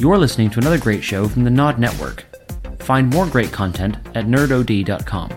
You're 0.00 0.16
listening 0.16 0.48
to 0.50 0.60
another 0.60 0.78
great 0.78 1.04
show 1.04 1.28
from 1.28 1.44
the 1.44 1.50
Nod 1.50 1.78
Network. 1.78 2.24
Find 2.80 3.10
more 3.10 3.26
great 3.26 3.52
content 3.52 3.96
at 4.14 4.24
nerdod.com. 4.24 5.28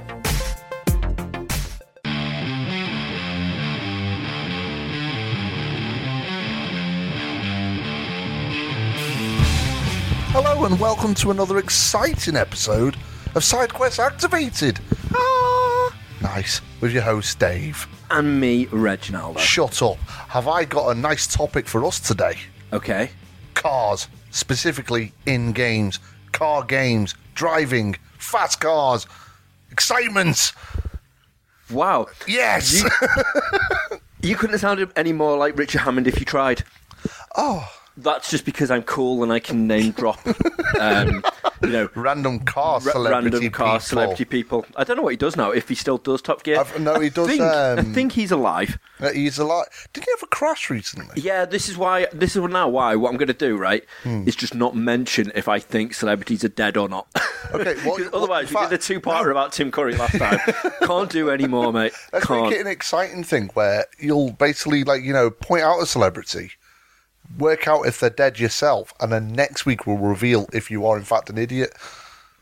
Hello 10.36 10.66
and 10.66 10.80
welcome 10.80 11.14
to 11.16 11.32
another 11.32 11.58
exciting 11.58 12.36
episode 12.36 12.96
of 13.36 13.44
SideQuest 13.44 14.00
Activated. 14.00 14.80
Ah, 15.14 15.96
nice. 16.22 16.62
With 16.82 16.92
your 16.92 17.04
host 17.04 17.40
Dave. 17.40 17.88
and 18.10 18.40
me, 18.40 18.66
Reginald. 18.68 19.40
Shut 19.40 19.82
up. 19.82 19.98
Have 20.30 20.48
I 20.48 20.66
got 20.66 20.96
a 20.96 21.00
nice 21.00 21.28
topic 21.28 21.68
for 21.68 21.86
us 21.86 22.00
today? 22.00 22.38
Okay. 22.72 23.12
Cars, 23.54 24.08
specifically 24.34 25.14
in 25.26 25.54
games, 25.54 26.00
car 26.34 26.64
games, 26.64 27.16
driving, 27.36 27.96
fast 28.18 28.60
cars, 28.60 29.08
excitement. 29.72 30.52
Wow. 31.72 32.08
Yes. 32.28 32.84
You 34.22 34.36
couldn't 34.38 34.54
have 34.54 34.62
sounded 34.62 34.90
any 34.96 35.12
more 35.12 35.38
like 35.38 35.58
Richard 35.58 35.82
Hammond 35.82 36.08
if 36.08 36.18
you 36.18 36.26
tried. 36.26 36.64
oh, 37.36 37.68
That's 37.98 38.30
just 38.32 38.46
because 38.46 38.72
I'm 38.72 38.84
cool 38.84 39.22
and 39.22 39.34
I 39.34 39.40
can 39.40 39.68
name 39.68 39.92
drop, 39.92 40.18
um, 40.80 41.22
you 41.62 41.70
know, 41.70 41.90
random 41.96 42.40
car 42.40 42.80
celebrity 42.82 43.30
random 43.38 43.52
car 43.52 43.68
people. 43.76 43.80
celebrity 43.80 44.26
people. 44.26 44.66
I 44.76 44.84
don't 44.84 44.98
know 44.98 45.04
what 45.04 45.12
he 45.12 45.18
does 45.18 45.36
now. 45.36 45.52
If 45.52 45.70
he 45.70 45.76
still 45.76 45.98
does 45.98 46.22
Top 46.22 46.44
Gear, 46.44 46.60
I've- 46.62 46.80
no, 46.80 47.00
he 47.00 47.10
does, 47.10 47.28
I 47.28 47.32
think, 47.32 47.42
I 47.42 47.72
um, 47.78 47.94
think 47.94 48.12
he's 48.14 48.32
alive. 48.32 48.78
Uh, 49.00 49.12
He's 49.12 49.38
alive. 49.38 49.66
Did 49.92 50.06
he 50.06 50.12
have 50.12 50.24
a 50.24 50.28
crash 50.28 50.70
recently? 50.70 51.22
Yeah, 51.22 51.44
this 51.46 51.68
is 51.68 51.78
why. 51.78 52.08
This 52.14 52.36
is 52.38 52.42
now 52.44 52.70
why. 52.70 52.96
What 52.96 53.10
I'm 53.12 53.18
going 53.18 53.28
to 53.28 53.34
do, 53.34 53.58
right, 53.58 53.84
Hmm. 54.04 54.26
is 54.28 54.36
just 54.36 54.56
not 54.56 54.76
mention 54.76 55.32
if 55.36 55.48
I 55.50 55.60
think 55.60 55.94
celebrities 55.94 56.44
are 56.44 56.50
dead 56.50 56.78
or 56.78 56.88
not. 56.90 57.08
Okay, 57.54 57.76
well, 57.86 57.98
'Cause 57.98 58.12
well, 58.12 58.24
otherwise, 58.24 58.48
we 58.50 58.54
fact, 58.56 58.70
did 58.72 58.80
a 58.80 58.82
two-parter 58.82 59.30
about 59.30 59.52
Tim 59.52 59.70
Curry 59.70 59.96
last 59.96 60.18
time. 60.18 60.40
Can't 60.84 61.10
do 61.10 61.30
any 61.30 61.46
more, 61.46 61.72
mate. 61.74 61.92
Let's 62.14 62.26
Can't. 62.26 62.44
make 62.50 62.54
it 62.58 62.62
an 62.62 62.68
exciting 62.68 63.24
thing 63.26 63.50
where 63.54 63.86
you'll 64.00 64.32
basically 64.32 64.84
like 64.86 65.04
you 65.04 65.12
know 65.14 65.30
point 65.30 65.62
out 65.62 65.80
a 65.82 65.86
celebrity, 65.86 66.52
work 67.38 67.68
out 67.68 67.84
if 67.88 68.00
they're 68.00 68.10
dead 68.10 68.40
yourself, 68.40 68.94
and 69.00 69.12
then 69.12 69.32
next 69.34 69.66
week 69.66 69.86
we'll 69.88 69.98
reveal 69.98 70.48
if 70.54 70.70
you 70.72 70.86
are 70.86 70.98
in 70.98 71.04
fact 71.04 71.30
an 71.30 71.38
idiot. 71.38 71.74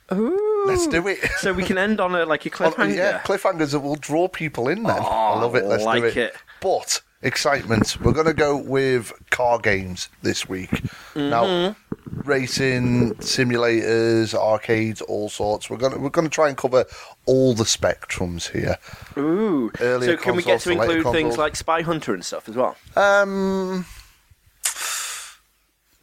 Let's 0.10 0.88
do 0.88 1.08
it. 1.08 1.20
So 1.38 1.54
we 1.54 1.64
can 1.64 1.78
end 1.78 2.00
on 2.02 2.14
a 2.16 2.26
like 2.26 2.46
a 2.46 2.50
On- 2.66 2.72
cliffhanger. 2.74 2.96
yeah, 2.96 3.20
cliffhangers 3.20 3.72
that 3.72 3.80
will 3.80 3.96
draw 3.96 4.28
people 4.28 4.68
in. 4.68 4.84
Then 4.84 4.98
I 5.00 5.40
love 5.40 5.56
it. 5.56 5.66
Let's 5.66 5.84
Oh, 5.84 5.86
like 5.86 6.02
do 6.02 6.08
it. 6.10 6.18
it. 6.18 6.36
But 6.60 7.02
excitement. 7.22 7.98
We're 8.02 8.12
going 8.12 8.26
to 8.26 8.34
go 8.34 8.58
with 8.58 9.14
car 9.30 9.58
games 9.60 10.10
this 10.22 10.50
week. 10.50 10.84
Now, 11.16 11.46
Mm-hmm. 11.46 12.22
racing 12.30 13.14
simulators, 13.16 14.34
arcades, 14.34 15.02
all 15.02 15.30
sorts. 15.30 15.70
We're 15.70 15.78
going 15.78 15.94
to 15.94 16.00
we're 16.00 16.10
going 16.10 16.28
to 16.28 16.34
try 16.34 16.50
and 16.50 16.58
cover 16.58 16.86
all 17.26 17.54
the 17.54 17.64
spectrums 17.64 18.52
here. 18.52 18.78
Ooh. 19.18 19.72
Earlier 19.80 20.18
so 20.18 20.24
can 20.24 20.36
we 20.36 20.44
get 20.44 20.60
to 20.62 20.72
include 20.72 21.06
things 21.14 21.38
like 21.38 21.56
Spy 21.56 21.82
Hunter 21.84 22.14
and 22.14 22.26
stuff 22.26 22.50
as 22.50 22.56
well? 22.56 22.76
Um, 22.98 23.86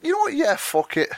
you 0.02 0.12
know 0.12 0.18
what? 0.18 0.34
Yeah, 0.34 0.56
fuck 0.56 0.96
it. 0.96 1.10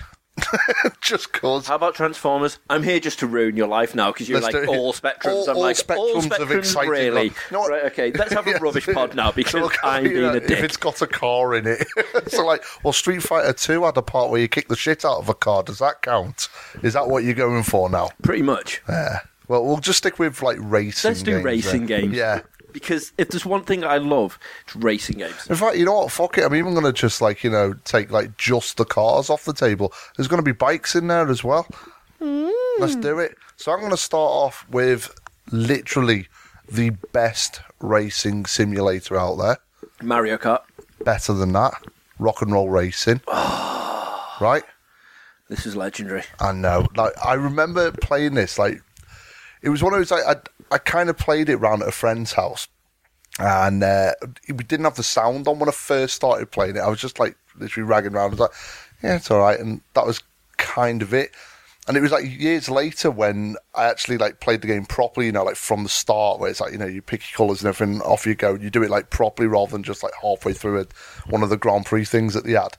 Just 1.02 1.32
cause. 1.34 1.66
How 1.66 1.74
about 1.76 1.94
Transformers? 1.94 2.58
I'm 2.70 2.82
here 2.82 2.98
just 2.98 3.18
to 3.18 3.26
ruin 3.26 3.56
your 3.56 3.66
life 3.66 3.94
now 3.94 4.10
because 4.10 4.26
you're 4.28 4.40
Let's 4.40 4.54
like 4.54 4.64
do 4.64 4.72
it. 4.72 4.76
all 4.78 4.92
spectrums. 4.94 5.24
All- 5.46 5.50
I'm 5.50 5.56
all 5.56 5.62
like 5.62 5.76
all 5.90 6.22
spectrums 6.22 6.24
of 6.24 6.48
spectrums, 6.48 6.58
exciting 6.58 6.90
really. 6.90 7.10
love. 7.10 7.24
You 7.24 7.32
know 7.52 7.60
what? 7.60 7.70
Right, 7.70 7.84
okay, 7.86 8.12
let's 8.12 8.32
have 8.32 8.46
a 8.46 8.50
Yes. 8.52 8.60
rubbish 8.62 8.86
pod 8.86 9.14
now 9.14 9.32
because 9.32 9.70
I'm 9.82 10.04
you 10.04 10.10
being 10.12 10.22
know, 10.22 10.32
a 10.32 10.40
dick. 10.40 10.50
If 10.52 10.64
it's 10.64 10.76
got 10.78 11.02
a 11.02 11.06
car 11.06 11.54
in 11.54 11.66
it, 11.66 11.86
so 12.28 12.46
like, 12.46 12.64
well, 12.82 12.92
Street 12.94 13.22
Fighter 13.22 13.52
Two 13.52 13.84
had 13.84 13.96
a 13.98 14.02
part 14.02 14.30
where 14.30 14.40
you 14.40 14.48
kick 14.48 14.68
the 14.68 14.76
shit 14.76 15.04
out 15.04 15.18
of 15.18 15.28
a 15.28 15.34
car. 15.34 15.62
Does 15.62 15.78
that 15.80 16.00
count? 16.00 16.48
Is 16.82 16.94
that 16.94 17.08
what 17.08 17.24
you're 17.24 17.34
going 17.34 17.62
for 17.62 17.90
now? 17.90 18.08
Pretty 18.22 18.42
much. 18.42 18.80
Yeah. 18.88 19.18
Well, 19.48 19.64
we'll 19.66 19.78
just 19.78 19.98
stick 19.98 20.18
with 20.18 20.40
like 20.42 20.56
racing. 20.60 21.10
Let's 21.10 21.22
do 21.22 21.32
games, 21.32 21.44
racing 21.44 21.86
then. 21.86 22.00
games. 22.02 22.14
Yeah. 22.16 22.40
Because 22.72 23.12
if 23.18 23.28
there's 23.28 23.46
one 23.46 23.62
thing 23.62 23.84
I 23.84 23.98
love, 23.98 24.38
it's 24.64 24.76
racing 24.76 25.18
games. 25.18 25.46
In 25.48 25.56
fact, 25.56 25.76
you 25.76 25.84
know 25.84 25.94
what? 25.94 26.12
Fuck 26.12 26.38
it. 26.38 26.44
I'm 26.44 26.54
even 26.54 26.72
going 26.72 26.84
to 26.84 26.92
just 26.92 27.20
like 27.20 27.44
you 27.44 27.50
know 27.50 27.74
take 27.84 28.10
like 28.10 28.36
just 28.36 28.76
the 28.76 28.84
cars 28.84 29.30
off 29.30 29.44
the 29.44 29.52
table. 29.52 29.92
There's 30.16 30.28
going 30.28 30.42
to 30.42 30.44
be 30.44 30.52
bikes 30.52 30.94
in 30.94 31.08
there 31.08 31.28
as 31.28 31.44
well. 31.44 31.66
Hmm. 32.18 32.48
Let's 32.78 32.96
do 32.96 33.18
it. 33.18 33.36
So 33.56 33.72
I'm 33.72 33.80
going 33.80 33.90
to 33.90 33.96
start 33.96 34.30
off 34.30 34.66
with 34.70 35.14
literally 35.50 36.28
the 36.70 36.90
best 37.12 37.60
racing 37.80 38.46
simulator 38.46 39.18
out 39.18 39.36
there. 39.36 39.58
Mario 40.02 40.38
Kart. 40.38 40.62
Better 41.04 41.32
than 41.32 41.52
that, 41.52 41.74
rock 42.18 42.42
and 42.42 42.52
roll 42.52 42.68
racing. 42.68 43.20
right? 43.28 44.62
This 45.48 45.66
is 45.66 45.74
legendary. 45.74 46.22
I 46.38 46.52
know. 46.52 46.86
Like 46.94 47.12
I 47.22 47.34
remember 47.34 47.90
playing 47.90 48.34
this. 48.34 48.58
Like 48.58 48.82
it 49.62 49.68
was 49.68 49.82
one 49.82 49.92
of 49.92 49.98
those. 49.98 50.10
Like, 50.10 50.24
I 50.24 50.36
I 50.70 50.78
kind 50.78 51.08
of 51.10 51.16
played 51.18 51.48
it 51.48 51.56
round 51.56 51.82
at 51.82 51.88
a 51.88 51.92
friend's 51.92 52.32
house, 52.32 52.68
and 53.38 53.82
uh, 53.82 54.12
we 54.48 54.64
didn't 54.64 54.84
have 54.84 54.96
the 54.96 55.02
sound 55.02 55.48
on 55.48 55.58
when 55.58 55.68
I 55.68 55.72
first 55.72 56.14
started 56.14 56.50
playing 56.50 56.76
it. 56.76 56.80
I 56.80 56.88
was 56.88 57.00
just 57.00 57.18
like 57.18 57.36
literally 57.58 57.88
ragging 57.88 58.14
around. 58.14 58.28
I 58.28 58.30
was 58.30 58.40
like, 58.40 58.52
yeah, 59.02 59.16
it's 59.16 59.30
all 59.30 59.40
right, 59.40 59.58
and 59.58 59.80
that 59.94 60.06
was 60.06 60.22
kind 60.56 61.02
of 61.02 61.12
it. 61.14 61.32
And 61.88 61.96
it 61.96 62.02
was 62.02 62.12
like 62.12 62.24
years 62.24 62.68
later 62.68 63.10
when 63.10 63.56
I 63.74 63.86
actually 63.86 64.18
like 64.18 64.38
played 64.38 64.60
the 64.60 64.68
game 64.68 64.84
properly, 64.84 65.26
you 65.26 65.32
know, 65.32 65.42
like 65.42 65.56
from 65.56 65.82
the 65.82 65.88
start, 65.88 66.38
where 66.38 66.50
it's 66.50 66.60
like 66.60 66.72
you 66.72 66.78
know 66.78 66.86
you 66.86 67.02
pick 67.02 67.22
your 67.22 67.36
colours 67.36 67.62
and 67.62 67.68
everything, 67.68 68.00
off 68.02 68.26
you 68.26 68.34
go. 68.34 68.54
You 68.54 68.70
do 68.70 68.82
it 68.82 68.90
like 68.90 69.10
properly 69.10 69.48
rather 69.48 69.72
than 69.72 69.82
just 69.82 70.02
like 70.02 70.12
halfway 70.22 70.52
through 70.52 70.80
it, 70.80 70.92
one 71.28 71.42
of 71.42 71.50
the 71.50 71.56
Grand 71.56 71.86
Prix 71.86 72.04
things 72.04 72.34
that 72.34 72.44
they 72.44 72.52
had 72.52 72.76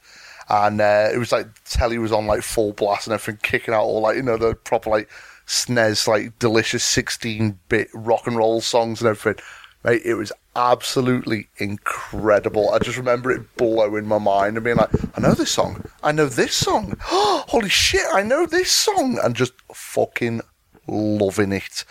and 0.52 0.82
uh, 0.82 1.10
it 1.14 1.18
was 1.18 1.32
like 1.32 1.48
telly 1.64 1.98
was 1.98 2.12
on 2.12 2.28
like 2.28 2.42
full 2.42 2.74
blast 2.74 3.08
and 3.08 3.14
everything 3.14 3.40
kicking 3.42 3.74
out 3.74 3.84
all 3.84 4.02
like 4.02 4.18
you 4.18 4.22
know 4.22 4.36
the 4.36 4.54
proper 4.54 4.90
like 4.90 5.10
SNES 5.48 6.08
like 6.08 6.40
delicious 6.40 6.84
16 6.84 7.60
bit 7.70 7.90
rock 7.94 8.28
and 8.28 8.38
roll 8.38 8.62
songs 8.62 9.02
and 9.02 9.10
everything. 9.10 9.44
Mate, 9.84 10.02
it 10.06 10.14
was 10.14 10.32
absolutely 10.56 11.48
incredible. 11.58 12.70
I 12.72 12.80
just 12.80 12.98
remember 12.98 13.32
it 13.32 13.56
blowing 13.58 14.08
my 14.08 14.20
mind 14.20 14.56
and 14.56 14.64
being 14.64 14.78
like, 14.78 14.92
I 15.18 15.22
know 15.22 15.34
this 15.34 15.52
song. 15.52 15.86
I 16.04 16.12
know 16.12 16.28
this 16.28 16.54
song. 16.54 16.96
Holy 17.02 17.70
shit, 17.70 18.06
I 18.14 18.22
know 18.22 18.46
this 18.46 18.72
song. 18.72 19.20
And 19.24 19.36
just 19.36 19.54
fucking 19.74 20.42
loving 20.88 21.52
it. 21.52 21.84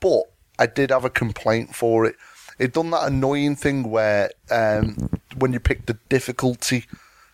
But 0.00 0.24
I 0.58 0.66
did 0.66 0.90
have 0.90 1.04
a 1.04 1.10
complaint 1.10 1.74
for 1.74 2.04
it. 2.06 2.16
It 2.58 2.72
done 2.72 2.90
that 2.90 3.06
annoying 3.08 3.56
thing 3.56 3.90
where 3.90 4.30
um, 4.50 5.08
when 5.36 5.52
you 5.52 5.60
pick 5.60 5.86
the 5.86 5.98
difficulty 6.08 6.86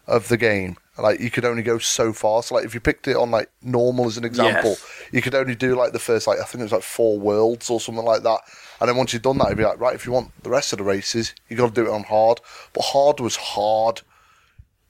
of 0.07 0.29
the 0.29 0.37
game, 0.37 0.77
like 0.99 1.21
you 1.21 1.31
could 1.31 1.45
only 1.45 1.63
go 1.63 1.79
so 1.79 2.13
far. 2.13 2.43
So 2.43 2.55
like 2.57 2.65
if 2.65 2.75
you 2.75 2.81
picked 2.81 3.07
it 3.09 3.17
on 3.17 3.31
like 3.31 3.51
normal 3.63 4.07
as 4.07 4.17
an 4.17 4.25
example, 4.25 4.71
Yes. 4.71 5.03
you 5.13 5.23
could 5.23 5.35
only 5.35 5.55
do 5.55 5.75
like 5.77 5.93
the 5.93 5.99
first 5.99 6.27
like 6.27 6.39
I 6.41 6.45
think 6.45 6.61
it 6.61 6.65
was 6.65 6.73
like 6.73 6.83
four 6.83 7.19
worlds 7.19 7.71
or 7.71 7.81
something 7.81 8.05
like 8.05 8.23
that. 8.25 8.41
And 8.81 8.89
then 8.89 8.97
once 8.97 9.13
you'd 9.13 9.23
done 9.23 9.39
that, 9.39 9.49
you'd 9.49 9.59
be 9.59 9.65
like, 9.65 9.81
right, 9.81 9.95
if 9.95 10.07
you 10.07 10.13
want 10.13 10.31
the 10.43 10.51
rest 10.51 10.73
of 10.73 10.79
the 10.79 10.85
races, 10.85 11.35
you 11.49 11.57
got 11.57 11.75
to 11.75 11.83
do 11.85 11.89
it 11.89 11.93
on 11.93 12.05
hard. 12.05 12.41
But 12.73 12.83
hard 12.83 13.19
was 13.21 13.37
hard. 13.37 14.03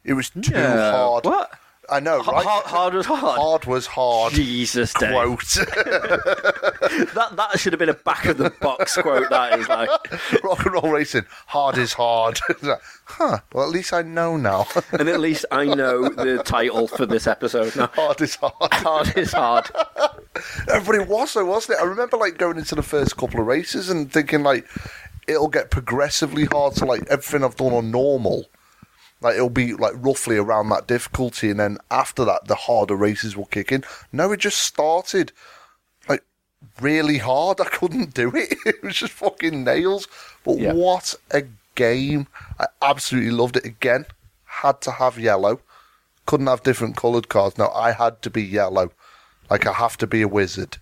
It 0.04 0.12
was 0.14 0.30
too 0.30 0.52
Yeah, 0.52 0.90
hard. 0.92 1.24
what? 1.24 1.50
I 1.90 2.00
know, 2.00 2.18
right? 2.18 2.44
hard- 2.44 2.64
hard 2.66 2.94
was 2.94 3.06
hard? 3.06 3.38
Hard 3.40 3.64
was 3.64 3.86
hard. 3.86 4.32
Jesus, 4.34 4.92
Dave. 4.94 5.10
Quote. 5.12 5.40
That 7.14 7.36
that 7.36 7.58
should 7.58 7.72
have 7.72 7.78
been 7.80 7.88
a 7.88 7.94
back 7.94 8.24
of 8.26 8.38
the 8.38 8.50
box 8.50 8.96
quote. 8.96 9.28
That 9.30 9.58
is 9.58 9.68
like, 9.68 9.88
Rock 10.44 10.64
and 10.64 10.74
roll 10.74 10.90
racing. 10.90 11.24
Hard 11.46 11.76
is 11.78 11.92
hard. 11.92 12.38
Huh. 13.04 13.38
Well, 13.52 13.64
at 13.64 13.70
least 13.70 13.92
I 13.92 14.02
know 14.02 14.36
now. 14.36 14.66
and 14.92 15.08
at 15.08 15.20
least 15.20 15.44
I 15.50 15.64
know 15.66 16.08
the 16.08 16.42
title 16.44 16.86
for 16.88 17.06
this 17.06 17.26
episode 17.26 17.74
now. 17.76 17.88
hard 17.94 18.20
is 18.20 18.36
hard. 18.36 18.72
Hard 18.72 19.16
is 19.16 19.32
hard. 19.32 19.70
Everybody 20.72 21.04
was 21.10 21.34
though, 21.34 21.44
wasn't 21.44 21.78
it? 21.78 21.82
I 21.82 21.86
remember 21.86 22.16
like 22.16 22.38
going 22.38 22.58
into 22.58 22.74
the 22.74 22.82
first 22.82 23.16
couple 23.16 23.40
of 23.40 23.46
races 23.46 23.90
and 23.90 24.10
thinking 24.12 24.42
like 24.42 24.66
it'll 25.26 25.48
get 25.48 25.70
progressively 25.70 26.44
hard. 26.46 26.74
So 26.74 26.86
like 26.86 27.02
everything 27.10 27.44
I've 27.44 27.56
done 27.56 27.72
on 27.72 27.90
normal, 27.90 28.46
like 29.20 29.34
it'll 29.36 29.50
be 29.50 29.74
like 29.74 29.94
roughly 29.96 30.36
around 30.36 30.68
that 30.70 30.86
difficulty, 30.86 31.50
and 31.50 31.58
then 31.60 31.78
after 31.90 32.24
that 32.24 32.46
the 32.46 32.54
harder 32.54 32.94
races 32.96 33.36
will 33.36 33.46
kick 33.46 33.72
in. 33.72 33.84
No, 34.12 34.32
it 34.32 34.40
just 34.40 34.58
started 34.58 35.32
like 36.08 36.22
really 36.80 37.18
hard. 37.18 37.60
I 37.62 37.64
couldn't 37.64 38.14
do 38.14 38.30
it. 38.34 38.54
It 38.66 38.82
was 38.82 38.96
just 38.96 39.12
fucking 39.12 39.64
nails. 39.64 40.08
But 40.44 40.58
Yeah. 40.58 40.72
what 40.72 41.14
a 41.30 41.44
game! 41.74 42.26
I 42.60 42.66
absolutely 42.82 43.30
loved 43.32 43.56
it. 43.56 43.64
Again, 43.64 44.06
had 44.44 44.80
to 44.82 44.92
have 44.92 45.18
yellow. 45.18 45.60
Couldn't 46.26 46.46
have 46.48 46.62
different 46.62 46.96
coloured 46.96 47.28
cards. 47.28 47.56
No, 47.58 47.68
I 47.68 47.92
had 47.92 48.20
to 48.22 48.30
be 48.30 48.42
yellow. 48.42 48.90
Like 49.50 49.66
I 49.66 49.72
have 49.72 49.96
to 49.98 50.06
be 50.06 50.22
a 50.22 50.28
wizard. 50.28 50.76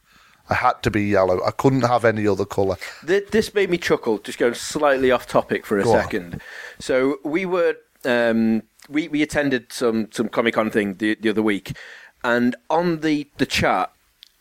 I 0.50 0.55
had 0.55 0.82
to 0.85 0.91
be 0.91 1.03
yellow. 1.05 1.43
I 1.44 1.50
couldn't 1.50 1.82
have 1.82 2.05
any 2.05 2.27
other 2.27 2.44
colour. 2.44 2.77
This 3.03 3.53
made 3.55 3.69
me 3.71 3.79
chuckle. 3.79 4.19
Just 4.19 4.39
going 4.39 4.55
slightly 4.55 5.11
off 5.11 5.27
topic 5.27 5.67
for 5.67 5.79
a 5.79 5.82
Go 5.85 5.94
on. 5.94 6.03
second. 6.03 6.41
So 6.79 7.19
we 7.25 7.47
were 7.47 7.77
um, 8.06 8.62
we 8.88 9.08
we 9.08 9.23
attended 9.23 9.73
some 9.73 10.08
some 10.12 10.29
Comic 10.29 10.55
Con 10.55 10.70
thing 10.70 10.94
the, 10.94 11.17
the 11.17 11.29
other 11.31 11.43
week, 11.43 11.76
and 12.25 12.55
on 12.70 13.00
the 13.00 13.29
the 13.38 13.47
chat, 13.47 13.93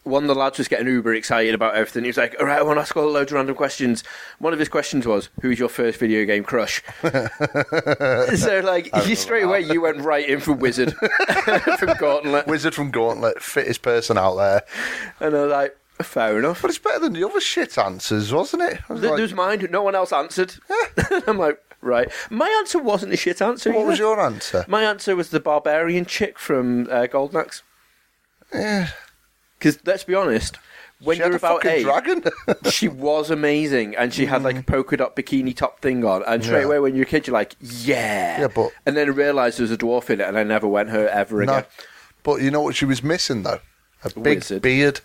one 0.04 0.24
of 0.24 0.28
the 0.28 0.36
lads 0.36 0.60
was 0.60 0.68
getting 0.68 0.88
uber 0.88 1.14
excited 1.16 1.56
about 1.56 1.74
everything. 1.76 2.04
He 2.04 2.10
was 2.10 2.18
like, 2.18 2.36
"All 2.40 2.46
right, 2.46 2.60
I 2.60 2.64
want 2.64 2.78
to 2.78 2.82
ask 2.82 2.96
all 2.96 3.10
loads 3.12 3.32
of 3.32 3.36
random 3.38 3.56
questions." 3.56 4.04
One 4.40 4.54
of 4.54 4.60
his 4.60 4.70
questions 4.70 5.08
was, 5.08 5.30
"Who's 5.42 5.58
your 5.58 5.70
first 5.70 6.00
video 6.00 6.26
game 6.26 6.44
crush?" 6.44 6.84
so, 7.02 8.62
like, 8.64 8.90
you 9.08 9.16
straight 9.16 9.44
away 9.44 9.62
you 9.62 9.82
went 9.82 10.02
right 10.02 10.28
in 10.28 10.40
for 10.40 10.54
Wizard 10.54 10.94
from 11.80 11.94
Gauntlet, 11.98 12.48
Wizard 12.48 12.76
from 12.76 12.92
Gauntlet, 12.92 13.42
fittest 13.42 13.82
person 13.82 14.18
out 14.18 14.36
there. 14.36 14.64
and 15.20 15.36
I 15.36 15.42
was 15.42 15.52
like, 15.52 15.78
"Fair 16.04 16.38
enough." 16.38 16.62
But 16.62 16.70
it's 16.70 16.80
better 16.80 17.00
than 17.00 17.14
the 17.14 17.24
other 17.26 17.42
shit 17.42 17.78
answers, 17.78 18.32
wasn't 18.32 18.64
it? 18.64 18.80
I 18.90 18.94
was 18.94 19.02
Th- 19.02 19.10
like, 19.12 19.18
There's 19.18 19.34
mine. 19.34 19.68
No 19.72 19.82
one 19.84 19.96
else 19.96 20.14
answered. 20.14 20.54
I'm 21.28 21.38
like, 21.40 21.60
right. 21.82 22.10
My 22.30 22.50
answer 22.60 22.80
wasn't 22.80 23.14
a 23.14 23.18
shit 23.18 23.42
answer. 23.42 23.72
what 23.72 23.80
either. 23.80 23.90
was 23.90 24.00
your 24.00 24.20
answer? 24.20 24.66
My 24.68 24.84
answer 24.84 25.16
was 25.16 25.30
the 25.30 25.40
barbarian 25.40 26.06
chick 26.06 26.38
from 26.40 26.88
uh, 26.92 27.08
Golden 27.08 27.40
Axe. 27.42 27.64
Yeah. 28.54 28.90
Because 29.58 29.80
let's 29.86 30.04
be 30.04 30.14
honest, 30.16 30.58
when 31.00 31.18
She 31.18 31.24
you're 31.24 31.34
a 31.34 31.36
about 31.36 31.66
eight, 31.66 31.84
dragon. 31.84 32.24
she 32.70 32.88
was 32.88 33.30
amazing, 33.32 33.96
and 33.96 34.14
she 34.14 34.26
had 34.26 34.44
like 34.44 34.58
a 34.58 34.64
polka 34.64 34.98
dot 34.98 35.16
bikini 35.16 35.56
top 35.56 35.80
thing 35.82 36.04
on. 36.06 36.24
And 36.28 36.44
straight 36.44 36.62
Yeah. 36.62 36.66
away, 36.68 36.80
when 36.80 36.96
you're 36.96 37.04
a 37.04 37.08
kid, 37.08 37.28
you're 37.28 37.34
like, 37.34 37.56
yeah. 37.60 38.42
Yeah, 38.42 38.48
but- 38.48 38.72
and 38.86 38.96
then 38.98 39.08
I 39.08 39.12
realised 39.12 39.58
there 39.58 39.64
was 39.64 39.72
a 39.72 39.78
dwarf 39.78 40.10
in 40.10 40.22
it, 40.22 40.28
and 40.28 40.38
I 40.38 40.44
never 40.44 40.68
went 40.68 40.90
her 40.90 41.08
ever 41.08 41.44
no. 41.46 41.54
again. 41.54 41.66
But 42.24 42.42
you 42.42 42.52
know 42.52 42.62
what 42.62 42.76
she 42.76 42.86
was 42.86 43.04
missing 43.04 43.44
though? 43.44 43.60
A 44.06 44.20
big 44.20 44.38
Wizard. 44.40 44.62
beard 44.62 45.02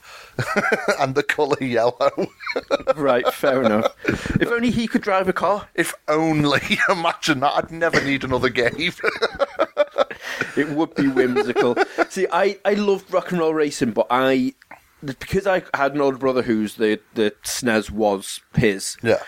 and 1.01 1.15
the 1.15 1.23
colour 1.23 1.57
yellow. 1.63 2.11
right, 2.97 3.27
fair 3.33 3.63
enough. 3.63 3.95
If 4.41 4.49
only 4.53 4.71
he 4.71 4.87
could 4.87 5.03
drive 5.03 5.29
a 5.29 5.33
car, 5.33 5.69
if 5.75 5.95
only. 6.09 6.61
Imagine 6.91 7.41
that. 7.41 7.53
I'd 7.55 7.71
never 7.71 8.03
need 8.05 8.25
another 8.25 8.49
game. 8.51 8.93
it 10.57 10.69
would 10.71 10.95
be 10.95 11.09
whimsical. 11.09 11.77
See, 12.09 12.27
I 12.33 12.59
I 12.65 12.75
loved 12.75 13.13
rock 13.13 13.31
and 13.31 13.41
roll 13.41 13.55
racing, 13.55 13.93
but 13.93 14.07
I 14.11 14.55
because 15.05 15.47
I 15.47 15.63
had 15.75 15.95
an 15.95 16.01
older 16.01 16.19
brother 16.19 16.43
whose 16.43 16.75
the 16.77 17.01
the 17.15 17.33
SNES 17.45 17.91
was 17.91 18.41
his. 18.55 18.97
yeah. 19.03 19.23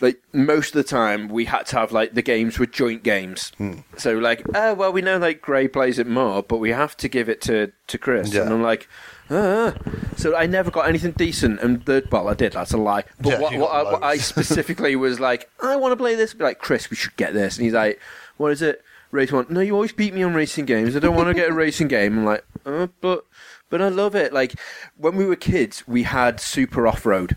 like 0.00 0.22
most 0.32 0.68
of 0.68 0.74
the 0.74 0.88
time 0.88 1.26
we 1.28 1.46
had 1.46 1.66
to 1.66 1.76
have 1.76 1.90
like 1.90 2.14
the 2.14 2.22
games 2.22 2.58
were 2.58 2.66
joint 2.66 3.02
games 3.02 3.50
Hmm. 3.58 3.78
so 3.96 4.16
like 4.18 4.42
oh 4.54 4.74
well 4.74 4.92
we 4.92 5.00
know 5.00 5.16
like 5.18 5.40
gray 5.40 5.66
plays 5.68 5.98
it 5.98 6.06
more 6.06 6.42
but 6.42 6.58
we 6.58 6.70
have 6.70 6.96
to 6.98 7.08
give 7.08 7.28
it 7.30 7.40
to 7.42 7.72
to 7.88 7.96
chris 7.98 8.32
Yeah. 8.32 8.42
and 8.42 8.52
i'm 8.52 8.62
like 8.62 8.88
ah. 9.30 9.74
so 10.16 10.34
i 10.36 10.46
never 10.46 10.70
got 10.70 10.88
anything 10.88 11.12
decent 11.12 11.60
and 11.60 11.84
the 11.84 12.06
well 12.10 12.28
i 12.28 12.34
did 12.34 12.52
that's 12.52 12.72
a 12.72 12.76
lie 12.76 13.04
but 13.20 13.30
Yeah, 13.30 13.40
what, 13.40 13.56
what, 13.56 13.70
I, 13.70 13.82
what 13.92 14.02
i 14.02 14.16
specifically 14.32 14.96
was 14.96 15.18
like 15.20 15.50
i 15.62 15.76
want 15.76 15.92
to 15.92 15.96
play 15.96 16.14
this 16.14 16.34
be 16.34 16.44
like 16.44 16.58
chris 16.58 16.90
we 16.90 16.96
should 16.96 17.16
get 17.16 17.32
this 17.34 17.56
and 17.56 17.64
he's 17.64 17.74
like 17.74 18.00
what 18.36 18.52
is 18.52 18.62
it 18.62 18.82
race 19.10 19.32
one 19.32 19.46
no 19.48 19.60
you 19.60 19.74
always 19.74 19.92
beat 19.92 20.14
me 20.14 20.22
on 20.22 20.34
racing 20.34 20.64
games 20.64 20.94
i 20.96 20.98
don't 20.98 21.14
want 21.16 21.28
to 21.28 21.34
get 21.34 21.48
a 21.50 21.52
racing 21.64 21.88
game 21.88 22.18
i'm 22.18 22.24
like 22.24 22.44
uh, 22.64 22.86
but 23.00 23.24
but 23.70 23.80
i 23.82 23.88
love 23.88 24.14
it 24.14 24.32
like 24.32 24.54
when 24.96 25.16
we 25.16 25.24
were 25.24 25.36
kids 25.36 25.86
we 25.88 26.02
had 26.04 26.40
super 26.40 26.86
off-road 26.86 27.36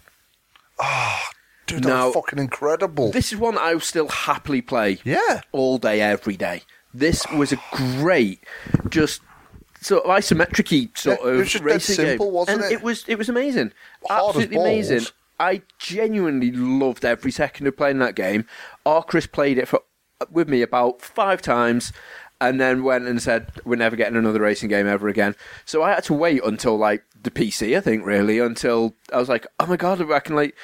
Ah, 0.82 1.22
oh, 1.28 1.32
Dude, 1.68 1.86
Now- 1.86 2.06
was 2.06 2.16
fucking 2.16 2.40
incredible. 2.40 3.12
this 3.12 3.32
is 3.34 3.38
one 3.38 3.58
I 3.58 3.74
will 3.74 3.82
still 3.82 4.08
happily 4.08 4.62
play. 4.62 5.00
Yeah. 5.04 5.42
All 5.52 5.78
day, 5.78 6.02
every 6.02 6.38
day. 6.38 6.64
This 6.94 7.28
was 7.32 7.52
a 7.52 7.60
great, 7.72 8.44
just 8.90 9.22
sort 9.82 10.04
of 10.04 10.10
isometric 10.10 10.98
sort 10.98 11.20
Yeah, 11.24 11.28
it 11.32 11.40
of 11.40 11.52
dead 11.52 11.64
racing 11.64 11.96
simple, 11.96 12.28
game. 12.28 12.34
wasn't 12.34 12.62
and 12.64 12.72
it? 12.72 12.76
it 12.76 12.84
was 12.84 13.06
it 13.08 13.18
was 13.18 13.30
amazing. 13.30 13.72
Hard 14.08 14.36
Absolutely 14.36 14.58
amazing. 14.58 15.06
I 15.40 15.62
genuinely 15.78 16.52
loved 16.52 17.06
every 17.06 17.32
second 17.32 17.68
of 17.68 17.78
playing 17.78 18.00
that 18.00 18.16
game. 18.16 18.46
Our 18.86 19.04
Chris 19.04 19.26
played 19.26 19.58
it 19.58 19.68
for 19.68 19.82
with 20.30 20.50
me 20.50 20.62
about 20.62 21.02
five 21.02 21.42
times 21.42 21.94
and 22.42 22.60
then 22.60 22.84
went 22.84 23.08
and 23.08 23.22
said 23.22 23.52
we're 23.66 23.76
never 23.76 23.96
getting 23.96 24.18
another 24.18 24.42
racing 24.42 24.70
game 24.70 24.88
ever 24.88 25.08
again. 25.08 25.36
So 25.66 25.82
I 25.84 25.92
had 25.92 26.04
to 26.06 26.14
wait 26.14 26.44
until 26.44 26.78
like 26.78 27.04
the 27.22 27.32
PC, 27.32 27.78
I 27.78 27.82
think, 27.82 28.06
really, 28.06 28.40
until 28.40 28.96
I 29.14 29.18
was 29.18 29.30
like, 29.30 29.46
oh 29.60 29.66
my 29.66 29.78
god, 29.78 30.02
I 30.12 30.20
can 30.20 30.36
like 30.36 30.56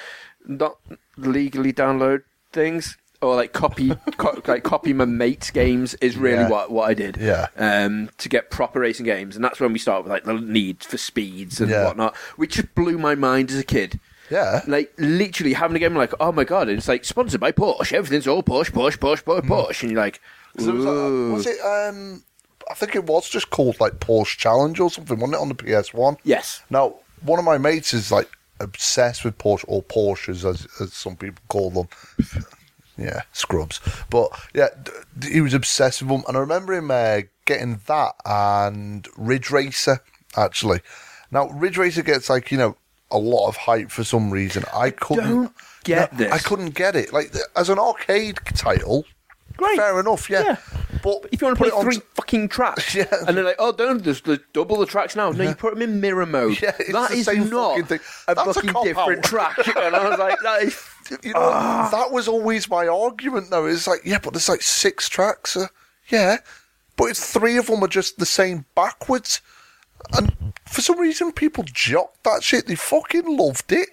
not 0.46 0.78
legally 1.18 1.74
download 1.74 2.24
things 2.52 2.98
or 3.22 3.36
like 3.36 3.54
copy 3.54 3.92
co- 4.18 4.42
like 4.48 4.64
copy 4.64 4.94
my 4.94 5.06
mates 5.06 5.52
games 5.52 5.94
is 5.96 6.18
really 6.18 6.38
Yeah. 6.44 6.50
what 6.50 6.72
what 6.72 6.90
I 6.90 6.94
did. 6.94 7.18
Yeah. 7.18 7.48
Um, 7.58 8.10
to 8.18 8.30
get 8.30 8.50
proper 8.52 8.80
racing 8.80 9.06
games, 9.06 9.36
and 9.36 9.44
that's 9.44 9.60
when 9.60 9.74
we 9.74 9.80
start 9.80 10.04
with 10.04 10.12
like 10.12 10.24
the 10.26 10.34
need 10.34 10.84
for 10.84 10.98
speeds 10.98 11.60
and 11.62 11.70
Yeah. 11.70 11.86
whatnot, 11.86 12.16
which 12.36 12.56
just 12.56 12.74
blew 12.76 12.98
my 12.98 13.16
mind 13.16 13.52
as 13.52 13.58
a 13.60 13.64
kid. 13.64 14.00
Yeah. 14.32 14.62
Like 14.68 14.92
literally 14.98 15.54
having 15.54 15.78
a 15.78 15.80
game 15.80 15.96
like, 15.96 16.14
oh 16.20 16.32
my 16.32 16.44
god, 16.44 16.68
and 16.70 16.78
it's 16.78 16.88
like 16.88 17.06
sponsored 17.06 17.40
by 17.42 17.52
Porsche. 17.52 17.94
Everything's 17.94 18.28
all 18.28 18.42
Porsche, 18.44 18.72
Porsche, 18.72 18.98
Porsche, 18.98 19.22
Porsche, 19.24 19.42
Porsche, 19.48 19.82
and 19.84 19.92
you're 19.92 20.02
like, 20.02 20.20
'Cause 20.58 20.68
it 20.68 20.74
was, 20.74 20.86
like, 20.86 20.94
ooh. 20.96 21.34
was 21.34 21.46
it? 21.46 21.60
Um, 21.62 22.24
I 22.72 22.74
think 22.74 22.96
it 22.96 23.04
was 23.06 23.30
just 23.30 23.52
called 23.52 23.80
like 23.80 24.00
Porsche 24.00 24.38
Challenge 24.38 24.80
or 24.80 24.90
something, 24.90 25.20
wasn't 25.20 25.36
it, 25.36 25.42
on 25.42 25.50
the 25.50 25.56
PS 25.56 25.94
One? 25.94 26.18
yes, 26.24 26.64
Now, 26.72 26.96
one 27.22 27.38
of 27.38 27.46
my 27.46 27.58
mates 27.60 27.94
is 27.94 28.12
like 28.12 28.28
obsessed 28.60 29.24
with 29.26 29.38
Porsche 29.38 29.66
or 29.68 29.84
Porsches, 29.84 30.44
as, 30.50 30.66
as 30.82 30.94
some 30.94 31.16
people 31.16 31.44
call 31.50 31.70
them. 31.70 31.88
Yeah, 32.98 33.22
scrubs. 33.34 33.80
But 34.10 34.30
yeah, 34.54 34.70
d- 35.20 35.32
he 35.34 35.42
was 35.42 35.54
obsessed 35.54 36.02
with 36.02 36.10
them, 36.10 36.24
and 36.28 36.38
I 36.38 36.40
remember 36.40 36.74
him 36.74 36.90
uh, 36.92 37.22
getting 37.46 37.82
that 37.88 38.14
and 38.26 39.08
Ridge 39.18 39.52
Racer 39.52 40.00
actually. 40.38 40.80
Now, 41.32 41.50
Ridge 41.50 41.78
Racer 41.78 42.04
gets 42.04 42.30
like 42.30 42.52
you 42.52 42.58
know 42.58 42.78
a 43.12 43.18
lot 43.18 43.48
of 43.48 43.58
hype 43.58 43.92
for 43.92 44.04
some 44.04 44.32
reason. 44.32 44.64
I 44.74 44.92
couldn't 44.92 45.30
don't 45.30 45.54
get 45.84 46.14
No, 46.14 46.18
this. 46.20 46.32
I 46.32 46.38
couldn't 46.40 46.72
get 46.76 46.96
it. 46.96 47.12
Like 47.12 47.34
as 47.56 47.70
an 47.70 47.80
arcade 47.80 48.38
title, 48.56 49.04
Great. 49.58 49.78
fair 49.78 50.00
enough. 50.00 50.30
Yeah, 50.30 50.44
Yeah. 50.44 50.58
but 51.04 51.26
if 51.32 51.42
you 51.42 51.48
want 51.48 51.58
to 51.58 51.64
put 51.66 51.74
play 51.74 51.82
three 51.84 52.02
fucking 52.16 52.48
tracks, 52.58 52.96
Yeah. 52.96 53.06
and 53.28 53.36
they're 53.38 53.44
like, 53.44 53.58
oh, 53.60 53.72
don't 53.74 54.04
there's, 54.04 54.22
there's 54.22 54.40
double 54.54 54.78
the 54.78 54.86
tracks 54.86 55.16
now. 55.16 55.32
No, 55.32 55.44
you 55.44 55.56
put 55.56 55.74
them 55.74 55.82
in 55.84 56.00
mirror 56.00 56.26
mode. 56.26 56.58
Yeah, 56.62 56.72
that 56.94 57.12
is 57.12 57.28
not 57.28 57.80
fucking 57.82 58.00
a 58.30 58.36
That's 58.36 58.48
a 58.48 58.54
fucking 58.54 58.70
cop-out. 58.70 58.84
different 58.86 59.24
track. 59.24 59.58
and 59.78 59.96
I 59.96 60.10
was 60.10 60.18
like, 60.20 60.40
that 60.44 60.64
is. 60.64 60.80
You 61.24 61.34
know, 61.34 61.40
Ah. 61.42 61.90
that 61.92 62.12
was 62.12 62.28
always 62.28 62.69
my 62.69 62.88
argument, 62.88 63.50
though. 63.50 63.66
It's 63.66 63.88
like, 63.88 64.02
yeah, 64.06 64.19
but 64.22 64.34
there's 64.34 64.50
like 64.50 64.62
six 64.62 65.07
tracks. 65.10 65.56
Uh, 65.56 65.68
yeah, 66.10 66.38
but 66.98 67.06
it's 67.06 67.31
three 67.31 67.57
of 67.57 67.68
them 67.68 67.84
are 67.84 67.88
just 67.88 68.18
the 68.18 68.25
same 68.25 68.66
backwards. 68.75 69.42
And 70.13 70.54
for 70.68 70.81
some 70.81 71.00
reason, 71.00 71.31
people 71.31 71.63
jocked 71.66 72.24
that 72.24 72.44
shit. 72.44 72.68
They 72.68 72.75
fucking 72.75 73.25
loved 73.38 73.72
it. 73.72 73.90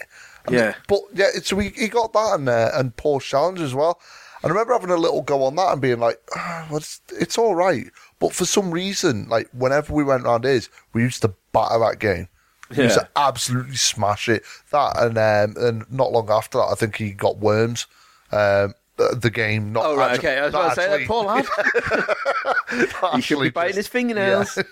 And 0.47 0.55
Yeah. 0.55 0.75
But 0.89 1.01
yeah, 1.15 1.29
it's, 1.35 1.49
so 1.49 1.59
he, 1.59 1.71
he 1.71 1.89
got 1.89 2.13
that 2.13 2.35
and, 2.35 2.49
uh, 2.49 2.71
and 2.75 2.97
Porsche 2.97 3.23
Challenge 3.31 3.61
as 3.61 3.75
well. 3.75 4.01
And 4.43 4.51
I 4.51 4.55
remember 4.55 4.73
having 4.73 4.91
a 4.91 4.97
little 4.97 5.23
go 5.23 5.45
on 5.45 5.55
that 5.57 5.73
and 5.73 5.81
being 5.81 6.01
like, 6.01 6.21
ah, 6.35 6.67
well, 6.69 6.79
it's, 6.79 7.01
it's 7.11 7.39
all 7.39 7.55
right. 7.55 7.87
But 8.19 8.33
for 8.35 8.45
some 8.45 8.73
reason, 8.73 9.29
like, 9.29 9.49
whenever 9.53 9.93
we 9.93 10.03
went 10.03 10.25
around 10.25 10.45
his, 10.45 10.69
we 10.93 11.03
used 11.03 11.23
to 11.23 11.33
batter 11.53 11.79
that 11.79 11.99
game. 12.01 12.29
We 12.77 12.85
used 12.85 12.99
to 12.99 13.09
absolutely 13.17 13.77
smash 13.77 14.29
it. 14.29 14.43
That 14.71 14.95
and 14.99 15.19
um, 15.19 15.63
and 15.65 15.91
not 15.93 16.13
long 16.13 16.31
after 16.31 16.59
that, 16.59 16.65
I 16.65 16.75
think 16.75 16.97
he 16.97 17.13
got 17.13 17.39
Worms. 17.39 17.87
Um, 18.31 18.75
the, 18.97 19.17
the 19.21 19.31
game, 19.31 19.73
not 19.73 19.85
Oh 19.87 19.97
right, 19.97 20.13
actu- 20.15 20.27
okay. 20.27 20.39
I 20.39 20.45
was 20.45 20.55
about 20.55 20.69
to 20.71 20.75
say 20.75 20.89
that 20.89 21.01
actually- 21.01 21.27
lad. 21.27 23.15
he 23.17 23.21
should 23.21 23.39
be 23.39 23.45
actually 23.47 23.51
biting 23.51 23.69
just- 23.71 23.77
his 23.77 23.89
fingernails. 23.89 24.59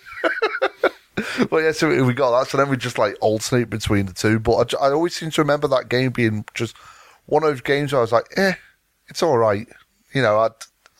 But 1.51 1.58
yeah, 1.58 1.72
so 1.72 2.05
we 2.05 2.15
got 2.15 2.39
that. 2.39 2.51
So 2.51 2.56
then 2.56 2.69
we 2.70 2.77
just 2.77 2.96
like 2.98 3.17
alternate 3.20 3.69
between 3.69 4.06
the 4.06 4.13
two. 4.13 4.39
But 4.39 4.74
I, 4.74 4.86
I 4.86 4.93
always 4.93 5.15
seem 5.15 5.31
to 5.31 5.43
remember 5.43 5.69
that 5.69 5.89
game 5.89 6.13
being 6.13 6.44
just 6.55 6.77
one 7.27 7.43
of 7.43 7.51
those 7.51 7.60
games 7.60 7.93
where 7.93 7.98
I 8.01 8.03
was 8.03 8.13
like, 8.13 8.27
eh, 8.36 8.55
it's 9.08 9.22
all 9.22 9.36
right. 9.36 9.69
You 10.15 10.22
know, 10.22 10.39
I'd, 10.39 10.53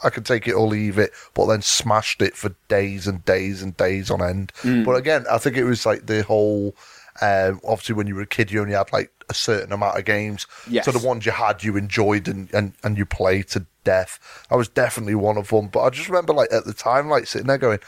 I 0.05 0.11
could 0.11 0.27
take 0.27 0.47
it 0.47 0.53
or 0.53 0.67
leave 0.67 0.99
it, 0.99 1.13
but 1.35 1.47
then 1.47 1.63
smashed 1.63 2.21
it 2.21 2.37
for 2.37 2.55
days 2.69 3.07
and 3.07 3.25
days 3.25 3.63
and 3.63 3.77
days 3.77 4.11
on 4.11 4.23
end. 4.23 4.53
Mm. 4.63 4.85
But 4.85 4.97
again, 4.97 5.25
I 5.31 5.39
think 5.39 5.57
it 5.57 5.65
was 5.65 5.87
like 5.87 6.07
the 6.07 6.23
whole. 6.23 6.75
Um, 7.21 7.61
obviously, 7.65 7.95
when 7.95 8.07
you 8.07 8.15
were 8.15 8.23
a 8.23 8.27
kid, 8.27 8.51
you 8.51 8.61
only 8.61 8.75
had 8.75 8.93
like 8.93 9.11
a 9.29 9.35
certain 9.35 9.73
amount 9.73 9.99
of 9.99 10.05
games. 10.05 10.47
Yes. 10.69 10.85
So 10.85 10.93
the 10.93 11.07
ones 11.07 11.27
you 11.27 11.33
had, 11.33 11.63
you 11.63 11.77
enjoyed 11.77 12.29
and, 12.29 12.53
and, 12.53 12.73
and 12.83 12.97
you 12.97 13.07
played 13.07 13.49
to 13.49 13.67
death. 13.85 14.19
I 14.51 14.57
was 14.57 14.69
definitely 14.69 15.15
one 15.15 15.37
of 15.37 15.49
them. 15.49 15.69
But 15.69 15.83
I 15.83 15.91
just 15.91 16.09
remember, 16.09 16.33
like 16.33 16.53
at 16.53 16.65
the 16.65 16.75
time, 16.75 17.09
like 17.09 17.27
sitting 17.27 17.47
there 17.47 17.59
going, 17.59 17.81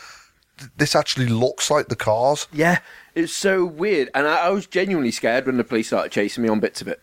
"This 0.76 0.94
actually 0.94 1.26
looks 1.26 1.70
like 1.70 1.88
the 1.88 1.96
cars." 1.96 2.46
Yeah, 2.52 2.80
it's 3.14 3.32
so 3.32 3.64
weird, 3.64 4.10
and 4.14 4.26
I, 4.26 4.46
I 4.46 4.48
was 4.50 4.66
genuinely 4.66 5.10
scared 5.10 5.46
when 5.46 5.56
the 5.56 5.64
police 5.64 5.88
started 5.88 6.12
chasing 6.12 6.42
me 6.42 6.48
on 6.48 6.60
bits 6.60 6.80
of 6.80 6.88
it. 6.88 7.02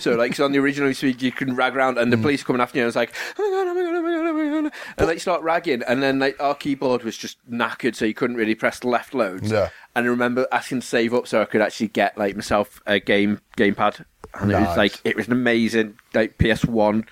So, 0.00 0.14
like, 0.14 0.32
'cause 0.32 0.40
on 0.40 0.52
the 0.52 0.58
original 0.58 0.92
speed, 0.94 1.22
you 1.22 1.32
can 1.32 1.54
rag 1.56 1.76
around, 1.76 1.98
and 1.98 2.12
the 2.12 2.16
police 2.18 2.42
are 2.42 2.44
coming 2.46 2.60
after 2.62 2.78
you, 2.78 2.84
and 2.84 2.88
it's 2.88 2.96
like, 2.96 3.12
oh 3.38 3.42
my 3.50 3.64
god, 3.64 3.70
oh 3.70 3.74
my 3.74 3.82
god, 3.82 3.94
oh 3.94 4.02
my 4.02 4.10
god, 4.12 4.26
oh 4.28 4.32
my 4.62 4.62
god, 4.68 4.72
and 4.98 5.06
like 5.08 5.20
start 5.20 5.42
ragging, 5.42 5.82
and 5.88 6.02
then 6.02 6.18
like 6.18 6.36
our 6.40 6.54
keyboard 6.54 7.02
was 7.04 7.16
just 7.16 7.38
knackered, 7.50 7.94
so 7.94 8.04
you 8.04 8.14
couldn't 8.14 8.36
really 8.36 8.54
press 8.54 8.78
the 8.80 8.88
left 8.88 9.14
loads. 9.14 9.50
Yeah. 9.50 9.68
And 9.94 10.06
I 10.06 10.08
remember 10.08 10.46
asking 10.52 10.80
to 10.80 10.86
save 10.86 11.12
up 11.14 11.26
so 11.26 11.42
I 11.42 11.44
could 11.44 11.60
actually 11.60 11.88
get 11.88 12.16
like 12.16 12.34
myself 12.36 12.80
a 12.86 12.98
game 13.00 13.40
gamepad, 13.56 14.04
and 14.34 14.50
it 14.52 14.54
was 14.60 14.76
like 14.76 14.94
it 15.04 15.16
was 15.16 15.26
an 15.26 15.32
amazing 15.32 15.98
like 16.14 16.38
PS 16.38 16.64
One 16.64 17.04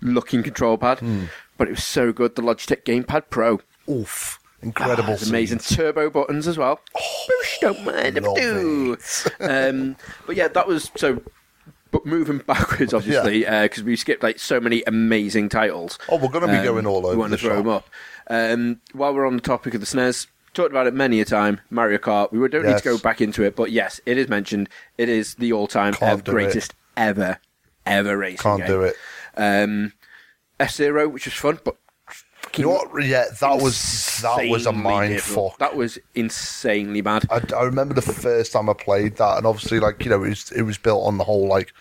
looking 0.00 0.42
control 0.42 0.78
pad, 0.78 1.00
but 1.56 1.66
it 1.68 1.72
was 1.72 1.84
so 1.84 2.12
good. 2.12 2.36
The 2.36 2.42
Logitech 2.42 2.84
Gamepad 2.84 3.24
Pro. 3.30 3.60
Oof. 3.88 4.38
Incredible. 4.60 5.14
Ah, 5.20 5.24
amazing. 5.28 5.58
Turbo 5.60 6.10
buttons 6.10 6.48
as 6.48 6.58
well. 6.58 6.80
Boosh, 6.96 7.58
don't 7.60 7.84
mind 7.84 8.16
do. 8.34 8.96
um, 9.40 9.94
but 10.26 10.34
yeah, 10.36 10.48
that 10.48 10.66
was 10.66 10.90
so. 10.96 11.22
But 11.90 12.04
moving 12.04 12.38
backwards, 12.46 12.92
obviously, 12.92 13.40
because 13.40 13.82
we 13.82 13.96
skipped 13.96 14.22
like 14.22 14.38
so 14.38 14.60
many 14.60 14.82
amazing 14.86 15.48
titles. 15.48 15.98
Oh, 16.10 16.16
we're 16.18 16.28
gonna 16.28 16.46
be 16.46 16.62
going 16.62 16.86
all 16.86 16.98
over 17.06 17.10
We 17.10 17.16
want 17.16 17.32
to 17.32 17.38
throw 17.38 17.56
shop. 17.56 17.64
them 17.64 17.68
up. 17.72 17.88
Um, 18.28 18.80
while 18.92 19.14
we're 19.14 19.26
on 19.26 19.36
the 19.36 19.42
topic 19.42 19.72
of 19.72 19.80
the 19.80 19.86
SNES, 19.86 20.26
talked 20.52 20.70
about 20.70 20.86
it 20.86 20.92
many 20.92 21.18
a 21.20 21.24
time. 21.24 21.60
Mario 21.70 21.96
Kart. 21.96 22.30
We 22.30 22.46
don't 22.48 22.66
need 22.66 22.76
to 22.76 22.84
go 22.84 22.98
back 22.98 23.22
into 23.22 23.42
it, 23.42 23.56
but 23.56 23.70
yes, 23.70 24.00
it 24.04 24.18
is 24.18 24.28
mentioned. 24.28 24.68
It 24.98 25.08
is 25.08 25.36
the 25.36 25.52
all-time 25.54 25.94
do 25.94 26.20
greatest 26.30 26.74
ever, 26.96 27.38
ever 27.86 28.18
racing 28.18 28.36
Can't 28.42 28.58
game. 28.60 28.66
do 28.68 28.82
it. 28.82 28.96
Um, 29.36 29.92
F 30.60 30.72
Zero, 30.72 31.08
which 31.08 31.24
was 31.24 31.32
fun, 31.34 31.58
but 31.64 31.76
You 32.58 32.64
know 32.64 32.70
what? 32.72 33.04
Yeah, 33.04 33.24
that 33.40 33.60
was 33.62 34.18
that 34.22 34.48
was 34.48 34.66
a 34.66 34.72
mind 34.72 35.20
fuck. 35.20 35.58
That 35.58 35.76
was 35.76 35.98
insanely 36.14 37.00
bad. 37.00 37.24
I, 37.30 37.40
I 37.56 37.62
remember 37.62 37.94
the 37.94 38.02
first 38.02 38.52
time 38.52 38.68
I 38.68 38.74
played 38.74 39.16
that, 39.16 39.38
and 39.38 39.46
obviously, 39.46 39.80
like 39.80 40.04
you 40.04 40.10
know, 40.10 40.22
it 40.24 40.28
was 40.30 40.52
it 40.52 40.62
was 40.62 40.78
built 40.78 41.06
on 41.06 41.18
the 41.18 41.24
whole 41.24 41.46
like 41.48 41.72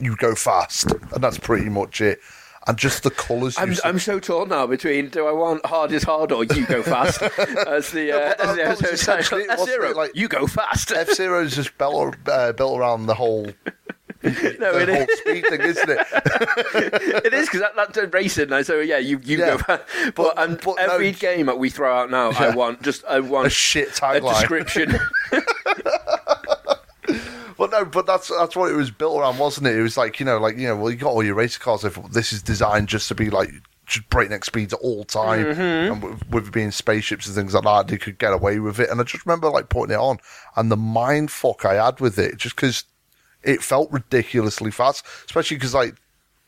you 0.00 0.16
go 0.16 0.34
fast, 0.34 0.90
and 1.12 1.22
that's 1.24 1.38
pretty 1.38 1.68
much 1.68 2.00
it. 2.00 2.18
And 2.68 2.76
just 2.76 3.04
the 3.04 3.12
colours. 3.12 3.56
I'm, 3.58 3.74
I'm 3.84 4.00
so 4.00 4.18
torn 4.18 4.48
now 4.48 4.66
between 4.66 5.08
do 5.08 5.24
I 5.28 5.30
want 5.30 5.64
hard 5.64 5.92
is 5.92 6.02
hard 6.02 6.32
or 6.32 6.42
you 6.42 6.66
go 6.66 6.82
fast 6.82 7.22
as 7.68 7.92
the 7.92 8.10
uh, 8.10 8.18
that- 8.18 8.40
as 8.40 8.56
the 8.56 8.66
episode 8.66 9.12
title. 9.22 9.46
F-Zero. 9.48 9.92
Like- 9.94 10.16
you 10.16 10.26
go 10.26 10.48
fast. 10.48 10.90
F 10.90 11.12
Zero 11.14 11.44
is 11.44 11.54
just 11.54 11.78
built 11.78 12.16
uh, 12.26 12.52
built 12.54 12.80
around 12.80 13.06
the 13.06 13.14
whole 13.14 13.46
no, 14.58 14.72
the 14.72 14.80
it 14.82 14.88
whole 14.88 15.06
is. 15.08 15.18
speed 15.20 15.46
thing, 15.48 15.60
isn't 15.60 15.88
it? 15.90 15.98
it 17.24 17.32
is 17.34 17.46
because 17.48 17.60
that, 17.60 17.76
that's 17.76 18.12
racing. 18.12 18.48
now, 18.50 18.62
So 18.62 18.80
yeah, 18.80 18.98
you 18.98 19.20
you 19.24 19.38
Yeah. 19.38 19.46
go. 19.56 19.58
Fast. 19.58 19.82
But, 20.04 20.14
But- 20.14 20.38
and 20.38 20.60
but 20.60 20.78
every 20.78 21.08
it's- 21.08 21.20
game 21.20 21.46
that 21.46 21.58
we 21.58 21.70
throw 21.70 21.94
out 21.96 22.10
now, 22.10 22.30
I 22.32 22.54
want 22.54 22.82
just 22.82 23.04
I 23.04 23.20
want 23.20 23.46
A 23.46 23.50
shit 23.50 23.90
tagline. 23.90 24.28
description. 24.38 24.98
But 27.58 27.70
no, 27.70 27.86
but 27.86 28.04
that's 28.04 28.28
that's 28.28 28.54
what 28.54 28.70
it 28.70 28.74
was 28.74 28.90
built 28.90 29.18
around, 29.18 29.38
wasn't 29.38 29.66
it? 29.68 29.76
It 29.76 29.80
was 29.82 29.96
like 29.96 30.20
you 30.20 30.26
know, 30.26 30.36
like 30.38 30.58
you 30.58 30.68
know, 30.68 30.76
well, 30.76 30.90
you 30.90 30.98
got 30.98 31.08
all 31.12 31.22
your 31.24 31.34
race 31.36 31.56
cars. 31.56 31.84
If 31.84 31.94
this 32.12 32.30
is 32.30 32.42
designed 32.42 32.88
just 32.88 33.08
to 33.08 33.14
be 33.14 33.30
like 33.30 33.48
just 33.86 34.06
breakneck 34.10 34.44
speeds 34.44 34.74
at 34.74 34.80
all 34.80 35.04
time, 35.04 35.46
Mm-hmm. 35.46 35.92
and 35.94 36.02
with, 36.02 36.28
with 36.28 36.46
it 36.48 36.52
being 36.52 36.70
spaceships 36.70 37.26
and 37.26 37.34
things 37.34 37.54
like 37.54 37.64
that, 37.64 37.88
they 37.88 37.96
could 37.96 38.18
get 38.18 38.34
away 38.34 38.58
with 38.58 38.78
it. 38.78 38.90
And 38.90 39.00
I 39.00 39.04
just 39.04 39.24
remember 39.24 39.48
like 39.48 39.70
putting 39.70 39.94
it 39.94 39.98
on, 39.98 40.18
and 40.56 40.70
the 40.70 40.76
mind 40.76 41.30
fuck 41.30 41.64
I 41.64 41.82
had 41.82 41.98
with 41.98 42.18
it, 42.18 42.36
just 42.36 42.56
because 42.56 42.84
it 43.46 43.62
felt 43.62 43.90
ridiculously 43.90 44.70
fast, 44.70 45.06
especially 45.26 45.56
because 45.56 45.74
like 45.74 45.94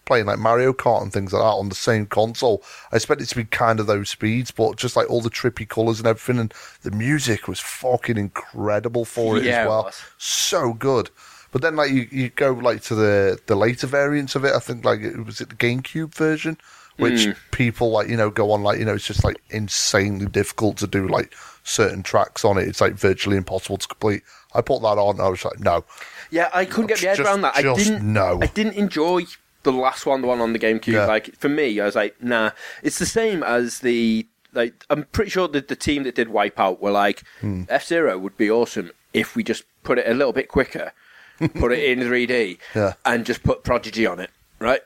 playing 0.05 0.26
like 0.26 0.38
Mario 0.38 0.73
Kart 0.73 1.02
and 1.02 1.12
things 1.12 1.33
like 1.35 1.43
that 1.43 1.47
on 1.47 1.69
the 1.69 1.75
same 1.75 2.07
console. 2.07 2.62
I 2.93 2.97
expect 2.97 3.21
it 3.21 3.26
to 3.26 3.37
be 3.37 3.45
kind 3.45 3.78
of 3.78 3.87
those 3.87 4.09
speeds, 4.09 4.50
but 4.50 4.76
just 4.76 4.97
like 4.97 5.09
all 5.11 5.21
the 5.21 5.31
trippy 5.31 5.69
colours 5.69 5.99
and 5.99 6.07
everything, 6.09 6.40
and 6.40 6.52
the 6.83 6.90
music 6.90 7.47
was 7.47 7.61
fucking 7.61 8.17
incredible 8.17 9.05
for 9.05 9.37
it 9.37 9.45
Yeah, 9.45 9.62
as 9.62 9.69
well. 9.69 9.85
was. 9.85 10.02
So 10.19 10.73
good. 10.73 11.11
But 11.52 11.62
then 11.62 11.76
like 11.76 11.90
you, 11.90 12.09
you 12.11 12.28
go 12.31 12.52
like 12.52 12.83
to 12.85 12.95
the 12.95 13.38
the 13.47 13.55
later 13.57 13.87
variants 13.87 14.35
of 14.35 14.45
it. 14.45 14.55
I 14.55 14.59
think 14.59 14.85
like 14.85 15.00
it 15.00 15.25
was 15.25 15.40
it 15.40 15.49
the 15.50 15.55
GameCube 15.55 16.14
version, 16.14 16.59
which 16.97 17.26
Hmm. 17.26 17.33
people 17.52 17.90
like 17.90 18.09
you 18.09 18.17
know 18.17 18.31
go 18.31 18.50
on 18.52 18.62
like 18.62 18.78
you 18.78 18.85
know 18.85 18.95
it's 18.95 19.07
just 19.07 19.25
like 19.25 19.40
insanely 19.50 20.26
difficult 20.26 20.76
to 20.78 20.87
do 20.87 21.07
like 21.09 21.35
certain 21.64 22.02
tracks 22.02 22.45
on 22.45 22.59
it. 22.59 22.67
It's 22.69 22.81
like 22.81 22.95
virtually 22.95 23.37
impossible 23.37 23.76
to 23.78 23.88
complete. 23.88 24.23
I 24.55 24.62
put 24.62 24.81
that 24.83 24.99
on. 24.99 25.17
and 25.17 25.23
I 25.23 25.28
was 25.28 25.45
like, 25.45 25.61
no, 25.61 25.85
Yeah, 26.30 26.49
I 26.52 26.64
couldn't 26.64 26.87
get 26.88 27.02
my 27.02 27.08
head 27.08 27.16
Just- 27.16 27.28
around 27.28 27.40
that. 27.42 27.56
I 27.56 27.62
didn't. 27.62 28.12
no. 28.12 28.38
I 28.42 28.47
didn't 28.47 28.75
enjoy 28.75 29.25
the 29.62 29.73
last 29.73 30.06
one, 30.06 30.20
the 30.20 30.26
one 30.28 30.40
on 30.40 30.52
the 30.52 30.58
GameCube. 30.58 30.87
Yeah. 30.92 31.06
Like 31.06 31.35
for 31.37 31.49
me, 31.49 31.80
I 31.80 31.85
was 31.85 31.94
like, 31.97 32.23
nah. 32.23 32.50
It's 32.82 32.99
the 32.99 33.06
same 33.06 33.42
as 33.42 33.80
the 33.80 34.26
like. 34.52 34.85
I'm 34.90 35.04
pretty 35.12 35.30
sure 35.30 35.49
that 35.49 35.68
the 35.68 35.76
team 35.76 36.02
that 36.04 36.14
did 36.14 36.28
Wipeout 36.28 36.80
were 36.80 36.90
like, 36.90 37.23
Hmm. 37.40 37.62
F 37.68 37.87
Zero 37.87 38.18
would 38.18 38.37
be 38.37 38.50
awesome 38.50 38.90
if 39.12 39.35
we 39.37 39.42
just 39.42 39.64
put 39.82 39.99
it 39.99 40.06
a 40.08 40.14
little 40.14 40.32
bit 40.32 40.49
quicker, 40.49 40.92
put 41.54 41.73
it 41.73 41.82
in 41.82 42.00
3D, 42.00 42.58
Yeah. 42.75 42.92
and 43.04 43.25
just 43.26 43.42
put 43.42 43.64
Prodigy 43.64 44.06
on 44.06 44.20
it. 44.20 44.30
Right? 44.58 44.82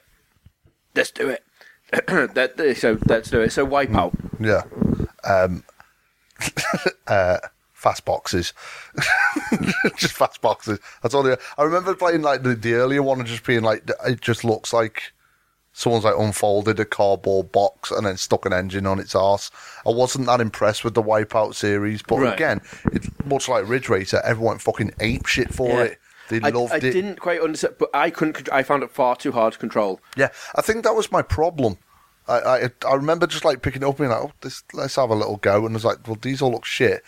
Let's 0.94 1.11
do 1.11 1.28
it. 1.28 1.42
that, 2.06 2.76
so 2.78 2.99
let's 3.06 3.30
do 3.30 3.40
it. 3.40 3.50
So 3.52 3.66
Wipeout. 3.66 4.12
yeah. 4.40 4.62
Um, 5.25 5.64
uh, 7.06 7.38
fast 7.82 8.04
boxes, 8.04 8.52
just 9.96 10.14
fast 10.14 10.40
boxes. 10.40 10.78
That's 11.02 11.14
all. 11.14 11.26
I 11.30 11.36
I 11.58 11.64
remember 11.64 11.94
playing 11.94 12.22
like 12.22 12.42
the, 12.42 12.54
the 12.54 12.74
earlier 12.74 13.02
one 13.02 13.18
and 13.18 13.28
just 13.28 13.44
being 13.44 13.62
like, 13.62 13.88
it 14.06 14.20
just 14.20 14.44
looks 14.44 14.72
like 14.72 15.12
someone's 15.72 16.04
like 16.04 16.18
unfolded 16.18 16.78
a 16.78 16.84
cardboard 16.84 17.50
box 17.50 17.90
and 17.90 18.06
then 18.06 18.16
stuck 18.16 18.44
an 18.46 18.52
engine 18.52 18.86
on 18.86 18.98
its 19.00 19.14
arse. 19.14 19.50
I 19.86 19.90
wasn't 19.90 20.26
that 20.26 20.40
impressed 20.40 20.84
with 20.84 20.94
the 20.94 21.02
Wipeout 21.02 21.54
series, 21.54 22.02
but 22.02 22.18
Right. 22.18 22.34
again, 22.34 22.60
it's 22.92 23.08
much 23.24 23.48
like 23.48 23.66
Ridge 23.68 23.88
Racer. 23.88 24.20
Everyone 24.24 24.58
fucking 24.58 24.92
ape 25.00 25.26
shit 25.26 25.52
for 25.52 25.68
Yeah. 25.68 25.82
it. 25.84 25.98
They 26.28 26.40
I, 26.42 26.50
loved 26.50 26.72
I 26.72 26.76
it. 26.76 26.80
didn't 26.92 27.20
quite 27.20 27.40
understand, 27.40 27.74
but 27.78 27.90
I 27.92 28.10
couldn't. 28.10 28.50
I 28.52 28.62
found 28.62 28.82
it 28.82 28.90
far 28.90 29.16
too 29.16 29.32
hard 29.32 29.54
to 29.54 29.58
control. 29.58 30.00
Yeah, 30.16 30.28
I 30.54 30.62
think 30.62 30.84
that 30.84 30.94
was 30.94 31.10
my 31.10 31.20
problem. 31.22 31.78
I, 32.28 32.38
I 32.38 32.70
I 32.86 32.94
remember 32.94 33.26
just 33.26 33.44
like 33.44 33.60
picking 33.62 33.82
it 33.82 33.84
up 33.84 33.98
and 33.98 34.08
being 34.08 34.10
like, 34.10 34.20
oh, 34.30 34.32
this, 34.40 34.62
let's 34.72 34.94
have 34.96 35.10
a 35.10 35.14
little 35.14 35.38
go. 35.38 35.66
And 35.66 35.74
I 35.74 35.76
was 35.76 35.84
like, 35.84 36.06
well, 36.06 36.16
these 36.22 36.40
all 36.40 36.52
look 36.52 36.64
shit. 36.64 37.02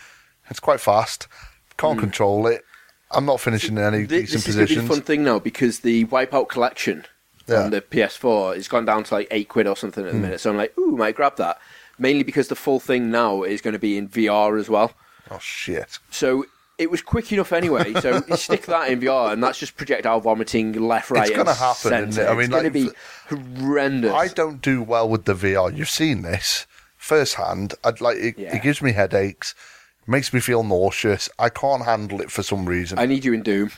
It's 0.50 0.60
quite 0.60 0.80
fast. 0.80 1.28
Can't 1.76 1.94
hmm. 1.94 2.00
control 2.00 2.46
it. 2.46 2.64
I'm 3.10 3.26
not 3.26 3.40
finishing 3.40 3.76
in 3.76 3.84
any 3.84 4.06
Th- 4.06 4.22
decent 4.22 4.44
this 4.44 4.48
is 4.48 4.56
going 4.56 4.66
to 4.66 4.74
be 4.74 4.78
a 4.78 4.82
positions. 4.82 4.98
fun 4.98 5.04
thing 5.04 5.24
now 5.24 5.38
because 5.38 5.80
the 5.80 6.04
Wipeout 6.06 6.48
collection 6.48 7.04
Yeah. 7.46 7.64
on 7.64 7.70
the 7.70 7.80
PS4 7.80 8.56
has 8.56 8.68
gone 8.68 8.84
down 8.84 9.04
to 9.04 9.14
like 9.14 9.28
eight 9.30 9.48
quid 9.48 9.66
or 9.66 9.76
something 9.76 10.04
at 10.04 10.10
the 10.10 10.16
hmm. 10.16 10.22
minute. 10.22 10.40
So 10.40 10.50
I'm 10.50 10.56
like, 10.56 10.76
ooh, 10.78 10.96
might 10.96 11.14
grab 11.14 11.36
that. 11.36 11.58
Mainly 11.98 12.24
because 12.24 12.48
the 12.48 12.56
full 12.56 12.80
thing 12.80 13.10
now 13.10 13.44
is 13.44 13.60
going 13.60 13.74
to 13.74 13.78
be 13.78 13.96
in 13.96 14.08
VR 14.08 14.58
as 14.58 14.68
well. 14.68 14.92
Oh 15.30 15.38
shit! 15.38 15.98
So 16.10 16.44
it 16.78 16.90
was 16.90 17.02
quick 17.02 17.32
enough 17.32 17.52
anyway. 17.52 17.92
So 17.94 18.20
stick 18.36 18.66
that 18.66 18.90
in 18.90 19.00
VR, 19.00 19.32
and 19.32 19.42
that's 19.42 19.58
just 19.58 19.76
projectile 19.76 20.20
vomiting 20.20 20.72
left, 20.72 21.10
right, 21.10 21.28
It's 21.28 21.36
gonna 21.36 21.54
happen, 21.54 22.08
isn't 22.08 22.22
it? 22.22 22.28
I 22.28 22.32
mean, 22.32 22.40
it's 22.40 22.48
going 22.48 22.64
to 22.64 22.70
be 22.70 22.90
horrendous. 23.28 24.12
I 24.12 24.28
don't 24.28 24.60
do 24.60 24.82
well 24.82 25.08
with 25.08 25.24
the 25.24 25.34
VR. 25.34 25.74
You've 25.74 25.90
seen 25.90 26.22
this 26.22 26.66
firsthand. 26.96 27.74
I'd 27.84 28.00
like 28.00 28.16
it, 28.18 28.38
Yeah. 28.38 28.56
it 28.56 28.62
gives 28.62 28.82
me 28.82 28.92
headaches, 28.92 29.54
makes 30.06 30.32
me 30.32 30.40
feel 30.40 30.62
nauseous. 30.62 31.28
I 31.38 31.49
can't 31.49 31.84
handle 31.84 32.20
it 32.20 32.30
for 32.30 32.42
some 32.42 32.66
reason. 32.66 32.99
I 32.99 33.06
need 33.06 33.25
you 33.25 33.32
in 33.32 33.42
Doom. 33.42 33.70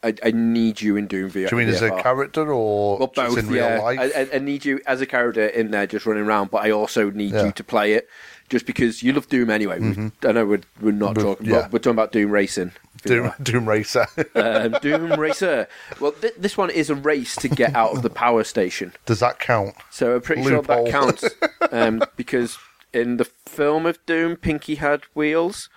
I, 0.00 0.14
I 0.24 0.30
need 0.30 0.80
you 0.80 0.96
in 0.96 1.08
Doom 1.08 1.28
VR. 1.28 1.48
do 1.50 1.56
you 1.56 1.64
mean 1.64 1.68
as 1.74 1.82
a 1.82 1.90
character 1.90 2.52
or 2.52 2.98
Well, 2.98 3.08
just 3.12 3.34
both. 3.34 3.38
in 3.44 3.48
real 3.48 3.82
life? 3.82 3.98
I, 4.16 4.28
I, 4.32 4.38
need 4.38 4.64
you 4.64 4.80
as 4.86 5.00
a 5.00 5.06
character 5.06 5.44
in 5.48 5.72
there 5.72 5.88
just 5.88 6.06
running 6.06 6.22
around, 6.22 6.52
but 6.52 6.64
I 6.64 6.70
also 6.70 7.10
need 7.10 7.32
Yeah. 7.32 7.46
you 7.46 7.52
to 7.52 7.64
play 7.64 7.94
it, 7.94 8.08
just 8.48 8.64
because 8.64 9.02
you 9.02 9.12
love 9.12 9.28
Doom 9.28 9.50
anyway. 9.50 9.80
We- 9.80 10.12
I 10.22 10.30
know 10.30 10.46
we're 10.46 10.60
we're 10.80 10.92
not 10.92 11.14
But- 11.16 11.22
talking, 11.22 11.46
Mm-hmm. 11.46 11.54
yeah. 11.54 11.68
we're 11.72 11.80
talking 11.80 11.92
about 11.92 12.12
Doom 12.12 12.30
racing. 12.30 12.70
Doom, 13.04 13.32
Doom 13.42 13.68
Racer. 13.68 14.06
um, 14.36 14.76
Doom 14.82 15.18
Racer. 15.20 15.66
Well, 16.00 16.12
th- 16.12 16.34
this 16.38 16.56
one 16.56 16.68
is 16.70 16.90
a 16.90 16.94
race 16.96 17.34
to 17.36 17.48
get 17.48 17.74
out 17.76 17.92
of 17.96 18.02
the 18.02 18.10
power 18.10 18.42
station, 18.44 18.92
Does 19.06 19.18
that 19.20 19.38
count? 19.40 19.74
so 19.90 20.14
I'm 20.16 20.20
pretty 20.20 20.42
sure 20.44 20.62
that 20.62 20.90
counts 20.90 21.24
um, 21.72 22.02
because 22.16 22.56
in 22.92 23.16
the 23.16 23.24
film 23.24 23.86
of 23.86 24.04
Doom, 24.06 24.36
Pinky 24.36 24.76
had 24.76 25.02
wheels. 25.14 25.68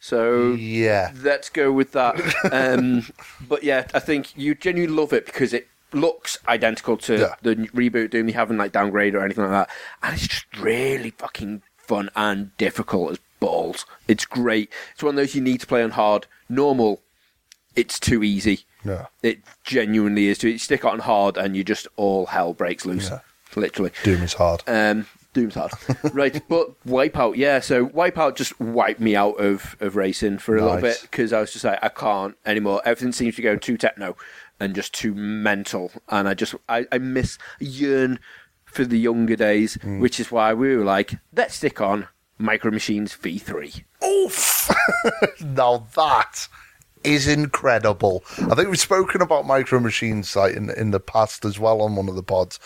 So 0.00 0.52
Yeah. 0.52 1.12
let's 1.22 1.48
go 1.48 1.72
with 1.72 1.92
that. 1.92 2.16
Um, 2.52 3.06
but 3.48 3.62
yeah, 3.62 3.86
I 3.94 3.98
think 4.00 4.36
you 4.36 4.54
genuinely 4.54 4.94
love 4.94 5.12
it 5.12 5.24
because 5.26 5.52
it 5.52 5.68
looks 5.92 6.38
identical 6.48 6.96
to 6.98 7.18
Yeah. 7.18 7.34
the 7.42 7.56
reboot 7.74 8.10
Doom. 8.10 8.28
You 8.28 8.34
haven't 8.34 8.58
like 8.58 8.72
downgrade 8.72 9.14
or 9.14 9.24
anything 9.24 9.44
like 9.44 9.68
that, 9.68 9.70
and 10.02 10.14
it's 10.14 10.26
just 10.28 10.46
really 10.58 11.10
fucking 11.10 11.62
fun 11.76 12.10
and 12.16 12.56
difficult 12.58 13.12
as 13.12 13.18
balls. 13.40 13.86
It's 14.08 14.24
great. 14.24 14.70
It's 14.94 15.02
one 15.02 15.10
of 15.14 15.16
those 15.16 15.34
you 15.34 15.40
need 15.40 15.60
to 15.60 15.66
play 15.66 15.82
on 15.82 15.90
hard. 15.90 16.26
Normal, 16.48 17.00
it's 17.76 17.98
too 17.98 18.22
easy. 18.22 18.64
Yeah. 18.84 19.06
It 19.22 19.38
genuinely 19.64 20.26
is. 20.28 20.38
Too, 20.38 20.50
you 20.50 20.58
stick 20.58 20.80
it 20.80 20.86
on 20.86 20.98
hard, 21.00 21.36
and 21.38 21.56
you 21.56 21.64
just 21.64 21.88
all 21.96 22.26
hell 22.26 22.52
breaks 22.52 22.84
loose. 22.84 23.08
Yeah. 23.10 23.20
Literally. 23.56 23.92
Doom 24.02 24.22
is 24.22 24.34
hard. 24.34 24.62
Um, 24.66 25.06
Doom's 25.34 25.54
hard, 25.54 25.72
right? 26.14 26.40
But 26.48 26.82
Wipeout, 26.86 27.36
yeah. 27.36 27.60
So 27.60 27.86
Wipeout 27.88 28.36
just 28.36 28.58
wiped 28.58 29.00
me 29.00 29.14
out 29.14 29.38
of, 29.38 29.76
of 29.80 29.96
racing 29.96 30.38
for 30.38 30.56
a 30.56 30.62
little 30.62 30.80
bit 30.80 30.98
because 31.02 31.32
I 31.34 31.40
was 31.40 31.52
just 31.52 31.64
like, 31.64 31.78
I 31.82 31.88
can't 31.90 32.36
anymore. 32.46 32.80
Everything 32.86 33.12
seems 33.12 33.36
to 33.36 33.42
go 33.42 33.56
too 33.56 33.76
techno 33.76 34.16
and 34.58 34.74
just 34.74 34.94
too 34.94 35.14
mental, 35.14 35.90
and 36.08 36.26
I 36.28 36.34
just 36.34 36.54
I, 36.68 36.86
I 36.90 36.98
miss 36.98 37.36
yearn 37.60 38.18
for 38.64 38.84
the 38.84 38.98
younger 38.98 39.36
days, 39.36 39.76
Mm. 39.78 40.00
which 40.00 40.18
is 40.18 40.32
why 40.32 40.54
we 40.54 40.76
were 40.76 40.84
like, 40.84 41.14
let's 41.36 41.54
stick 41.56 41.80
on 41.80 42.08
Micro 42.38 42.70
Machines 42.70 43.14
V3. 43.14 43.84
Oof! 44.04 44.70
now 45.40 45.86
that 45.94 46.48
is 47.02 47.26
incredible. 47.28 48.24
I 48.50 48.54
think 48.54 48.68
we've 48.70 48.78
spoken 48.80 49.20
about 49.22 49.46
Micro 49.46 49.78
Machines 49.80 50.34
like 50.36 50.54
in 50.54 50.70
in 50.70 50.90
the 50.90 51.00
past 51.00 51.44
as 51.44 51.58
well 51.58 51.82
on 51.82 51.96
one 51.96 52.08
of 52.08 52.14
the 52.16 52.22
pods, 52.22 52.58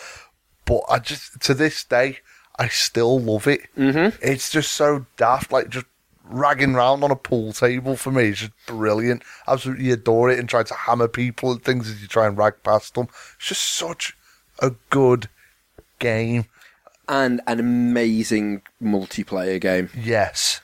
but 0.65 0.81
I 0.89 0.99
just 0.99 1.39
to 1.41 1.53
this 1.53 1.83
day 1.83 2.19
I 2.59 2.67
still 2.67 3.19
love 3.19 3.47
it. 3.47 3.61
Mm-hmm. 3.77 4.17
It's 4.21 4.51
just 4.51 4.73
so 4.73 5.05
daft, 5.15 5.51
like 5.51 5.69
just 5.69 5.85
ragging 6.25 6.73
round 6.73 7.03
on 7.03 7.09
a 7.09 7.15
pool 7.15 7.53
table 7.53 7.95
for 7.95 8.11
me. 8.11 8.25
It's 8.25 8.41
just 8.41 8.51
brilliant. 8.67 9.23
Absolutely 9.47 9.91
adore 9.91 10.29
it 10.29 10.37
and 10.37 10.47
try 10.47 10.63
to 10.63 10.73
hammer 10.73 11.07
people 11.07 11.53
and 11.53 11.63
things 11.63 11.89
as 11.89 12.01
you 12.01 12.07
try 12.07 12.27
and 12.27 12.37
rag 12.37 12.55
past 12.63 12.95
them. 12.95 13.07
It's 13.37 13.47
just 13.47 13.63
such 13.63 14.15
a 14.59 14.73
good 14.89 15.29
game. 15.99 16.45
And 17.07 17.41
an 17.47 17.59
amazing 17.59 18.61
multiplayer 18.81 19.59
game. 19.59 19.89
Yes. 19.97 20.61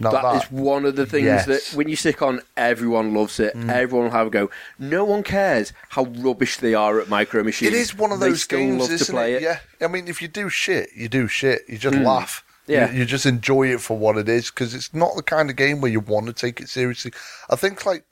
Now 0.00 0.10
that 0.10 0.44
is 0.44 0.50
one 0.52 0.84
of 0.84 0.96
the 0.96 1.06
things 1.06 1.24
Yes. 1.24 1.46
that 1.46 1.76
when 1.76 1.88
you 1.88 1.96
stick 1.96 2.22
on, 2.22 2.40
everyone 2.56 3.14
loves 3.14 3.40
it. 3.40 3.54
Everyone 3.56 4.04
will 4.06 4.12
have 4.12 4.28
a 4.28 4.30
go. 4.30 4.50
No 4.78 5.04
one 5.04 5.22
cares 5.22 5.72
how 5.90 6.04
rubbish 6.04 6.58
they 6.58 6.74
are 6.74 7.00
at 7.00 7.08
Micro 7.08 7.42
Machines. 7.42 7.72
It 7.72 7.76
is 7.78 7.94
one 7.96 8.12
of 8.12 8.20
They 8.20 8.28
those 8.28 8.44
games, 8.46 8.88
isn't 8.88 9.06
to 9.06 9.12
play 9.12 9.34
it? 9.34 9.36
it. 9.36 9.42
Yeah. 9.42 9.58
I 9.80 9.88
mean, 9.88 10.06
if 10.08 10.22
you 10.22 10.28
do 10.28 10.48
shit, 10.48 10.90
you 10.94 11.08
do 11.08 11.26
shit. 11.28 11.62
You 11.68 11.78
just 11.78 11.96
Hmm. 11.96 12.04
laugh. 12.04 12.44
Yeah. 12.66 12.90
You, 12.92 12.98
you 13.00 13.04
just 13.06 13.26
enjoy 13.26 13.68
it 13.72 13.80
for 13.80 13.96
what 13.98 14.16
it 14.18 14.28
is 14.28 14.50
because 14.50 14.74
it's 14.74 14.92
not 14.94 15.16
the 15.16 15.22
kind 15.22 15.48
of 15.50 15.56
game 15.56 15.80
where 15.80 15.90
you 15.90 16.00
want 16.00 16.26
to 16.26 16.32
take 16.32 16.60
it 16.60 16.68
seriously. 16.68 17.12
I 17.50 17.56
think 17.56 17.84
like 17.86 18.04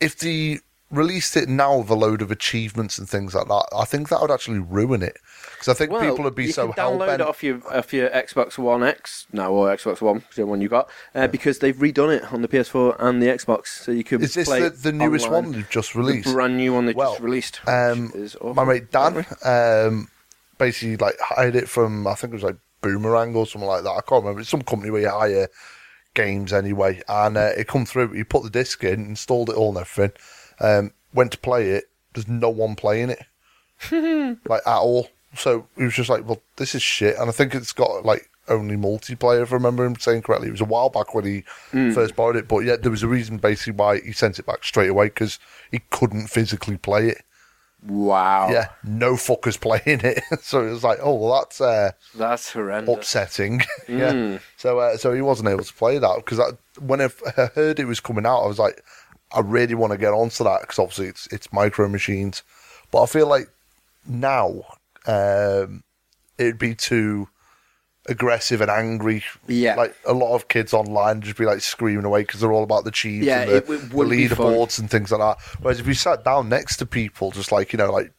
if 0.00 0.18
the 0.18 0.60
released 0.90 1.36
it 1.36 1.48
now 1.48 1.78
with 1.78 1.88
a 1.90 1.94
load 1.94 2.20
of 2.20 2.30
achievements 2.30 2.98
and 2.98 3.08
things 3.08 3.34
like 3.34 3.46
that, 3.48 3.64
I 3.76 3.84
think 3.84 4.08
that 4.08 4.20
would 4.20 4.30
actually 4.30 4.58
ruin 4.58 5.02
it 5.02 5.16
because 5.60 5.68
I 5.68 5.74
think 5.78 5.92
Well, 5.92 6.00
people 6.00 6.24
would 6.24 6.34
be 6.34 6.46
you 6.46 6.52
so 6.52 6.72
can 6.72 6.82
download 6.82 6.98
hell-bent. 7.08 7.20
it 7.20 7.26
off 7.26 7.42
your 7.42 7.60
off 7.76 7.92
your 7.92 8.08
Xbox 8.08 8.56
One 8.56 8.82
X 8.82 9.26
now 9.32 9.52
or 9.52 9.68
Xbox 9.68 10.00
One, 10.00 10.16
whichever 10.16 10.46
one 10.46 10.60
you 10.62 10.68
got, 10.70 10.88
uh, 11.14 11.26
because 11.26 11.58
they've 11.58 11.76
redone 11.76 12.16
it 12.16 12.32
on 12.32 12.40
the 12.40 12.48
PS4 12.48 12.96
and 12.98 13.22
the 13.22 13.26
Xbox, 13.26 13.66
so 13.68 13.92
you 13.92 14.02
can 14.02 14.22
Is 14.22 14.32
this 14.34 14.48
the, 14.48 14.70
the 14.70 14.90
newest 14.92 15.26
online. 15.26 15.44
one 15.44 15.52
they've 15.52 15.68
just 15.70 15.94
released? 15.94 16.26
The 16.28 16.32
brand 16.34 16.56
new 16.56 16.72
one 16.72 16.86
they 16.86 16.94
Well, 16.94 17.12
just 17.12 17.22
released. 17.22 17.60
Um, 17.68 18.12
my 18.54 18.64
mate 18.64 18.90
Dan 18.90 19.26
um, 19.44 20.08
basically 20.56 20.96
like 20.96 21.16
hired 21.20 21.54
it 21.56 21.68
from 21.68 22.06
I 22.06 22.14
think 22.14 22.32
it 22.32 22.36
was 22.36 22.42
like 22.44 22.56
Boomerang 22.80 23.34
or 23.36 23.46
something 23.46 23.68
like 23.68 23.82
that. 23.82 23.90
I 23.90 24.00
can't 24.00 24.22
remember. 24.22 24.40
It's 24.40 24.48
some 24.48 24.62
company 24.62 24.90
where 24.90 25.02
you 25.02 25.10
hire 25.10 25.48
games 26.14 26.52
anyway, 26.52 27.02
and 27.08 27.36
uh, 27.36 27.50
it 27.56 27.68
come 27.68 27.84
through. 27.84 28.12
He 28.12 28.24
put 28.24 28.42
the 28.42 28.50
disc 28.50 28.82
in, 28.82 29.04
installed 29.04 29.50
it 29.50 29.56
all 29.56 29.68
and 29.76 29.86
everything. 29.86 30.12
Um, 30.58 30.92
went 31.12 31.32
to 31.32 31.38
play 31.38 31.70
it. 31.72 31.84
There's 32.14 32.26
no 32.28 32.48
one 32.50 32.74
playing 32.76 33.10
it, 33.10 33.20
like 34.48 34.62
at 34.66 34.76
all. 34.78 35.08
So 35.36 35.66
he 35.76 35.84
was 35.84 35.94
just 35.94 36.10
like, 36.10 36.26
"Well, 36.26 36.40
this 36.56 36.74
is 36.74 36.82
shit." 36.82 37.16
And 37.16 37.28
I 37.28 37.32
think 37.32 37.54
it's 37.54 37.72
got 37.72 38.04
like 38.04 38.28
only 38.48 38.76
multiplayer. 38.76 39.42
If 39.42 39.52
I 39.52 39.56
remember 39.56 39.84
him 39.84 39.96
saying 39.96 40.22
correctly, 40.22 40.48
it 40.48 40.52
was 40.52 40.60
a 40.60 40.64
while 40.66 40.90
back 40.90 41.14
when 41.14 41.24
he 41.24 41.44
first 41.92 42.16
bought 42.16 42.36
it. 42.36 42.48
But 42.48 42.60
yeah, 42.60 42.76
there 42.76 42.90
was 42.90 43.02
a 43.02 43.08
reason 43.08 43.38
basically 43.38 43.74
why 43.74 44.00
he 44.00 44.12
sent 44.12 44.38
it 44.38 44.46
back 44.46 44.64
straight 44.64 44.90
away 44.90 45.06
because 45.06 45.38
he 45.70 45.80
couldn't 45.90 46.26
physically 46.28 46.76
play 46.76 47.08
it. 47.08 47.22
wow, 47.86 48.50
Yeah, 48.50 48.68
no 48.82 49.14
fuckers 49.14 49.58
playing 49.60 50.00
it. 50.00 50.22
so 50.42 50.66
it 50.66 50.70
was 50.70 50.84
like, 50.84 50.98
oh, 51.00 51.14
well, 51.14 51.38
that's 51.40 51.60
uh, 51.60 51.92
that's 52.14 52.52
horrendous. 52.52 52.94
upsetting. 52.96 53.62
yeah. 53.88 54.38
So 54.56 54.80
uh, 54.80 54.96
so 54.96 55.12
he 55.14 55.22
wasn't 55.22 55.48
able 55.48 55.64
to 55.64 55.74
play 55.74 55.98
that 55.98 56.16
because 56.16 56.40
when 56.80 57.00
I 57.00 57.08
heard 57.54 57.78
it 57.78 57.86
was 57.86 58.00
coming 58.00 58.26
out, 58.26 58.42
I 58.42 58.48
was 58.48 58.58
like, 58.58 58.82
I 59.32 59.40
really 59.40 59.74
want 59.74 59.92
to 59.92 59.98
get 59.98 60.12
onto 60.12 60.42
that 60.44 60.62
because 60.62 60.78
obviously 60.78 61.06
it's 61.06 61.28
it's 61.28 61.52
micro 61.52 61.88
machines, 61.88 62.42
but 62.90 63.02
I 63.02 63.06
feel 63.06 63.28
like 63.28 63.48
now 64.06 64.64
um, 65.06 65.82
it'd 66.38 66.58
be 66.58 66.74
too 66.74 67.28
aggressive 68.06 68.60
and 68.60 68.70
angry. 68.70 69.22
Yeah. 69.46 69.74
like 69.76 69.94
a 70.06 70.12
lot 70.14 70.34
of 70.34 70.48
kids 70.48 70.72
online 70.72 71.20
just 71.20 71.36
be 71.36 71.44
like 71.44 71.60
screaming 71.60 72.04
away 72.04 72.22
because 72.22 72.40
they're 72.40 72.52
all 72.52 72.64
about 72.64 72.84
the 72.84 72.90
cheese 72.90 73.24
Yeah, 73.24 73.42
and 73.42 73.50
the, 73.50 73.60
the 73.60 73.94
wouldn't 73.96 74.16
be 74.16 74.28
fun. 74.28 74.38
leaderboards 74.38 74.78
and 74.78 74.90
things 74.90 75.12
like 75.12 75.20
that. 75.20 75.44
Whereas 75.60 75.80
if 75.80 75.86
you 75.86 75.94
sat 75.94 76.24
down 76.24 76.48
next 76.48 76.78
to 76.78 76.86
people, 76.86 77.30
just 77.30 77.52
like 77.52 77.72
you 77.72 77.76
know, 77.76 77.92
like 77.92 78.12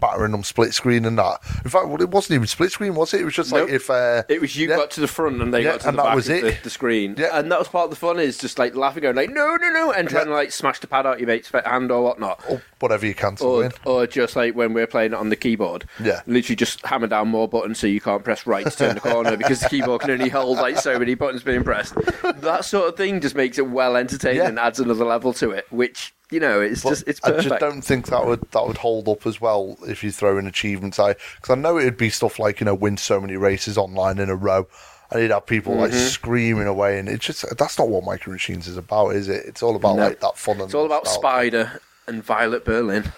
battering 0.00 0.32
them 0.32 0.42
split 0.44 0.74
screen 0.74 1.04
and 1.04 1.18
that. 1.18 1.38
In 1.64 1.70
fact, 1.70 1.88
well, 1.88 2.00
it 2.02 2.10
wasn't 2.10 2.36
even 2.36 2.46
split 2.46 2.70
screen, 2.72 2.94
was 2.94 3.14
it? 3.14 3.20
It 3.20 3.24
was 3.24 3.34
just 3.34 3.52
like 3.52 3.62
Nope. 3.62 3.70
if 3.70 3.88
uh, 3.90 4.22
It 4.28 4.40
was 4.40 4.54
you 4.56 4.68
yeah. 4.68 4.76
got 4.76 4.90
to 4.92 5.00
the 5.00 5.08
front 5.08 5.40
and 5.40 5.52
they 5.54 5.62
Yeah, 5.64 5.72
got 5.72 5.80
to 5.82 5.88
and 5.88 5.98
the 5.98 6.02
that 6.02 6.08
back 6.10 6.14
was 6.16 6.28
of 6.28 6.36
it. 6.36 6.42
the, 6.58 6.62
the 6.64 6.70
screen. 6.70 7.14
Yeah. 7.18 7.38
And 7.38 7.50
that 7.50 7.58
was 7.58 7.68
part 7.68 7.84
of 7.84 7.90
the 7.90 7.96
fun 7.96 8.20
is 8.20 8.36
just 8.38 8.58
like 8.58 8.74
laughing, 8.74 9.02
going 9.02 9.16
like, 9.16 9.30
no, 9.30 9.56
no, 9.56 9.70
no, 9.70 9.92
and 9.92 10.08
trying 10.08 10.26
to 10.26 10.32
like 10.32 10.52
smash 10.52 10.80
the 10.80 10.86
pad 10.86 11.06
out 11.06 11.18
your 11.18 11.26
mate's 11.28 11.50
hand 11.50 11.90
or 11.90 12.02
whatnot. 12.02 12.42
or 12.48 12.60
whatever 12.80 13.06
you 13.06 13.14
can 13.14 13.36
to 13.36 13.44
Or, 13.44 13.58
win. 13.58 13.72
or 13.84 14.06
just 14.06 14.36
like 14.36 14.54
when 14.54 14.74
we're 14.74 14.86
playing 14.86 15.12
it 15.12 15.18
on 15.18 15.30
the 15.30 15.36
keyboard, 15.36 15.86
Yeah. 16.02 16.20
literally 16.26 16.56
just 16.56 16.84
hammer 16.84 17.06
down 17.06 17.28
more 17.28 17.48
buttons 17.48 17.78
so 17.78 17.86
you 17.86 18.00
can't 18.00 18.22
press 18.22 18.46
right 18.46 18.64
to 18.66 18.76
turn 18.76 18.94
the 18.96 19.00
corner 19.00 19.36
because 19.38 19.60
the 19.60 19.68
keyboard 19.68 20.02
can 20.02 20.10
only 20.10 20.28
hold 20.28 20.58
like 20.58 20.76
so 20.78 20.98
many 20.98 21.14
buttons 21.14 21.42
being 21.42 21.64
pressed. 21.64 21.94
That 22.22 22.64
sort 22.64 22.88
of 22.88 22.96
thing 22.96 23.20
just 23.20 23.34
makes 23.34 23.58
it 23.58 23.68
well 23.70 23.96
entertaining 23.96 24.38
Yeah. 24.42 24.48
and 24.48 24.58
adds 24.58 24.78
another 24.78 25.04
level 25.04 25.32
to 25.34 25.50
it, 25.52 25.66
which 25.70 26.12
you 26.30 26.40
know 26.40 26.60
it's 26.60 26.82
But 26.82 26.90
just 26.90 27.08
it's 27.08 27.20
Perfect. 27.20 27.40
I 27.46 27.48
just 27.48 27.60
don't 27.60 27.82
think 27.82 28.06
that 28.08 28.26
would 28.26 28.40
that 28.52 28.66
would 28.66 28.78
hold 28.78 29.08
up 29.08 29.26
as 29.26 29.40
well 29.40 29.76
if 29.86 30.02
you 30.02 30.10
throw 30.10 30.38
in 30.38 30.46
achievements. 30.46 30.98
I 30.98 31.12
because 31.36 31.50
I 31.50 31.54
know 31.54 31.78
it'd 31.78 31.96
be 31.96 32.10
stuff 32.10 32.38
like 32.38 32.60
you 32.60 32.64
know 32.66 32.74
win 32.74 32.96
so 32.96 33.20
many 33.20 33.36
races 33.36 33.78
online 33.78 34.18
in 34.18 34.28
a 34.30 34.34
row, 34.36 34.66
and 35.10 35.22
you'd 35.22 35.30
have 35.30 35.46
people 35.46 35.74
like 35.76 35.90
Mm-hmm. 35.92 36.06
screaming 36.08 36.66
away, 36.66 36.98
and 36.98 37.08
it's 37.08 37.24
just 37.24 37.44
that's 37.56 37.78
not 37.78 37.88
what 37.88 38.04
Micro 38.04 38.32
Machines 38.32 38.66
is 38.66 38.76
about, 38.76 39.10
is 39.10 39.28
it? 39.28 39.44
It's 39.46 39.62
all 39.62 39.76
about 39.76 39.96
No. 39.96 40.02
like 40.08 40.20
that 40.20 40.36
fun. 40.36 40.56
And 40.56 40.64
It's 40.64 40.74
all 40.74 40.86
about 40.86 41.04
nostalgia. 41.04 41.20
Spider 41.20 41.80
and 42.08 42.24
Violet 42.24 42.64
Berlin. 42.64 43.12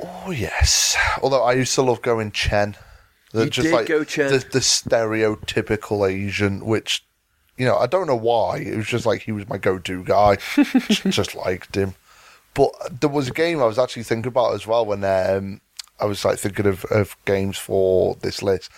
Oh 0.00 0.30
yes. 0.30 0.96
Although 1.22 1.42
I 1.44 1.52
used 1.52 1.74
to 1.76 1.82
love 1.82 2.02
going 2.02 2.30
Chen. 2.32 2.76
The- 3.32 3.44
You 3.44 3.50
did 3.50 3.86
go 3.86 4.04
Chen. 4.04 4.30
The, 4.30 4.38
the 4.38 4.60
stereotypical 4.60 6.08
Asian, 6.10 6.64
which 6.64 7.04
you 7.56 7.66
know 7.66 7.76
I 7.76 7.86
don't 7.86 8.06
know 8.06 8.16
why. 8.16 8.58
It 8.58 8.76
was 8.76 8.86
just 8.86 9.06
like 9.06 9.22
he 9.22 9.32
was 9.32 9.48
my 9.48 9.58
go-to 9.58 10.02
guy. 10.04 10.36
just, 10.88 11.02
just 11.10 11.34
liked 11.34 11.74
him. 11.76 11.94
But 12.54 13.00
there 13.00 13.10
was 13.10 13.28
a 13.28 13.32
game 13.32 13.60
I 13.60 13.66
was 13.66 13.78
actually 13.78 14.04
thinking 14.04 14.28
about 14.28 14.54
as 14.54 14.66
well 14.66 14.86
when 14.86 15.02
um, 15.04 15.60
I 16.00 16.04
was 16.06 16.24
like 16.24 16.38
thinking 16.38 16.66
of, 16.66 16.84
of 16.86 17.16
games 17.24 17.58
for 17.58 18.14
this 18.16 18.42
list, 18.42 18.70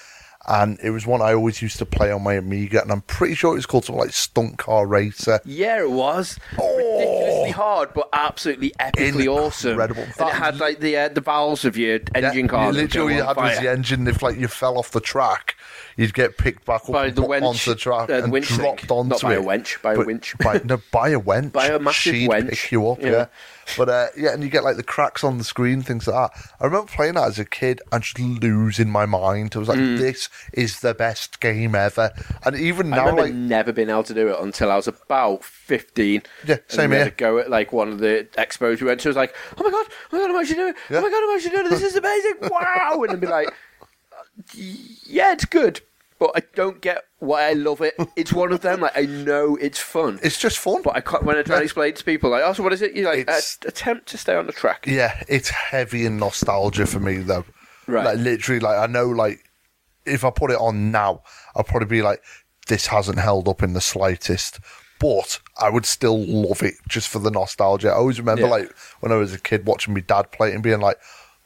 and 0.49 0.79
it 0.83 0.91
was 0.91 1.07
one 1.07 1.21
I 1.21 1.35
always 1.35 1.61
used 1.61 1.79
to 1.79 1.87
play 1.87 2.11
on 2.11 2.23
my 2.23 2.35
Amiga, 2.35 2.81
and 2.81 2.91
I'm 2.91 3.03
pretty 3.03 3.35
sure 3.35 3.53
it 3.53 3.57
was 3.57 3.67
called 3.67 3.85
something 3.85 4.01
like 4.01 4.13
Stunt 4.13 4.59
Car 4.59 4.87
Racer. 4.87 5.41
Yeah, 5.45 5.81
it 5.81 5.91
was 5.91 6.39
ridiculously 6.53 7.51
hard, 7.51 7.93
but 7.95 8.09
absolutely 8.13 8.73
epically 8.81 9.27
awesome. 9.27 9.73
Incredible. 9.73 10.05
And 10.05 10.29
it 10.29 10.35
had 10.35 10.59
like 10.59 10.81
the 10.81 10.97
uh, 10.97 11.09
the 11.09 11.21
valves 11.21 11.65
of 11.65 11.77
your 11.77 12.01
engine 12.15 12.45
Yeah, 12.45 12.47
car. 12.47 12.67
You 12.67 12.73
literally 12.73 13.15
had 13.15 13.37
was 13.37 13.59
the 13.59 13.71
engine. 13.71 14.07
If 14.07 14.23
like 14.23 14.39
you 14.39 14.49
fell 14.49 14.79
off 14.79 14.93
the 14.93 15.01
track, 15.01 15.56
you'd 15.97 16.15
get 16.15 16.37
picked 16.39 16.65
back 16.67 16.83
up 16.85 16.93
By 16.93 17.11
the 17.11 17.23
wench, 17.23 17.43
onto 17.43 17.71
the 17.71 17.77
track 17.77 18.03
uh, 18.05 18.07
the 18.19 18.25
and 18.25 18.33
winch 18.33 18.49
thing. 18.49 18.59
dropped 18.59 18.91
onto 18.91 19.09
Not 19.11 19.23
by 19.23 19.35
it. 19.35 19.39
a 19.39 19.43
wench, 19.43 19.81
by 19.83 19.95
a 19.95 20.01
winch. 20.01 20.37
By, 20.39 20.61
no, 20.65 20.81
by 20.93 21.09
a 21.11 21.21
wench. 21.21 21.53
By 21.57 21.67
a 21.69 21.79
massive 21.79 22.15
She'd 22.15 22.29
wench. 22.31 22.51
pick 22.51 22.71
you 22.73 22.89
up. 22.89 23.01
Yeah. 23.01 23.11
Yeah. 23.11 23.27
But 23.77 23.89
uh, 23.89 24.07
yeah, 24.17 24.33
and 24.33 24.45
you 24.45 24.49
get 24.49 24.63
like 24.63 24.77
the 24.77 24.85
cracks 24.85 25.25
on 25.25 25.39
the 25.39 25.45
screen, 25.45 25.83
things 25.83 26.07
like 26.07 26.31
that. 26.33 26.41
I 26.61 26.67
remember 26.67 26.87
playing 26.87 27.15
that 27.15 27.27
as 27.27 27.39
a 27.41 27.45
kid 27.45 27.81
and 27.91 28.01
just 28.01 28.17
losing 28.21 28.89
my 28.89 29.07
mind. 29.07 29.55
I 29.57 29.59
was 29.59 29.67
like, 29.69 29.79
Mm. 29.79 29.99
"This 29.99 30.29
is 30.53 30.79
the 30.81 30.95
best 30.95 31.41
game 31.41 31.75
ever." 31.75 32.13
And 32.45 32.55
even 32.55 32.93
I 32.93 32.97
now, 32.97 33.03
remember 33.07 33.23
like 33.23 33.35
never 33.35 33.73
been 33.73 33.91
able 33.91 34.05
to 34.05 34.15
do 34.15 34.29
it 34.29 34.37
until 34.39 34.71
I 34.71 34.77
was 34.77 34.87
about 34.87 35.43
15. 35.43 36.23
Yeah, 36.47 36.59
same 36.69 36.93
here. 36.93 37.07
to 37.07 37.11
go 37.11 37.39
at 37.39 37.51
like 37.51 37.73
one 37.73 37.89
of 37.89 37.99
the 37.99 38.29
expos 38.39 38.81
we 38.81 38.87
went 38.87 39.01
to. 39.01 39.09
I 39.09 39.11
was 39.11 39.17
like, 39.17 39.35
oh 39.59 39.65
my 39.65 39.71
god, 39.71 39.87
oh 39.89 40.09
my 40.13 40.19
god, 40.21 40.31
I'm 40.31 40.37
actually 40.37 40.55
doing 40.57 40.69
it. 40.69 40.77
Yeah. 40.89 40.99
Oh 40.99 41.01
my 41.03 41.11
god, 41.11 41.25
I'm 41.25 41.35
actually 41.37 41.51
doing 41.51 41.67
it. 41.67 41.71
This 41.71 41.83
is 41.83 41.97
amazing. 41.97 42.35
Wow. 42.49 43.03
And 43.03 43.13
I'd 43.15 43.21
be 43.21 43.27
like, 43.27 43.53
yeah, 44.55 45.33
it's 45.33 45.45
good, 45.45 45.81
but 46.19 46.31
I 46.35 46.43
don't 46.55 46.81
get 46.81 47.05
why 47.19 47.49
I 47.49 47.53
love 47.55 47.81
it. 47.81 47.95
It's 48.17 48.33
one 48.33 48.53
of 48.53 48.61
them. 48.61 48.81
Like, 48.81 48.97
I 48.97 49.03
know 49.03 49.57
it's 49.57 49.79
fun. 49.79 50.19
it's 50.23 50.39
just 50.39 50.59
fun. 50.59 50.83
but 50.83 50.97
I 50.97 51.01
can't, 51.01 51.25
when 51.25 51.37
I 51.37 51.43
try 51.43 51.59
to 51.59 51.63
explain 51.65 51.91
it 51.91 51.97
to 51.97 52.05
people, 52.05 52.31
like, 52.31 52.43
oh, 52.45 52.53
so 52.53 52.63
what 52.63 52.73
is 52.73 52.83
it? 52.83 52.95
You're 52.95 53.11
like, 53.11 53.21
It's- 53.21 53.59
"Uh, 53.65 53.69
attempt 53.69 54.07
to 54.09 54.19
stay 54.19 54.35
on 54.35 54.47
the 54.47 54.53
track. 54.53 54.87
Yeah, 54.87 55.23
it's 55.29 55.49
heavy 55.51 56.07
in 56.07 56.19
nostalgia 56.19 56.87
for 56.87 57.01
me 57.01 57.17
though. 57.19 57.45
Right. 57.87 58.05
Like 58.05 58.19
literally, 58.19 58.61
like 58.61 58.79
I 58.79 58.87
know, 58.87 59.07
like 59.09 59.41
if 60.05 60.25
I 60.25 60.31
put 60.31 60.51
it 60.51 60.59
on 60.59 60.91
now, 60.91 61.23
I'll 61.55 61.65
probably 61.65 61.89
be 61.89 62.03
like, 62.03 62.23
this 62.69 62.87
hasn't 62.89 63.19
held 63.19 63.49
up 63.49 63.63
in 63.63 63.73
the 63.75 63.81
slightest. 63.81 64.59
But 64.99 65.41
I 65.61 65.69
would 65.69 65.85
still 65.85 66.19
love 66.19 66.63
it 66.63 66.75
just 66.89 67.09
for 67.09 67.19
the 67.19 67.31
nostalgia. 67.31 67.91
I 67.91 67.95
always 67.97 68.19
remember, 68.19 68.43
Yeah. 68.43 68.49
like 68.49 68.73
when 69.01 69.13
I 69.13 69.17
was 69.17 69.35
a 69.35 69.39
kid, 69.39 69.67
watching 69.67 69.93
my 69.95 70.01
dad 70.01 70.33
play 70.33 70.51
it 70.51 70.55
and 70.55 70.63
being 70.63 70.81
like, 70.81 70.97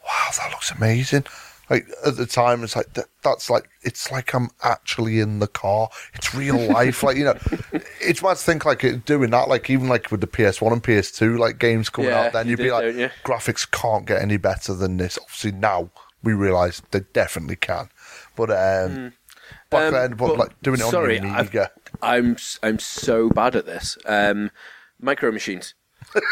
"Wow, 0.05 0.31
that 0.39 0.51
looks 0.53 0.71
amazing." 0.71 1.25
Like 1.71 1.87
at 2.05 2.17
the 2.17 2.27
time, 2.27 2.65
it's 2.65 2.75
like 2.75 2.93
that, 2.95 3.07
that's 3.23 3.49
like 3.49 3.69
it's 3.83 4.11
like 4.11 4.35
I'm 4.35 4.51
actually 4.63 5.21
in 5.21 5.39
the 5.39 5.47
car. 5.47 5.89
It's 6.15 6.35
real 6.35 6.59
life. 6.59 7.03
like 7.05 7.17
you 7.17 7.25
know, 7.25 7.39
it's 8.01 8.23
mad 8.23 8.37
to 8.37 8.43
think 8.43 8.65
like 8.65 9.05
doing 9.05 9.31
that. 9.31 9.49
Like 9.49 9.71
even 9.71 9.89
like 9.89 10.11
with 10.11 10.21
the 10.21 10.27
PS1 10.27 10.73
and 10.73 10.83
PS2, 10.83 11.39
like 11.39 11.59
games 11.61 11.89
coming 11.89 12.11
Yeah, 12.11 12.27
out, 12.27 12.33
then 12.33 12.47
you 12.47 12.51
you'd 12.53 12.59
be 12.59 12.71
like, 12.73 12.95
you? 12.97 13.11
graphics 13.25 13.71
can't 13.71 14.05
get 14.05 14.21
any 14.21 14.37
better 14.37 14.75
than 14.75 14.97
this. 14.97 15.17
Obviously 15.23 15.53
now 15.53 15.91
we 16.23 16.33
realise 16.35 16.83
they 16.91 17.01
definitely 17.13 17.57
can, 17.57 17.89
but 18.37 18.51
um, 18.51 19.13
back 19.71 19.87
Um, 19.87 19.93
then, 19.93 20.11
but, 20.15 20.27
but 20.29 20.39
like 20.39 20.63
doing 20.63 20.81
it 20.81 20.85
on 20.85 20.91
sorry, 20.91 21.17
your 21.19 21.25
Amiga. 21.25 21.71
I'm 22.03 22.37
I'm 22.65 22.79
so 22.81 23.31
bad 23.31 23.55
at 23.57 23.67
this. 23.67 23.97
Um, 24.07 24.51
micro 25.01 25.31
machines. 25.31 25.75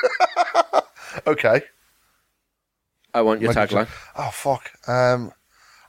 Okay. 1.27 1.63
I 3.19 3.23
want 3.23 3.43
your 3.43 3.53
tagline. 3.53 3.89
Oh 4.17 4.31
fuck. 4.33 4.71
Um, 4.89 5.33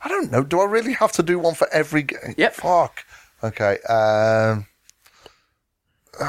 I 0.04 0.10
don't 0.10 0.32
know. 0.32 0.44
Do 0.44 0.60
I 0.62 0.65
really 0.65 0.94
have 0.94 1.12
to 1.13 1.24
do 1.24 1.38
one 1.38 1.54
for 1.54 1.68
every 1.72 2.02
game? 2.04 2.34
Yep. 2.38 2.56
Fuck. 2.56 3.06
Okay. 3.44 3.78
Um. 3.88 4.65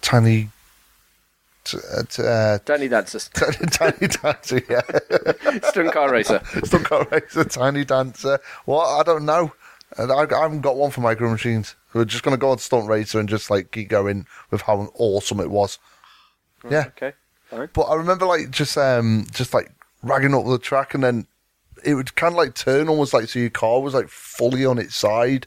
tiny. 0.00 0.50
T- 1.64 1.78
uh, 1.92 2.02
t- 2.08 2.22
uh, 2.24 2.58
Danny 2.64 2.88
Dancers. 2.88 3.28
tiny, 3.34 3.66
tiny 3.66 4.06
dancer. 4.08 4.62
Yeah. 4.68 4.80
Stunt 5.70 5.92
car 5.92 6.10
racer. 6.10 6.40
Still 6.64 6.80
got 6.82 7.12
a 7.12 7.44
tiny 7.44 7.84
dancer. 7.84 8.38
What? 8.64 8.86
I 8.86 9.02
don't 9.02 9.26
know. 9.26 9.52
And 9.98 10.12
I, 10.12 10.22
I 10.22 10.42
haven't 10.42 10.60
got 10.60 10.76
one 10.76 10.92
for 10.92 11.00
micro 11.00 11.28
machines. 11.30 11.74
We're 11.92 12.04
just 12.04 12.22
gonna 12.22 12.36
go 12.36 12.50
on 12.50 12.58
stunt 12.58 12.88
racer 12.88 13.18
and 13.18 13.28
just 13.28 13.50
like 13.50 13.72
keep 13.72 13.88
going 13.88 14.26
with 14.52 14.62
how 14.62 14.88
awesome 14.94 15.40
it 15.40 15.50
was. 15.50 15.80
Yeah. 16.70 16.84
Okay. 16.88 17.14
Fine. 17.50 17.68
But 17.72 17.82
I 17.82 17.94
remember 17.96 18.26
like 18.26 18.50
just 18.50 18.76
um 18.78 19.26
just 19.32 19.52
like 19.54 19.70
ragging 20.02 20.34
up 20.34 20.46
the 20.46 20.58
track 20.58 20.94
and 20.94 21.02
then 21.04 21.26
it 21.84 21.94
would 21.94 22.14
kind 22.14 22.32
of 22.32 22.36
like 22.38 22.54
turn 22.54 22.88
almost 22.88 23.12
like 23.14 23.28
so 23.28 23.38
your 23.38 23.50
car 23.50 23.80
was 23.80 23.94
like 23.94 24.08
fully 24.08 24.64
on 24.66 24.78
its 24.78 24.94
side, 24.96 25.46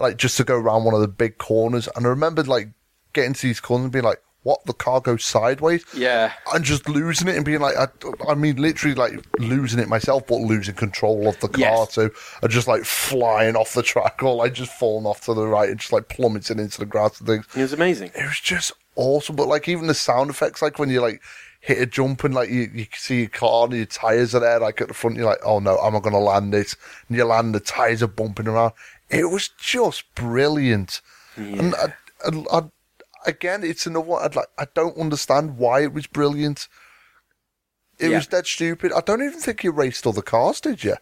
like 0.00 0.16
just 0.16 0.36
to 0.36 0.44
go 0.44 0.56
around 0.56 0.84
one 0.84 0.94
of 0.94 1.00
the 1.00 1.08
big 1.08 1.38
corners. 1.38 1.88
And 1.96 2.06
I 2.06 2.08
remember 2.08 2.42
like 2.44 2.68
getting 3.12 3.32
to 3.34 3.42
these 3.46 3.60
corners 3.60 3.84
and 3.84 3.92
being 3.92 4.04
like, 4.04 4.22
what 4.42 4.64
the 4.66 4.72
car 4.72 5.00
goes 5.00 5.24
sideways. 5.24 5.84
Yeah. 5.92 6.32
and 6.54 6.64
just 6.64 6.88
losing 6.88 7.26
it 7.26 7.34
and 7.34 7.44
being 7.44 7.58
like, 7.58 7.74
I, 7.76 7.88
I 8.28 8.34
mean, 8.36 8.56
literally 8.62 8.94
like 8.94 9.14
losing 9.40 9.80
it 9.80 9.88
myself, 9.88 10.24
but 10.28 10.36
losing 10.36 10.76
control 10.76 11.26
of 11.26 11.40
the 11.40 11.48
car 11.48 11.60
Yes. 11.60 11.94
too, 11.96 12.12
and 12.42 12.50
just 12.52 12.68
like 12.68 12.84
flying 12.84 13.56
off 13.56 13.74
the 13.74 13.82
track 13.92 14.22
or 14.22 14.36
like 14.36 14.52
just 14.54 14.70
falling 14.78 15.04
off 15.04 15.22
to 15.22 15.34
the 15.34 15.48
right 15.48 15.68
and 15.68 15.80
just 15.80 15.92
like 15.92 16.08
plummeting 16.08 16.60
into 16.60 16.78
the 16.78 16.86
grass 16.86 17.18
and 17.18 17.26
things. 17.28 17.44
It 17.56 17.62
was 17.62 17.72
amazing. 17.72 18.12
It 18.14 18.24
was 18.24 18.38
just 18.38 18.70
awesome. 18.96 19.36
But 19.36 19.48
like 19.48 19.68
even 19.68 19.86
the 19.86 19.94
sound 19.94 20.30
effects, 20.30 20.62
like 20.62 20.78
when 20.78 20.90
you 20.90 21.00
like 21.00 21.22
hit 21.60 21.78
a 21.78 21.86
jump 21.86 22.24
and 22.24 22.34
like 22.34 22.48
you, 22.50 22.70
you 22.72 22.86
see 22.94 23.20
your 23.20 23.28
car 23.28 23.64
and 23.64 23.74
your 23.74 23.86
tires 23.86 24.34
are 24.34 24.40
there, 24.40 24.58
like 24.60 24.80
at 24.80 24.88
the 24.88 24.94
front, 24.94 25.16
you're 25.16 25.26
like, 25.26 25.40
oh 25.44 25.58
no, 25.58 25.78
am 25.78 25.96
I 25.96 26.00
going 26.00 26.12
to 26.12 26.18
land 26.18 26.54
it? 26.54 26.74
And 27.08 27.16
you 27.16 27.24
land, 27.24 27.54
the 27.54 27.60
tires 27.60 28.02
are 28.02 28.08
bumping 28.08 28.48
around. 28.48 28.72
It 29.08 29.30
was 29.30 29.48
just 29.48 30.12
brilliant. 30.14 31.00
And 31.36 31.74
I, 31.74 31.92
I, 32.24 32.58
I, 32.58 32.62
again, 33.26 33.62
it's 33.62 33.86
another 33.86 34.06
one. 34.06 34.24
I'd 34.24 34.36
like, 34.36 34.48
I 34.58 34.66
don't 34.74 34.96
understand 34.96 35.58
why 35.58 35.82
it 35.82 35.92
was 35.92 36.06
brilliant. 36.06 36.68
It 37.98 38.10
Yeah. 38.10 38.16
was 38.16 38.26
dead 38.26 38.46
stupid. 38.46 38.92
I 38.92 39.00
don't 39.00 39.22
even 39.22 39.40
think 39.40 39.64
you 39.64 39.70
raced 39.72 40.06
other 40.06 40.22
cars, 40.22 40.60
did 40.60 40.82
you? 40.84 40.96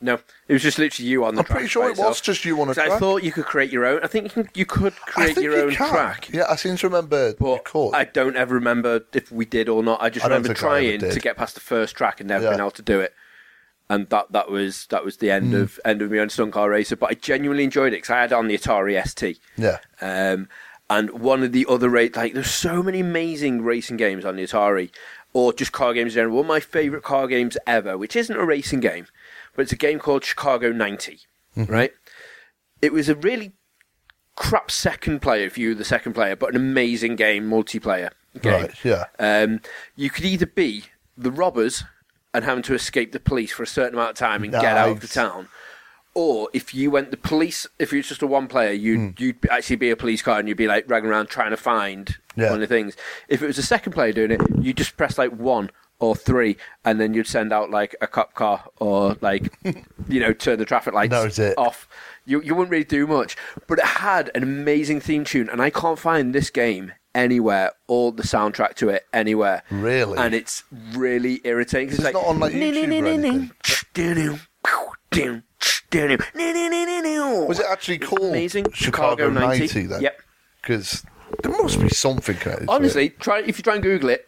No, 0.00 0.18
it 0.48 0.52
was 0.52 0.62
just 0.62 0.78
literally 0.78 1.08
you 1.08 1.24
on 1.24 1.34
the 1.34 1.40
I'm 1.40 1.44
track. 1.46 1.56
pretty 1.56 1.68
sure 1.68 1.84
by 1.84 1.90
it 1.92 1.96
was 1.96 2.20
just 2.20 2.44
you 2.44 2.56
on 2.60 2.64
a 2.68 2.74
'Cause 2.74 2.76
track. 2.76 2.90
I 2.90 2.98
thought 2.98 3.22
you 3.22 3.32
could 3.32 3.46
create 3.46 3.70
your 3.72 3.86
own. 3.86 4.00
I 4.02 4.06
think 4.06 4.24
you, 4.24 4.30
can, 4.30 4.48
you 4.54 4.66
could 4.66 4.92
I 5.06 5.10
create 5.10 5.34
think 5.36 5.44
your 5.44 5.56
you 5.56 5.62
own 5.62 5.74
can. 5.74 5.88
track. 5.88 6.28
Yeah, 6.30 6.44
I 6.50 6.56
seem 6.56 6.76
to 6.76 6.86
remember 6.88 7.28
you 7.28 7.36
But 7.38 7.64
could. 7.64 7.92
I 7.94 8.04
don't 8.04 8.36
ever 8.36 8.54
remember 8.54 9.00
if 9.14 9.32
we 9.32 9.46
did 9.46 9.68
or 9.68 9.82
not. 9.82 10.02
I 10.02 10.10
just 10.10 10.26
I 10.26 10.28
don't 10.28 10.38
remember 10.42 10.48
think 10.48 10.62
I 10.64 10.66
ever 10.66 10.88
trying 10.90 11.00
did. 11.00 11.12
to 11.12 11.20
get 11.20 11.36
past 11.38 11.54
the 11.54 11.60
first 11.60 11.96
track 11.96 12.20
and 12.20 12.28
never 12.28 12.44
Yeah. 12.44 12.50
been 12.50 12.60
able 12.60 12.70
to 12.72 12.82
do 12.82 13.00
it. 13.00 13.14
And 13.88 14.08
that 14.10 14.32
that 14.32 14.50
was 14.50 14.86
that 14.90 15.04
was 15.04 15.18
the 15.18 15.30
end 15.30 15.52
Hmm. 15.52 15.60
of 15.62 15.80
end 15.86 16.02
of 16.02 16.10
me 16.10 16.18
on 16.18 16.28
Stunt 16.28 16.52
Car 16.52 16.68
Racer. 16.70 16.96
But 16.96 17.10
I 17.10 17.14
genuinely 17.14 17.64
enjoyed 17.64 17.92
it 17.94 17.96
because 17.98 18.10
I 18.10 18.20
had 18.20 18.32
it 18.32 18.34
on 18.34 18.48
the 18.48 18.58
Atari 18.58 18.96
ST. 19.02 19.38
yeah. 19.56 19.78
Um, 20.02 20.48
and 20.90 21.10
one 21.10 21.42
of 21.42 21.52
the 21.52 21.64
other 21.68 21.88
rate 21.88 22.14
like 22.14 22.34
there's 22.34 22.50
so 22.50 22.82
many 22.82 23.00
amazing 23.00 23.62
racing 23.62 23.96
games 23.96 24.24
on 24.26 24.36
the 24.36 24.42
Atari, 24.42 24.90
or 25.32 25.52
just 25.54 25.72
car 25.72 25.94
games 25.94 26.12
in 26.12 26.16
general. 26.16 26.36
One 26.36 26.44
of 26.44 26.48
my 26.48 26.60
favourite 26.60 27.02
car 27.04 27.26
games 27.26 27.56
ever, 27.66 27.96
which 27.96 28.16
isn't 28.16 28.36
a 28.36 28.44
racing 28.44 28.80
game, 28.80 29.06
but 29.54 29.62
it's 29.62 29.72
a 29.72 29.76
game 29.76 29.98
called 29.98 30.24
Chicago 30.24 30.72
90. 30.72 31.20
Right? 31.56 31.92
It 32.82 32.92
was 32.92 33.08
a 33.08 33.14
really 33.14 33.52
crap 34.36 34.70
second 34.70 35.20
player 35.20 35.46
if 35.46 35.56
you 35.56 35.68
were 35.70 35.74
the 35.74 35.84
second 35.84 36.12
player, 36.14 36.34
but 36.36 36.50
an 36.50 36.56
amazing 36.56 37.16
game, 37.16 37.48
multiplayer 37.48 38.10
game. 38.40 38.52
Right, 38.52 38.84
yeah. 38.84 39.04
Um, 39.18 39.60
you 39.96 40.10
could 40.10 40.24
either 40.24 40.46
be 40.46 40.84
the 41.16 41.30
robbers 41.30 41.84
and 42.32 42.44
having 42.44 42.64
to 42.64 42.74
escape 42.74 43.12
the 43.12 43.20
police 43.20 43.52
for 43.52 43.62
a 43.62 43.66
certain 43.66 43.94
amount 43.94 44.10
of 44.10 44.16
time 44.16 44.42
and 44.42 44.52
get 44.52 44.76
out 44.76 44.90
of 44.90 45.00
the 45.00 45.06
town. 45.08 45.48
Or 46.16 46.48
if 46.52 46.74
you 46.74 46.90
went 46.90 47.10
the 47.12 47.16
police, 47.16 47.66
if 47.78 47.92
you 47.92 47.98
was 47.98 48.08
just 48.08 48.22
a 48.22 48.26
one 48.26 48.46
player, 48.48 48.72
you'd 48.72 48.98
Hmm. 48.98 49.10
you'd 49.18 49.48
actually 49.50 49.76
be 49.76 49.90
a 49.90 49.96
police 49.96 50.22
car 50.22 50.38
and 50.38 50.48
you'd 50.48 50.56
be 50.56 50.66
like 50.68 50.86
dragging 50.88 51.10
around 51.10 51.26
trying 51.28 51.50
to 51.50 51.56
find 51.56 52.16
Yeah. 52.36 52.46
one 52.50 52.54
of 52.54 52.60
the 52.60 52.66
things. 52.74 52.96
If 53.28 53.42
it 53.42 53.46
was 53.46 53.58
a 53.58 53.62
second 53.62 53.92
player 53.92 54.12
doing 54.12 54.30
it, 54.32 54.40
you 54.60 54.72
just 54.72 54.96
press 54.96 55.16
like 55.18 55.30
one 55.32 55.70
or 56.00 56.14
three, 56.16 56.56
and 56.84 57.00
then 57.00 57.14
you'd 57.14 57.26
send 57.26 57.52
out 57.52 57.70
like 57.70 57.94
a 58.00 58.06
cop 58.06 58.34
car 58.34 58.64
or 58.78 59.16
like 59.20 59.56
you 60.08 60.20
know 60.20 60.32
turn 60.32 60.58
the 60.58 60.64
traffic 60.64 60.92
lights 60.94 61.10
That 61.10 61.24
was 61.24 61.38
it. 61.38 61.56
off. 61.58 61.88
You 62.26 62.42
you 62.42 62.54
wouldn't 62.54 62.70
really 62.70 62.84
do 62.84 63.06
much, 63.06 63.36
but 63.66 63.78
it 63.78 63.84
had 63.84 64.30
an 64.34 64.42
amazing 64.42 65.00
theme 65.00 65.24
tune, 65.24 65.48
and 65.48 65.60
I 65.62 65.70
can't 65.70 65.98
find 65.98 66.34
this 66.34 66.50
game 66.50 66.92
anywhere 67.14 67.70
or 67.86 68.10
the 68.12 68.24
soundtrack 68.24 68.74
to 68.74 68.88
it 68.88 69.06
anywhere. 69.12 69.62
Really? 69.70 70.18
and 70.18 70.34
it's 70.34 70.64
really 70.94 71.40
irritating. 71.44 71.90
It's 71.94 72.00
not 72.02 72.16
on, 72.16 72.40
like, 72.40 72.52
YouTube 72.52 72.88
Was 77.48 77.60
it 77.60 77.66
actually 77.70 77.98
called 77.98 78.30
Amazing. 78.30 78.66
Chicago, 78.72 79.28
Chicago 79.28 79.30
90? 79.30 79.58
90 79.60 79.82
then? 79.86 80.02
Yep. 80.02 80.22
Because 80.60 81.06
there 81.42 81.52
must 81.52 81.80
be 81.80 81.88
something 81.88 82.36
connected 82.36 82.66
to 82.66 82.72
it. 82.72 82.74
Honestly, 82.74 83.10
try 83.10 83.40
if 83.40 83.58
you 83.58 83.62
try 83.62 83.74
and 83.74 83.82
Google 83.82 84.08
it, 84.08 84.26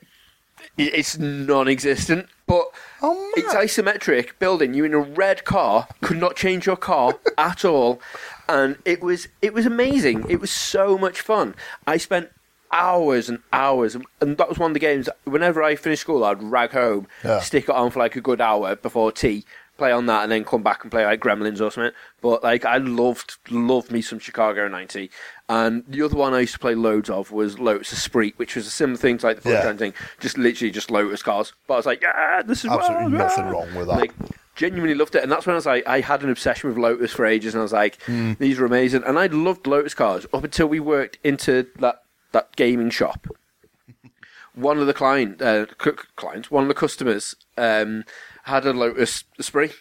it's 0.78 1.18
non-existent. 1.18 2.28
But 2.46 2.66
Oh, 3.02 3.32
it's 3.36 3.52
isometric 3.54 4.30
building. 4.38 4.72
You 4.74 4.84
in 4.84 4.94
a 4.94 4.98
red 5.00 5.44
car, 5.44 5.88
could 6.00 6.16
not 6.18 6.36
change 6.36 6.64
your 6.66 6.76
car 6.76 7.18
at 7.38 7.64
all, 7.64 8.00
and 8.48 8.76
it 8.84 9.02
was 9.02 9.28
it 9.42 9.52
was 9.52 9.66
amazing. 9.66 10.24
It 10.28 10.40
was 10.40 10.50
so 10.50 10.96
much 10.96 11.20
fun. 11.20 11.54
I 11.86 11.96
spent 11.96 12.30
hours 12.72 13.28
and 13.28 13.40
hours, 13.52 13.94
and- 13.94 14.06
and 14.20 14.36
that 14.38 14.48
was 14.48 14.58
one 14.58 14.70
of 14.70 14.74
the 14.74 14.80
games. 14.80 15.08
Whenever 15.24 15.62
I 15.62 15.76
finished 15.76 16.02
school, 16.02 16.24
I'd 16.24 16.42
rag 16.42 16.70
home, 16.72 17.06
Yeah. 17.24 17.40
stick 17.40 17.64
it 17.64 17.70
on 17.70 17.90
for 17.90 17.98
like 18.00 18.16
a 18.16 18.20
good 18.20 18.40
hour 18.40 18.74
before 18.76 19.12
tea. 19.12 19.44
Play 19.76 19.92
on 19.92 20.06
that 20.06 20.22
and 20.22 20.32
then 20.32 20.44
come 20.44 20.62
back 20.62 20.82
and 20.82 20.90
play 20.90 21.04
like 21.04 21.20
Gremlins 21.20 21.60
or 21.60 21.70
something. 21.70 21.92
But 22.22 22.42
like 22.42 22.64
I 22.64 22.78
loved 22.78 23.36
loved 23.50 23.90
me 23.90 24.00
some 24.02 24.18
Chicago 24.18 24.68
ninety. 24.68 25.10
And 25.48 25.84
the 25.86 26.02
other 26.02 26.16
one 26.16 26.32
I 26.34 26.40
used 26.40 26.54
to 26.54 26.58
play 26.58 26.74
loads 26.74 27.10
of 27.10 27.30
was 27.30 27.58
Lotus 27.58 27.92
Esprit, 27.92 28.32
which 28.38 28.56
was 28.56 28.66
a 28.66 28.70
similar 28.70 28.96
thing 28.98 29.18
to 29.18 29.26
like 29.26 29.42
the 29.42 29.50
Yeah. 29.50 29.60
front 29.60 29.68
end 29.68 29.78
thing, 29.78 29.94
just 30.18 30.38
literally 30.38 30.70
just 30.70 30.90
Lotus 30.90 31.22
cars. 31.22 31.52
But 31.66 31.74
I 31.74 31.76
was 31.76 31.86
like, 31.86 32.00
yeah, 32.02 32.42
this 32.42 32.64
is 32.64 32.70
Absolutely 32.70 33.04
wild, 33.04 33.12
nothing 33.12 33.44
ah." 33.44 33.50
wrong 33.50 33.74
with 33.74 33.86
that. 33.88 33.98
Like, 33.98 34.12
genuinely 34.54 34.94
loved 34.94 35.14
it, 35.14 35.22
and 35.22 35.30
that's 35.30 35.44
when 35.46 35.52
I 35.52 35.56
was 35.56 35.66
like, 35.66 35.86
I 35.86 36.00
had 36.00 36.22
an 36.22 36.30
obsession 36.30 36.70
with 36.70 36.78
Lotus 36.78 37.12
for 37.12 37.26
ages, 37.26 37.52
and 37.54 37.60
I 37.60 37.62
was 37.62 37.74
like, 37.74 38.00
Hmm. 38.04 38.32
these 38.38 38.58
are 38.58 38.64
amazing, 38.64 39.04
and 39.04 39.18
I 39.18 39.26
loved 39.26 39.66
Lotus 39.66 39.92
cars 39.92 40.26
up 40.32 40.42
until 40.44 40.66
we 40.66 40.80
worked 40.80 41.18
into 41.22 41.66
that 41.78 42.02
that 42.32 42.56
gaming 42.56 42.88
shop. 42.90 43.26
One 44.56 44.78
of 44.78 44.86
the 44.88 44.94
client 44.94 45.40
uh, 45.40 45.66
c- 45.82 45.90
clients, 46.16 46.50
one 46.50 46.64
of 46.64 46.68
the 46.68 46.74
customers, 46.74 47.36
um, 47.56 48.04
had 48.44 48.66
a 48.66 48.72
Lotus 48.72 49.24
Esprit. 49.38 49.72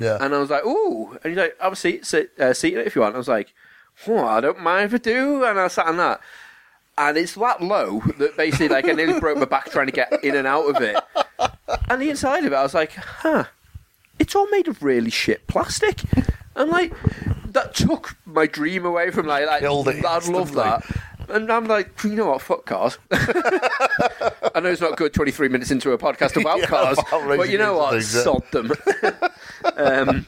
yeah. 0.00 0.18
And 0.20 0.34
I 0.34 0.38
was 0.38 0.50
like, 0.50 0.64
ooh. 0.64 1.12
And 1.22 1.32
he's 1.32 1.36
like, 1.36 1.56
have 1.60 1.74
a 1.74 1.76
seat, 1.76 2.04
sit, 2.06 2.30
uh, 2.40 2.52
seat 2.54 2.74
in 2.74 2.80
it 2.80 2.86
if 2.86 2.96
you 2.96 3.02
want. 3.02 3.14
I 3.14 3.18
was 3.18 3.28
like, 3.28 3.52
oh, 4.06 4.24
I 4.24 4.40
don't 4.40 4.60
mind 4.60 4.86
if 4.86 4.94
I 4.94 4.98
do. 4.98 5.44
And 5.44 5.60
I 5.60 5.68
sat 5.68 5.86
on 5.86 5.98
that. 5.98 6.20
And 6.96 7.16
it's 7.16 7.34
that 7.34 7.62
low 7.62 8.00
that 8.18 8.36
basically, 8.36 8.68
like, 8.68 8.88
I 8.88 8.92
nearly 8.92 9.20
broke 9.20 9.38
my 9.38 9.44
back 9.44 9.70
trying 9.70 9.86
to 9.86 9.92
get 9.92 10.12
in 10.24 10.34
and 10.34 10.46
out 10.48 10.64
of 10.64 10.82
it. 10.82 10.96
And 11.88 12.02
the 12.02 12.10
inside 12.10 12.44
of 12.44 12.52
it, 12.52 12.56
I 12.56 12.62
was 12.62 12.74
like, 12.74 12.92
huh, 12.94 13.44
it's 14.18 14.34
all 14.34 14.48
made 14.50 14.66
of 14.68 14.82
really 14.82 15.10
shit 15.10 15.46
plastic. 15.46 16.00
And, 16.56 16.70
like, 16.70 16.92
that 17.52 17.74
took 17.74 18.16
my 18.24 18.46
dream 18.46 18.84
away 18.84 19.10
from, 19.12 19.26
like, 19.26 19.46
like 19.46 19.62
I'd 20.04 20.26
love 20.32 20.52
that. 20.54 20.82
And 21.30 21.50
I'm 21.52 21.66
like, 21.66 21.90
you 22.04 22.10
know 22.14 22.26
what, 22.30 22.42
fuck 22.42 22.64
cars. 22.66 22.98
I 23.10 24.60
know 24.60 24.70
it's 24.70 24.80
not 24.80 24.96
good 24.96 25.12
23 25.12 25.48
minutes 25.48 25.70
into 25.70 25.92
a 25.92 25.98
podcast 25.98 26.36
about 26.40 26.58
Yeah, 26.60 26.66
cars, 26.66 26.98
about 26.98 27.10
but 27.10 27.26
racing 27.26 27.52
you 27.52 27.58
know 27.58 27.76
what, 27.76 27.92
things, 27.92 28.14
yeah. 28.14 28.22
sod 28.22 28.50
them. 28.50 28.72
um, 29.76 30.26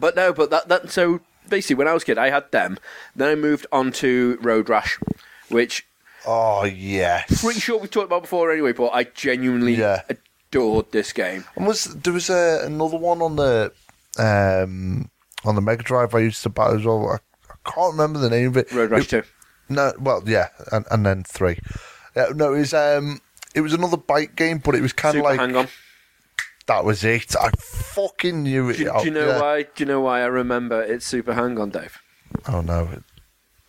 but 0.00 0.16
no, 0.16 0.32
but 0.32 0.50
that, 0.50 0.68
that 0.68 0.90
so 0.90 1.20
basically 1.48 1.76
when 1.76 1.88
I 1.88 1.92
was 1.94 2.02
a 2.02 2.06
kid, 2.06 2.18
I 2.18 2.30
had 2.30 2.50
them. 2.50 2.78
Then 3.14 3.28
I 3.28 3.34
moved 3.34 3.66
on 3.72 3.92
to 3.92 4.38
Road 4.40 4.68
Rash, 4.68 4.98
which 5.48 5.86
Oh, 6.26 6.64
yes. 6.64 7.40
pretty 7.42 7.60
sure 7.60 7.78
we've 7.78 7.90
talked 7.90 8.06
about 8.06 8.22
before 8.22 8.52
anyway. 8.52 8.72
But 8.72 8.88
I 8.88 9.04
genuinely 9.04 9.74
Yeah. 9.74 10.02
adored 10.08 10.92
this 10.92 11.12
game. 11.12 11.44
And 11.56 11.66
was 11.66 11.84
there 11.84 12.12
was 12.12 12.30
uh, 12.30 12.62
another 12.64 12.96
one 12.96 13.20
on 13.22 13.36
the 13.36 13.72
um, 14.18 15.10
on 15.44 15.54
the 15.56 15.60
Mega 15.60 15.82
Drive 15.82 16.14
I 16.14 16.20
used 16.20 16.42
to 16.44 16.48
buy 16.48 16.74
as 16.74 16.84
well. 16.84 17.08
I, 17.08 17.16
I 17.52 17.70
can't 17.70 17.92
remember 17.92 18.18
the 18.20 18.30
name 18.30 18.48
of 18.48 18.56
it. 18.56 18.70
Road 18.72 18.90
Rash 18.90 19.04
It- 19.04 19.08
Two. 19.10 19.22
No, 19.68 19.92
well, 19.98 20.22
yeah, 20.26 20.48
and, 20.70 20.84
and 20.90 21.06
then 21.06 21.24
three. 21.24 21.58
Yeah, 22.16 22.26
no, 22.34 22.54
it 22.54 22.58
was 22.58 22.74
um, 22.74 23.20
it 23.54 23.60
was 23.62 23.72
another 23.72 23.96
bike 23.96 24.36
game, 24.36 24.58
but 24.58 24.74
it 24.74 24.82
was 24.82 24.92
kind 24.92 25.16
of 25.16 25.20
Super 25.20 25.28
like 25.30 25.40
Hang 25.40 25.56
On. 25.56 25.68
that 26.66 26.84
was 26.84 27.04
it. 27.04 27.34
I 27.36 27.50
fucking 27.58 28.42
knew 28.42 28.68
it. 28.70 28.76
Do, 28.78 28.84
do 28.98 29.04
you 29.04 29.10
know 29.10 29.28
yeah. 29.28 29.40
why? 29.40 29.62
Do 29.62 29.70
you 29.78 29.86
know 29.86 30.00
why 30.00 30.20
I 30.22 30.26
remember 30.26 30.82
it's 30.82 31.06
Super 31.06 31.34
Hang 31.34 31.58
On, 31.58 31.70
Dave? 31.70 31.98
Oh 32.48 32.60
no! 32.60 32.88
It- 32.92 33.04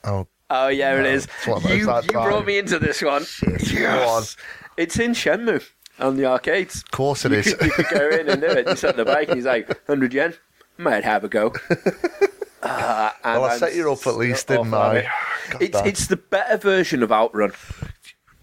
Oh, 0.06 0.28
Oh 0.50 0.68
yeah, 0.68 0.96
it 1.00 1.04
No, 1.04 1.10
it's 1.10 1.48
one 1.48 1.58
of 1.58 1.64
You, 1.64 1.86
those 1.86 2.06
you 2.06 2.12
that 2.12 2.12
brought 2.12 2.46
me 2.46 2.58
into 2.58 2.78
this 2.78 3.02
one. 3.02 3.26
Yes. 3.72 4.36
It's 4.76 5.00
in 5.00 5.12
Shenmue 5.12 5.64
on 6.00 6.18
the 6.18 6.26
arcades. 6.26 6.84
of 6.84 6.92
course 6.92 7.26
it 7.26 7.32
you, 7.32 7.38
is. 7.40 7.54
Could, 7.54 7.66
you 7.68 7.72
could 7.72 7.86
go 7.90 8.10
in 8.10 8.30
and 8.30 8.42
do 8.42 8.48
it. 8.48 8.68
You 8.68 8.76
set 8.76 8.98
the 8.98 9.06
bike, 9.06 9.30
and 9.30 9.38
he's 9.38 9.46
like, 9.46 9.68
100 9.68 10.14
yen? 10.14 10.34
Might 10.78 11.04
have 11.04 11.24
a 11.24 11.30
go. 11.30 11.54
Uh, 12.64 13.12
well, 13.24 13.46
I 13.46 13.58
set 13.58 13.76
you 13.76 13.92
up 13.92 14.06
at 14.08 14.16
least, 14.16 14.48
didn't 14.48 14.74
I? 14.74 15.10
It's, 15.60 15.78
damn. 15.78 15.88
it's 15.88 16.08
the 16.08 16.16
better 16.16 16.58
version 16.58 17.04
of 17.04 17.12
Outrun. 17.12 17.52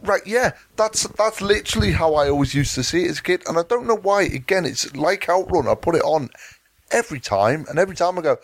Right, 0.03 0.23
yeah, 0.27 0.53
that's 0.77 1.07
that's 1.09 1.41
literally 1.41 1.93
how 1.93 2.15
I 2.15 2.29
always 2.29 2.55
used 2.55 2.75
to 2.75 2.83
see 2.83 3.05
it 3.05 3.11
as 3.11 3.19
a 3.19 3.23
kid, 3.23 3.43
and 3.47 3.59
I 3.59 3.63
don't 3.63 3.87
know 3.87 3.97
why. 3.97 4.23
Again, 4.23 4.65
it's 4.65 4.95
like 4.97 5.29
Outrun. 5.29 5.69
I 5.69 5.75
put 5.75 5.95
it 5.95 6.03
on 6.03 6.31
every 6.91 7.21
time, 7.21 7.67
and 7.69 7.79
every 7.79 7.95
time 7.95 8.19
I 8.19 8.23
go, 8.23 8.37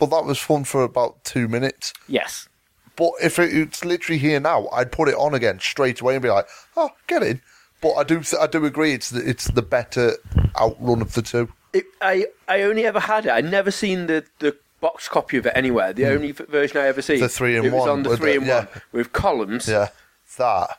"Well, 0.00 0.10
that 0.10 0.24
was 0.24 0.38
fun 0.38 0.64
for 0.64 0.84
about 0.84 1.24
two 1.24 1.48
minutes." 1.48 1.92
Yes. 2.06 2.48
But 2.94 3.12
if 3.22 3.38
it, 3.38 3.56
it's 3.56 3.84
literally 3.84 4.18
here 4.18 4.38
now, 4.38 4.68
I'd 4.68 4.92
put 4.92 5.08
it 5.08 5.14
on 5.14 5.34
again 5.34 5.58
straight 5.58 6.00
away 6.00 6.14
and 6.14 6.22
be 6.22 6.30
like, 6.30 6.46
"Oh, 6.76 6.90
get 7.06 7.22
in." 7.22 7.40
But 7.80 7.94
I 7.94 8.04
do, 8.04 8.22
I 8.40 8.46
do 8.46 8.64
agree. 8.64 8.92
It's 8.92 9.10
the, 9.10 9.28
it's 9.28 9.46
the 9.46 9.62
better 9.62 10.12
Outrun 10.58 11.02
of 11.02 11.14
the 11.14 11.22
two. 11.22 11.52
It, 11.72 11.86
I, 12.00 12.26
I 12.46 12.62
only 12.62 12.86
ever 12.86 13.00
had 13.00 13.26
it. 13.26 13.30
I 13.30 13.40
never 13.40 13.72
seen 13.72 14.06
the, 14.06 14.24
the 14.38 14.56
box 14.82 15.08
copy 15.08 15.38
of 15.38 15.46
it 15.46 15.52
anywhere. 15.54 15.94
The 15.94 16.06
only 16.06 16.32
v- 16.32 16.44
version 16.44 16.76
I 16.76 16.88
ever 16.88 17.00
seen. 17.00 17.16
Hmm. 17.16 17.22
The 17.22 17.28
three 17.30 17.56
in 17.56 17.64
it 17.64 17.72
was 17.72 17.80
one 17.80 17.88
on 17.88 18.02
the 18.02 18.16
three 18.18 18.36
and 18.36 18.44
yeah. 18.44 18.58
one 18.58 18.68
with 18.92 19.12
columns. 19.14 19.66
Yeah, 19.66 19.88
that 20.36 20.76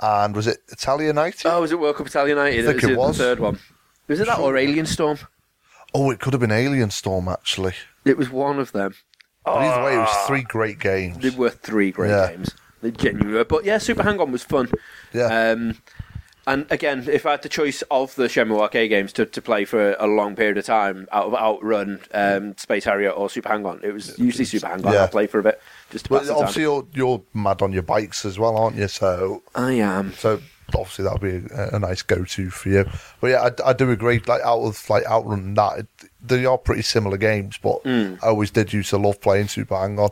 and 0.00 0.36
was 0.36 0.46
it 0.46 0.58
Italian 0.68 1.14
Night? 1.14 1.40
Oh, 1.46 1.62
was 1.62 1.72
it 1.72 1.80
World 1.80 1.96
Cup 1.96 2.06
Italian 2.08 2.36
United? 2.36 2.68
I 2.68 2.72
think 2.72 2.82
was 2.82 2.90
it 2.90 2.98
was. 2.98 3.18
the 3.18 3.24
third 3.24 3.40
one. 3.40 3.58
Was 4.08 4.20
it 4.20 4.26
that 4.26 4.38
or 4.40 4.58
Alien 4.58 4.84
Storm? 4.84 5.18
Oh, 5.94 6.10
it 6.10 6.20
could 6.20 6.34
have 6.34 6.40
been 6.40 6.50
Alien 6.52 6.90
Storm 6.90 7.28
actually. 7.28 7.72
It 8.04 8.18
was 8.18 8.28
one 8.28 8.58
of 8.58 8.72
them. 8.72 8.94
But 9.44 9.56
either 9.56 9.84
way, 9.84 9.94
it 9.94 9.98
was 9.98 10.26
three 10.26 10.42
great 10.42 10.78
games. 10.78 11.18
They 11.18 11.30
were 11.30 11.50
three 11.50 11.90
great 11.90 12.10
Yeah. 12.10 12.30
games. 12.30 12.50
They 12.82 12.90
genuinely 12.90 13.34
were. 13.34 13.44
But 13.44 13.64
yeah, 13.64 13.78
Super 13.78 14.02
Hang 14.02 14.20
On 14.20 14.32
was 14.32 14.42
fun. 14.42 14.70
Yeah. 15.12 15.50
Um, 15.52 15.78
and 16.46 16.66
again, 16.70 17.08
if 17.10 17.26
I 17.26 17.32
had 17.32 17.42
the 17.42 17.48
choice 17.48 17.82
of 17.90 18.14
the 18.14 18.24
Shenmue 18.24 18.60
arcade 18.60 18.90
games 18.90 19.12
to, 19.14 19.26
to 19.26 19.42
play 19.42 19.64
for 19.64 19.94
a 19.98 20.06
long 20.06 20.36
period 20.36 20.58
of 20.58 20.64
time, 20.64 21.08
out 21.12 21.26
of 21.26 21.34
Outrun, 21.34 22.00
um, 22.12 22.56
Space 22.56 22.84
Harrier, 22.84 23.10
or 23.10 23.30
Super 23.30 23.48
Hang 23.48 23.64
On, 23.66 23.80
it 23.82 23.92
was 23.92 24.18
usually 24.18 24.44
Super 24.44 24.68
Hang 24.68 24.84
On. 24.84 24.92
Yeah. 24.92 25.04
I 25.04 25.06
play 25.06 25.26
for 25.26 25.38
a 25.38 25.42
bit 25.42 25.60
just 25.90 26.06
to 26.06 26.10
But 26.10 26.18
pass 26.20 26.28
the 26.28 26.34
obviously, 26.34 26.62
you're, 26.62 26.86
you're 26.92 27.22
mad 27.32 27.62
on 27.62 27.72
your 27.72 27.82
bikes 27.82 28.24
as 28.24 28.38
well, 28.38 28.56
aren't 28.56 28.76
you? 28.76 28.88
So, 28.88 29.42
I 29.54 29.72
am. 29.72 30.12
so 30.12 30.40
obviously 30.74 31.04
that 31.04 31.12
would 31.12 31.22
be 31.48 31.54
a, 31.54 31.76
a 31.76 31.78
nice 31.78 32.02
go-to 32.02 32.50
for 32.50 32.68
you. 32.68 32.84
But 33.20 33.28
yeah, 33.28 33.48
I, 33.64 33.70
I 33.70 33.72
do 33.72 33.90
agree. 33.90 34.20
Like 34.26 34.42
out 34.42 34.60
of 34.60 34.88
like 34.90 35.04
Outrun 35.06 35.54
that, 35.54 35.80
it, 35.80 35.86
they 36.22 36.44
are 36.46 36.58
pretty 36.58 36.82
similar 36.82 37.16
games. 37.16 37.58
But 37.58 37.86
I 37.86 38.16
always 38.22 38.50
did 38.50 38.72
used 38.72 38.90
to 38.90 38.98
love 38.98 39.20
playing 39.20 39.48
Super 39.48 39.76
Hang 39.76 39.98
On. 39.98 40.10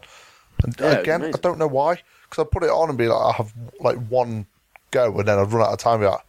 And. 0.63 0.77
Yeah, 0.79 0.99
again, 0.99 1.25
I 1.25 1.39
don't 1.39 1.59
know 1.59 1.67
why. 1.67 2.03
Because 2.29 2.47
I 2.47 2.49
put 2.51 2.63
it 2.63 2.71
on 2.71 2.89
and 2.89 2.97
be 2.97 3.09
like, 3.09 3.23
I 3.23 3.33
have 3.33 3.53
like 3.81 3.99
one 4.09 4.47
go, 4.93 5.19
and 5.19 5.27
then 5.27 5.39
I'd 5.39 5.51
run 5.53 5.67
out 5.67 5.73
of 5.73 5.79
time. 5.79 6.01
like, 6.03 6.21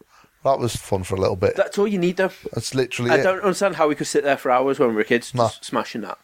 that 0.43 0.57
was 0.59 0.75
fun 0.75 1.03
for 1.03 1.15
a 1.15 1.19
little 1.21 1.35
bit. 1.35 1.55
That's 1.55 1.77
all 1.77 1.87
you 1.87 1.97
need, 1.99 2.17
though. 2.17 2.31
That's 2.51 2.73
literally 2.73 3.11
I 3.11 3.17
it. 3.17 3.23
don't 3.23 3.41
understand 3.41 3.75
how 3.75 3.87
we 3.87 3.95
could 3.95 4.07
sit 4.07 4.23
there 4.23 4.35
for 4.37 4.49
hours 4.51 4.79
when 4.79 4.89
we 4.89 4.95
were 4.95 5.03
kids 5.03 5.33
No. 5.35 5.43
just 5.43 5.63
smashing 5.65 6.01
that. 6.01 6.17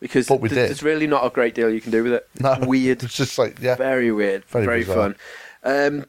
Because 0.00 0.26
But 0.26 0.40
we 0.40 0.48
th- 0.48 0.56
did. 0.58 0.68
there's 0.70 0.82
really 0.82 1.06
not 1.06 1.24
a 1.26 1.30
great 1.30 1.54
deal 1.54 1.68
you 1.70 1.80
can 1.80 1.92
do 1.92 2.02
with 2.04 2.12
it. 2.14 2.28
No, 2.40 2.56
Weird. 2.62 3.02
It's 3.04 3.16
just 3.16 3.38
like 3.38 3.60
yeah, 3.60 3.74
very 3.76 4.10
weird, 4.10 4.44
Very 4.46 4.64
very, 4.64 4.82
fun. 4.84 5.16
Um, 5.62 6.06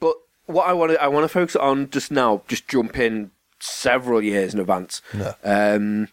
but 0.00 0.14
what 0.46 0.66
I 0.68 0.72
want 0.72 0.92
to 0.92 1.02
I 1.02 1.08
want 1.08 1.24
to 1.24 1.28
focus 1.28 1.54
on 1.56 1.90
just 1.90 2.10
now, 2.10 2.42
just 2.48 2.68
jump 2.68 2.98
in 2.98 3.30
several 3.60 4.22
years 4.22 4.54
in 4.54 4.60
advance. 4.60 5.02
Yeah. 5.12 5.34
Um, 5.44 6.08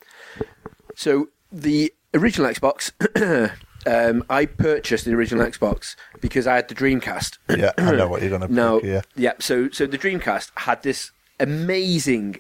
so 0.96 1.30
the 1.54 1.94
original 2.14 2.52
Xbox, 2.52 2.92
um, 3.88 4.24
I 4.30 4.46
purchased 4.46 5.06
the 5.06 5.14
original 5.14 5.46
Xbox 5.46 5.96
because 6.22 6.48
I 6.48 6.56
had 6.56 6.68
the 6.68 6.76
Dreamcast. 6.76 7.38
yeah. 7.58 7.72
I 7.78 7.92
know 7.92 8.08
what 8.08 8.22
you're 8.22 8.32
gonna 8.32 8.48
Now, 8.50 8.80
pick. 8.80 8.90
Yeah, 8.90 9.02
yeah. 9.16 9.34
So, 9.40 9.70
so 9.70 9.86
the 9.86 9.98
Dreamcast 9.98 10.52
had 10.58 10.84
this 10.84 11.12
amazing, 11.40 12.38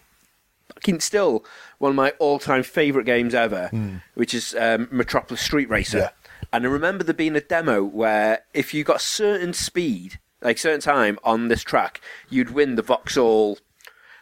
fucking 0.73 0.99
still 0.99 1.45
one 1.79 1.89
of 1.91 1.95
my 1.95 2.11
all-time 2.19 2.63
favorite 2.63 3.05
games 3.05 3.33
ever, 3.35 3.69
which 4.13 4.33
is 4.33 4.55
um, 4.59 4.87
Metropolis 4.91 5.41
Street 5.41 5.69
Racer. 5.69 5.97
Yeah. 5.99 6.09
And 6.53 6.65
I 6.65 6.69
remember 6.69 7.03
there 7.03 7.13
being 7.13 7.35
a 7.35 7.41
demo 7.41 7.83
where 7.83 8.39
if 8.53 8.73
you 8.73 8.83
got 8.83 9.01
certain 9.01 9.51
speed, 9.53 10.19
like 10.41 10.57
certain 10.57 10.79
time 10.79 11.19
on 11.23 11.47
this 11.49 11.63
track, 11.63 11.99
you'd 12.29 12.51
win 12.51 12.75
the 12.75 12.81
Vauxhall, 12.81 13.57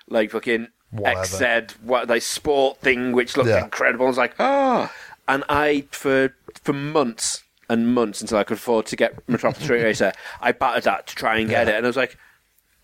like 0.08 0.32
fucking 0.32 0.68
Whatever. 0.92 1.22
XZ, 1.22 1.72
what 1.82 2.08
like 2.08 2.22
sport 2.22 2.80
thing, 2.80 3.12
which 3.14 3.36
looked 3.38 3.50
Yeah. 3.50 3.64
incredible. 3.64 4.06
I 4.06 4.10
was 4.10 4.18
like, 4.18 4.36
ah, 4.40 4.92
and 5.28 5.44
I 5.50 5.86
for 5.92 6.36
for 6.62 6.74
months 6.74 7.44
and 7.70 7.94
months 7.94 8.22
until 8.22 8.38
I 8.38 8.44
could 8.44 8.58
afford 8.58 8.86
to 8.88 8.96
get 8.96 9.28
Metropolis 9.28 9.64
Street 9.64 9.84
Racer, 9.84 10.14
I 10.42 10.52
battered 10.52 10.84
that 10.84 11.08
to 11.08 11.16
try 11.16 11.38
and 11.38 11.50
get 11.50 11.68
it, 11.68 11.76
and 11.76 11.86
I 11.86 11.90
was 11.90 11.98
like. 11.98 12.18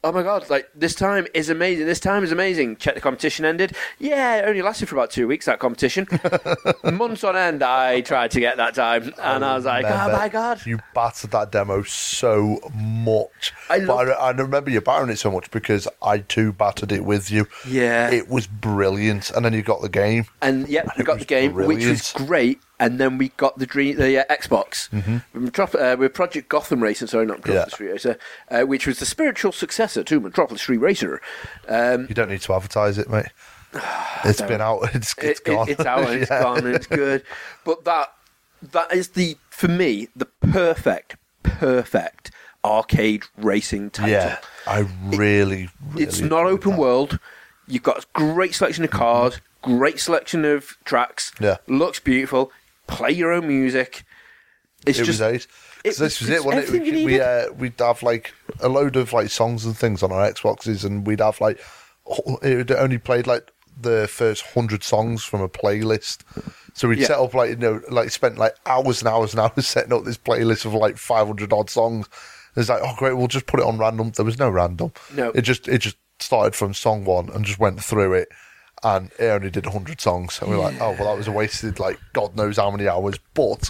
Oh 0.01 0.13
my 0.13 0.23
god! 0.23 0.49
Like 0.49 0.69
this 0.73 0.95
time 0.95 1.27
is 1.33 1.49
amazing. 1.49 1.85
This 1.85 1.99
time 1.99 2.23
is 2.23 2.31
amazing. 2.31 2.77
Check 2.77 2.95
the 2.95 3.01
competition 3.01 3.43
ended. 3.43 3.75
Yeah, 3.97 4.37
it 4.37 4.45
only 4.47 4.61
lasted 4.61 4.87
for 4.87 4.95
about 4.95 5.11
two 5.11 5.27
weeks. 5.27 5.45
That 5.45 5.59
competition, 5.59 6.07
months 6.85 7.25
on 7.25 7.35
end. 7.35 7.61
I 7.63 7.99
tried 7.99 8.31
to 8.31 8.39
get 8.39 8.55
that 8.57 8.75
time, 8.75 9.13
and 9.21 9.43
I 9.43 9.55
was 9.55 9.65
like, 9.65 9.85
"Oh 9.85 10.11
my 10.17 10.29
god!" 10.29 10.65
You 10.65 10.79
battered 10.95 11.31
that 11.31 11.51
demo 11.51 11.83
so 11.83 12.59
much. 12.73 13.51
I 13.69 13.79
but 13.79 14.07
love- 14.07 14.07
I, 14.09 14.27
I 14.27 14.31
remember 14.31 14.69
you 14.69 14.79
battering 14.79 15.09
it 15.09 15.19
so 15.19 15.31
much 15.31 15.51
because 15.51 15.85
I 16.01 16.19
too 16.19 16.53
battered 16.53 16.93
it 16.93 17.03
with 17.03 17.29
you. 17.29 17.47
Yeah. 17.67 18.09
It 18.09 18.29
was 18.29 18.47
brilliant. 18.47 19.31
And 19.31 19.43
then 19.43 19.51
you 19.53 19.61
got 19.63 19.81
the 19.81 19.89
game. 19.89 20.25
And 20.41 20.67
yeah, 20.69 20.85
it 20.97 21.03
got 21.05 21.19
the 21.19 21.25
game, 21.25 21.53
which 21.53 21.85
was 21.85 22.13
great. 22.13 22.61
And 22.81 22.97
then 22.99 23.17
we 23.17 23.29
got 23.35 23.57
the 23.59 23.65
dream, 23.65 23.97
the 23.97 24.19
uh, 24.19 24.33
Xbox 24.33 24.89
with, 25.33 25.51
Metrop- 25.53 25.93
uh, 25.93 25.97
with 25.97 26.13
Project 26.13 26.47
Gotham 26.47 26.81
Racing. 26.81 27.07
Sorry, 27.09 27.25
not 27.25 27.39
Metropolis. 27.39 27.73
Street 27.73 27.91
Racer, 27.91 28.17
uh, 28.49 28.61
which 28.61 28.87
was 28.87 28.99
the 28.99 29.05
spiritual 29.05 29.51
successor 29.51 30.01
to 30.03 30.19
Metropolis 30.21 30.61
Street 30.61 30.77
Racer. 30.77 31.19
Um, 31.67 32.05
You 32.07 32.15
don't 32.15 32.29
need 32.29 32.41
to 32.41 32.53
advertise 32.53 32.97
it, 32.97 33.09
mate. 33.09 33.25
It's 34.23 34.41
been 34.41 34.61
out. 34.61 34.89
It's, 34.95 35.13
it- 35.17 35.23
it's 35.25 35.39
it- 35.41 35.45
gone. 35.45 35.69
it's 35.69 35.81
out 35.81 36.07
and 36.09 36.21
it's 36.21 36.29
Yeah. 36.31 36.41
gone 36.41 36.57
and 36.65 36.75
it's 36.75 36.87
good. 36.87 37.23
But 37.65 37.83
that 37.85 38.13
that 38.61 38.93
is 38.93 39.09
the 39.09 39.37
for 39.49 39.67
me 39.67 40.07
the 40.15 40.25
perfect, 40.25 41.15
perfect 41.43 42.31
arcade 42.63 43.23
racing 43.37 43.89
title. 43.89 44.11
Yeah. 44.11 44.37
I 44.67 44.79
really, 45.05 45.69
really. 45.91 46.03
it's 46.03 46.19
not 46.21 46.41
enjoyed 46.41 46.53
open 46.53 46.71
that. 46.71 46.79
world. 46.79 47.19
You've 47.67 47.83
got 47.83 48.03
a 48.03 48.07
great 48.13 48.55
selection 48.55 48.83
of 48.83 48.89
cars, 48.89 49.39
great 49.61 49.99
selection 49.99 50.43
of 50.45 50.77
tracks. 50.85 51.31
Yeah. 51.39 51.57
looks 51.67 51.99
beautiful. 51.99 52.51
Play 52.89 53.11
your 53.11 53.31
own 53.31 53.47
music. 53.47 54.03
It's 54.85 54.99
It 54.99 55.05
just 55.05 55.21
was 55.21 55.45
it- 55.45 55.47
this 55.83 56.19
was 56.19 56.29
it, 56.29 56.43
wasn't 56.43 56.65
it? 56.75 56.81
We, 56.83 57.05
we 57.05 57.21
uh, 57.21 57.51
we'd 57.53 57.79
have 57.79 58.03
like 58.03 58.33
a 58.59 58.67
load 58.67 58.95
of 58.97 59.13
like 59.13 59.29
songs 59.29 59.65
and 59.65 59.77
things 59.77 60.03
on 60.03 60.11
our 60.11 60.29
Xboxes, 60.29 60.83
and 60.83 61.07
we'd 61.07 61.21
have 61.21 61.39
like 61.39 61.59
it 62.41 62.69
only 62.71 62.97
played 62.97 63.27
like 63.27 63.49
the 63.81 64.07
first 64.09 64.41
hundred 64.47 64.83
songs 64.83 65.23
from 65.23 65.39
a 65.41 65.47
playlist. 65.47 66.23
So 66.73 66.89
we'd 66.89 66.99
Yeah. 66.99 67.07
set 67.07 67.19
up 67.19 67.33
like 67.33 67.51
you 67.51 67.55
know 67.55 67.81
like 67.89 68.09
spent 68.09 68.37
like 68.37 68.55
hours 68.65 69.01
and 69.01 69.07
hours 69.07 69.33
and 69.33 69.39
hours 69.41 69.67
setting 69.67 69.93
up 69.93 70.03
this 70.03 70.17
playlist 70.17 70.65
of 70.65 70.73
like 70.73 70.97
five 70.97 71.27
hundred 71.27 71.53
odd 71.53 71.69
songs. 71.69 72.07
It's 72.57 72.67
like 72.67 72.81
oh 72.83 72.93
great, 72.97 73.13
we'll 73.13 73.27
just 73.27 73.45
put 73.47 73.59
it 73.61 73.65
on 73.65 73.77
random. 73.77 74.11
There 74.11 74.25
was 74.25 74.37
no 74.39 74.49
random. 74.49 74.91
No. 75.15 75.29
it 75.29 75.41
just 75.43 75.67
it 75.69 75.77
just 75.79 75.95
started 76.19 76.55
from 76.55 76.73
song 76.73 77.05
one 77.05 77.29
and 77.29 77.45
just 77.45 77.59
went 77.59 77.81
through 77.81 78.13
it. 78.13 78.27
And 78.83 79.11
it 79.19 79.25
only 79.25 79.49
did 79.49 79.65
100 79.65 79.99
songs. 79.99 80.39
And 80.41 80.49
we 80.49 80.57
we're 80.57 80.63
like, 80.63 80.81
oh, 80.81 80.91
well, 80.91 81.09
that 81.09 81.17
was 81.17 81.27
a 81.27 81.31
wasted, 81.31 81.79
like, 81.79 81.99
God 82.13 82.35
knows 82.35 82.57
how 82.57 82.71
many 82.71 82.87
hours. 82.87 83.19
But 83.33 83.69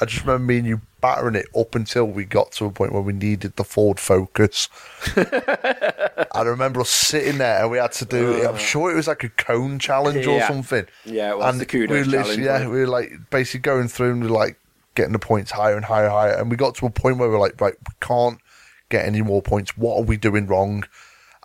I 0.00 0.04
just 0.04 0.22
remember 0.22 0.44
me 0.44 0.58
and 0.58 0.66
you 0.66 0.80
battering 1.00 1.34
it 1.34 1.46
up 1.56 1.74
until 1.74 2.04
we 2.04 2.24
got 2.24 2.52
to 2.52 2.64
a 2.64 2.70
point 2.70 2.92
where 2.92 3.02
we 3.02 3.12
needed 3.12 3.56
the 3.56 3.64
Ford 3.64 4.00
Focus. 4.00 4.68
I 5.16 6.42
remember 6.42 6.80
us 6.80 6.90
sitting 6.90 7.38
there 7.38 7.62
and 7.62 7.70
we 7.70 7.78
had 7.78 7.92
to 7.92 8.04
do, 8.04 8.46
I'm 8.48 8.54
uh. 8.54 8.58
sure 8.58 8.90
it 8.90 8.94
was 8.94 9.08
like 9.08 9.24
a 9.24 9.28
cone 9.28 9.78
challenge 9.78 10.26
or 10.26 10.40
something. 10.42 10.86
Yeah, 11.04 11.32
it 11.32 11.38
was 11.38 11.52
and 11.52 11.60
the 11.60 11.66
kudos 11.66 12.06
we 12.06 12.16
were 12.16 12.22
challenge, 12.22 12.42
Yeah, 12.42 12.66
we 12.68 12.80
were 12.80 12.86
like 12.86 13.12
basically 13.30 13.60
going 13.60 13.88
through 13.88 14.12
and 14.12 14.22
we 14.22 14.28
were 14.28 14.34
like 14.34 14.58
getting 14.94 15.12
the 15.12 15.18
points 15.18 15.50
higher 15.50 15.76
and 15.76 15.84
higher 15.84 16.04
and 16.04 16.12
higher. 16.12 16.32
And 16.32 16.50
we 16.50 16.56
got 16.56 16.74
to 16.76 16.86
a 16.86 16.90
point 16.90 17.18
where 17.18 17.28
we 17.28 17.34
were 17.34 17.40
like, 17.40 17.60
right, 17.60 17.74
we 17.74 17.94
can't 18.00 18.38
get 18.88 19.04
any 19.04 19.22
more 19.22 19.42
points. 19.42 19.76
What 19.76 19.98
are 19.98 20.04
we 20.04 20.16
doing 20.16 20.46
wrong? 20.46 20.84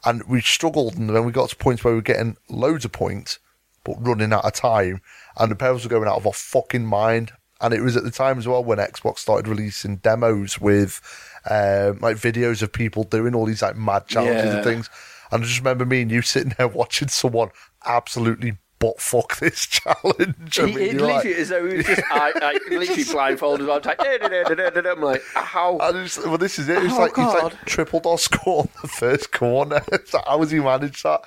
And 0.07 0.23
we 0.23 0.39
struggled, 0.41 0.95
and 0.95 1.09
then 1.09 1.25
we 1.25 1.31
got 1.33 1.49
to 1.49 1.55
points 1.55 1.83
where 1.83 1.93
we 1.93 1.97
were 1.97 2.01
getting 2.13 2.37
loads 2.49 2.85
of 2.85 2.91
points, 2.93 3.39
but 3.83 3.95
running 3.99 4.31
out 4.31 4.45
of 4.45 4.53
time, 4.53 5.01
and 5.37 5.51
the 5.51 5.55
pedals 5.55 5.83
were 5.83 5.89
going 5.89 6.07
out 6.07 6.15
of 6.17 6.25
our 6.27 6.33
fucking 6.33 6.85
mind. 6.85 7.31
And 7.59 7.73
it 7.73 7.81
was 7.81 7.97
at 7.97 8.03
the 8.03 8.11
time 8.11 8.37
as 8.37 8.47
well 8.47 8.63
when 8.63 8.77
Xbox 8.77 9.17
started 9.17 9.47
releasing 9.47 9.97
demos 9.97 10.61
with 10.61 11.01
um, 11.49 11.99
like 11.99 12.15
videos 12.17 12.61
of 12.61 12.71
people 12.71 13.03
doing 13.03 13.33
all 13.35 13.45
these 13.45 13.63
like 13.63 13.75
mad 13.75 14.07
challenges 14.07 14.45
Yeah. 14.45 14.55
and 14.57 14.63
things. 14.63 14.89
And 15.31 15.43
I 15.43 15.45
just 15.45 15.59
remember 15.59 15.85
me 15.85 16.03
and 16.03 16.11
you 16.11 16.21
sitting 16.21 16.53
there 16.57 16.67
watching 16.81 17.07
someone 17.07 17.49
absolutely 17.85 18.57
butt 18.79 19.01
fuck 19.01 19.37
this 19.39 19.65
challenge. 19.67 20.59
I 20.59 20.67
He, 20.67 20.75
mean, 20.75 20.77
it 20.83 20.93
you're 20.93 21.01
like- 21.01 21.23
literally 21.25 21.37
is 21.37 21.49
though 21.49 21.67
he 21.69 21.77
was 21.77 21.85
just 21.85 22.01
I, 22.11 22.31
I 22.35 22.59
literally 22.69 23.03
blindfolded. 23.03 23.61
I'm 23.69 23.81
like, 23.83 23.83
"Da, 23.97 24.17
da, 24.17 24.27
da, 24.27 24.43
da, 24.43 24.69
da, 24.69 24.81
da." 24.81 24.91
I'm 24.91 25.01
like, 25.01 25.23
how? 25.33 25.75
Well, 25.77 25.93
this 26.37 26.59
is 26.59 26.69
it. 26.69 26.83
It's 26.83 26.93
Oh, 26.93 26.99
like 26.99 27.15
he's 27.15 27.25
like 27.43 27.65
triple 27.65 27.99
dot 27.99 28.19
score 28.19 28.61
on 28.61 28.69
the 28.81 28.87
first 28.87 29.31
corner. 29.31 29.81
It's 29.91 30.13
like, 30.13 30.25
how 30.25 30.39
has 30.39 30.51
he 30.51 30.59
managed 30.59 31.03
that? 31.03 31.21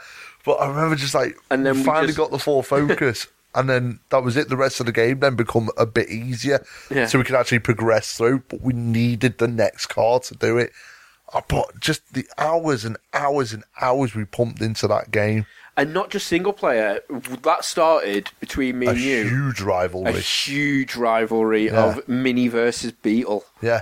But 0.45 0.53
I 0.55 0.69
remember 0.69 0.97
just 0.97 1.15
like, 1.15 1.37
And 1.51 1.67
then 1.67 1.83
finally 1.85 2.07
just- 2.09 2.19
got 2.19 2.31
the 2.31 2.39
Ford 2.39 2.65
Focus, 2.67 3.27
and 3.55 3.69
then 3.69 4.01
that 4.11 4.23
was 4.23 4.37
it. 4.37 4.49
The 4.49 4.57
rest 4.57 4.81
of 4.81 4.87
the 4.87 4.93
game 4.93 5.21
then 5.21 5.35
become 5.37 5.69
a 5.77 5.85
bit 5.87 6.09
easier, 6.09 6.65
Yeah. 6.91 7.07
so 7.07 7.19
we 7.19 7.25
could 7.25 7.35
actually 7.35 7.59
progress 7.59 8.17
through. 8.17 8.45
But 8.49 8.61
we 8.63 8.73
needed 8.73 9.39
the 9.39 9.49
next 9.49 9.87
car 9.87 10.21
to 10.21 10.35
do 10.35 10.57
it. 10.57 10.73
Uh, 11.33 11.41
but 11.47 11.79
just 11.79 12.13
the 12.15 12.27
hours 12.39 12.85
and 12.85 12.97
hours 13.15 13.53
and 13.53 13.63
hours 13.81 14.15
we 14.15 14.25
pumped 14.25 14.61
into 14.63 14.89
that 14.89 15.11
game. 15.11 15.47
And 15.81 15.95
not 15.95 16.11
just 16.11 16.27
single 16.27 16.53
player. 16.53 17.01
That 17.09 17.65
started 17.65 18.31
between 18.39 18.79
me 18.79 18.87
A 18.87 18.91
and 18.91 19.01
you. 19.01 19.29
huge 19.29 19.63
rivalry. 19.63 20.13
a 20.13 20.21
huge 20.21 20.95
rivalry 20.95 21.71
Yeah. 21.71 21.85
of 21.85 22.07
Mini 22.07 22.49
versus 22.49 22.93
Beetle. 22.93 23.45
Yeah. 23.63 23.81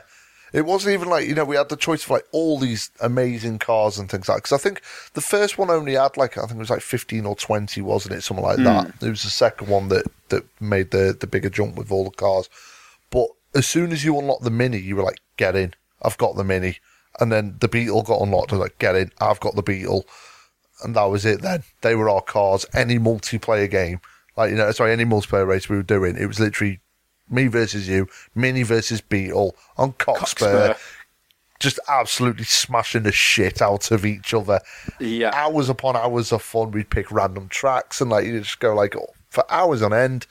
It 0.52 0.64
wasn't 0.64 0.94
even 0.94 1.08
like, 1.08 1.26
you 1.26 1.34
know, 1.34 1.44
we 1.44 1.56
had 1.56 1.70
the 1.70 1.76
choice 1.76 2.04
of 2.04 2.10
like 2.10 2.24
all 2.30 2.56
these 2.56 2.92
amazing 3.00 3.58
cars 3.58 3.98
and 3.98 4.08
things 4.08 4.28
like 4.28 4.38
Because 4.38 4.52
I 4.52 4.62
think 4.62 4.82
the 5.14 5.20
first 5.20 5.58
one 5.58 5.70
only 5.70 5.94
had 5.94 6.16
like, 6.16 6.38
I 6.38 6.42
think 6.42 6.52
it 6.52 6.58
was 6.58 6.70
like 6.70 6.82
15 6.82 7.26
or 7.26 7.34
20, 7.34 7.82
wasn't 7.82 8.14
it? 8.14 8.22
Something 8.22 8.46
like 8.46 8.58
hmm. 8.58 8.64
that. 8.64 8.94
It 9.02 9.10
was 9.10 9.24
the 9.24 9.30
second 9.30 9.68
one 9.68 9.88
that, 9.88 10.06
that 10.28 10.44
made 10.60 10.92
the, 10.92 11.16
the 11.18 11.26
bigger 11.26 11.50
jump 11.50 11.74
with 11.74 11.90
all 11.90 12.04
the 12.04 12.10
cars. 12.10 12.48
But 13.10 13.26
as 13.56 13.66
soon 13.66 13.90
as 13.90 14.04
you 14.04 14.16
unlocked 14.16 14.44
the 14.44 14.50
Mini, 14.50 14.78
you 14.78 14.94
were 14.94 15.02
like, 15.02 15.18
get 15.36 15.56
in. 15.56 15.74
I've 16.00 16.16
got 16.16 16.36
the 16.36 16.44
Mini. 16.44 16.78
And 17.18 17.32
then 17.32 17.56
the 17.58 17.66
Beetle 17.66 18.04
got 18.04 18.22
unlocked. 18.22 18.52
I 18.52 18.56
was 18.56 18.62
like, 18.62 18.78
get 18.78 18.94
in. 18.94 19.10
I've 19.20 19.40
got 19.40 19.56
the 19.56 19.62
Beetle. 19.62 20.06
And 20.82 20.94
that 20.94 21.04
was 21.04 21.24
it 21.24 21.42
then. 21.42 21.62
They 21.82 21.94
were 21.94 22.08
our 22.08 22.22
cars. 22.22 22.64
Any 22.72 22.98
multiplayer 22.98 23.70
game, 23.70 24.00
like, 24.36 24.50
you 24.50 24.56
know, 24.56 24.70
sorry, 24.72 24.92
any 24.92 25.04
multiplayer 25.04 25.46
race 25.46 25.68
we 25.68 25.76
were 25.76 25.82
doing, 25.82 26.16
it 26.16 26.26
was 26.26 26.38
literally 26.38 26.80
me 27.30 27.46
versus 27.46 27.88
you, 27.88 28.08
Mini 28.34 28.62
versus 28.62 29.00
Beetle 29.00 29.56
on 29.76 29.92
Cockspur, 29.94 30.74
Cockspur. 30.74 30.78
just 31.60 31.80
absolutely 31.88 32.44
smashing 32.44 33.02
the 33.02 33.12
shit 33.12 33.60
out 33.60 33.90
of 33.90 34.06
each 34.06 34.32
other. 34.32 34.60
Yeah. 35.00 35.30
Hours 35.34 35.68
upon 35.68 35.96
hours 35.96 36.32
of 36.32 36.42
fun. 36.42 36.70
We'd 36.70 36.90
pick 36.90 37.10
random 37.10 37.48
tracks 37.48 38.00
and 38.00 38.10
like 38.10 38.26
you 38.26 38.38
just 38.40 38.60
go 38.60 38.74
like 38.74 38.96
oh, 38.96 39.14
for 39.28 39.44
hours 39.52 39.82
on 39.82 39.92
end. 39.92 40.26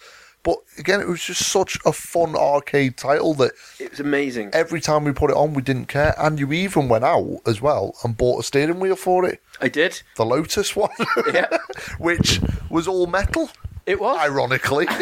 But 0.47 0.59
again, 0.77 1.01
it 1.01 1.07
was 1.09 1.21
just 1.21 1.43
such 1.49 1.77
a 1.85 1.91
fun 1.91 2.33
arcade 2.37 2.95
title 2.95 3.33
that 3.33 3.51
It 3.81 3.91
was 3.91 3.99
amazing. 3.99 4.51
every 4.53 4.79
time 4.79 5.03
we 5.03 5.11
put 5.11 5.29
it 5.29 5.35
on, 5.35 5.53
we 5.53 5.61
didn't 5.61 5.87
care. 5.87 6.15
And 6.17 6.39
you 6.39 6.53
even 6.53 6.87
went 6.87 7.03
out 7.03 7.41
as 7.45 7.59
well 7.61 7.95
and 8.05 8.15
bought 8.15 8.39
a 8.39 8.43
steering 8.43 8.79
wheel 8.79 8.95
for 8.95 9.25
it, 9.25 9.41
I 9.59 9.67
did. 9.67 10.01
the 10.15 10.25
Lotus 10.25 10.73
one, 10.73 10.89
Yeah, 11.33 11.49
which 11.99 12.39
was 12.69 12.87
all 12.87 13.07
metal. 13.07 13.49
it 13.85 13.99
was. 13.99 14.17
Ironically, 14.21 14.87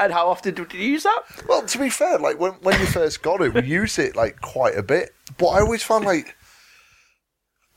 and 0.00 0.12
how 0.12 0.28
often 0.28 0.54
did 0.54 0.72
you 0.72 0.80
use 0.80 1.04
that? 1.04 1.22
well, 1.48 1.62
to 1.62 1.78
be 1.78 1.90
fair, 1.90 2.18
like 2.18 2.40
when 2.40 2.52
when 2.62 2.78
you 2.80 2.86
first 2.86 3.22
got 3.22 3.40
it, 3.40 3.54
we 3.54 3.62
used 3.62 4.00
it 4.00 4.16
like 4.16 4.40
quite 4.40 4.76
a 4.76 4.82
bit. 4.82 5.14
But 5.36 5.46
I 5.48 5.60
always 5.60 5.82
found 5.84 6.04
like, 6.04 6.34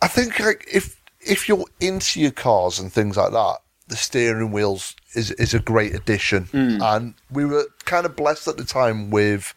I 0.02 0.08
think 0.08 0.40
like 0.40 0.66
if 0.74 1.00
if 1.20 1.48
you're 1.48 1.66
into 1.80 2.20
your 2.20 2.32
cars 2.32 2.80
and 2.80 2.92
things 2.92 3.16
like 3.18 3.32
that, 3.32 3.58
the 3.92 3.98
steering 3.98 4.52
wheels 4.52 4.96
is 5.14 5.32
is 5.32 5.54
a 5.54 5.60
great 5.60 5.94
addition. 5.94 6.46
Mm. 6.46 6.82
And 6.82 7.14
we 7.30 7.46
were 7.46 7.68
kind 7.86 8.06
of 8.06 8.16
blessed 8.16 8.48
at 8.48 8.58
the 8.58 8.64
time 8.64 9.12
with 9.12 9.54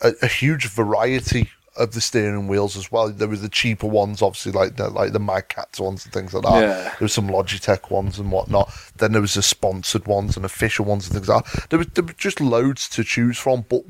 a, 0.00 0.12
a 0.22 0.28
huge 0.28 0.68
variety 0.68 1.50
of 1.76 1.92
the 1.92 2.00
steering 2.00 2.48
wheels 2.48 2.76
as 2.76 2.92
well. 2.92 3.10
There 3.10 3.28
were 3.28 3.36
the 3.36 3.48
cheaper 3.48 3.86
ones, 3.86 4.22
obviously, 4.22 4.52
like 4.52 4.76
the 4.76 4.90
like 4.90 5.12
the 5.12 5.18
Mad 5.18 5.48
Catz 5.48 5.80
ones 5.80 6.04
and 6.04 6.12
things 6.12 6.34
like 6.34 6.44
that. 6.44 6.60
Yeah. 6.62 6.82
There 6.82 6.96
was 7.00 7.12
some 7.14 7.28
Logitech 7.28 7.90
ones 7.90 8.18
and 8.18 8.30
whatnot. 8.30 8.72
Then 8.96 9.12
there 9.12 9.22
was 9.22 9.34
the 9.34 9.42
sponsored 9.42 10.06
ones 10.06 10.36
and 10.36 10.44
official 10.44 10.84
ones 10.84 11.06
and 11.06 11.14
things 11.14 11.28
like 11.28 11.44
that. 11.44 11.70
There 11.70 11.78
was 11.78 11.88
there 11.88 12.04
were 12.04 12.12
just 12.12 12.40
loads 12.40 12.88
to 12.90 13.02
choose 13.02 13.38
from, 13.38 13.64
but 13.68 13.82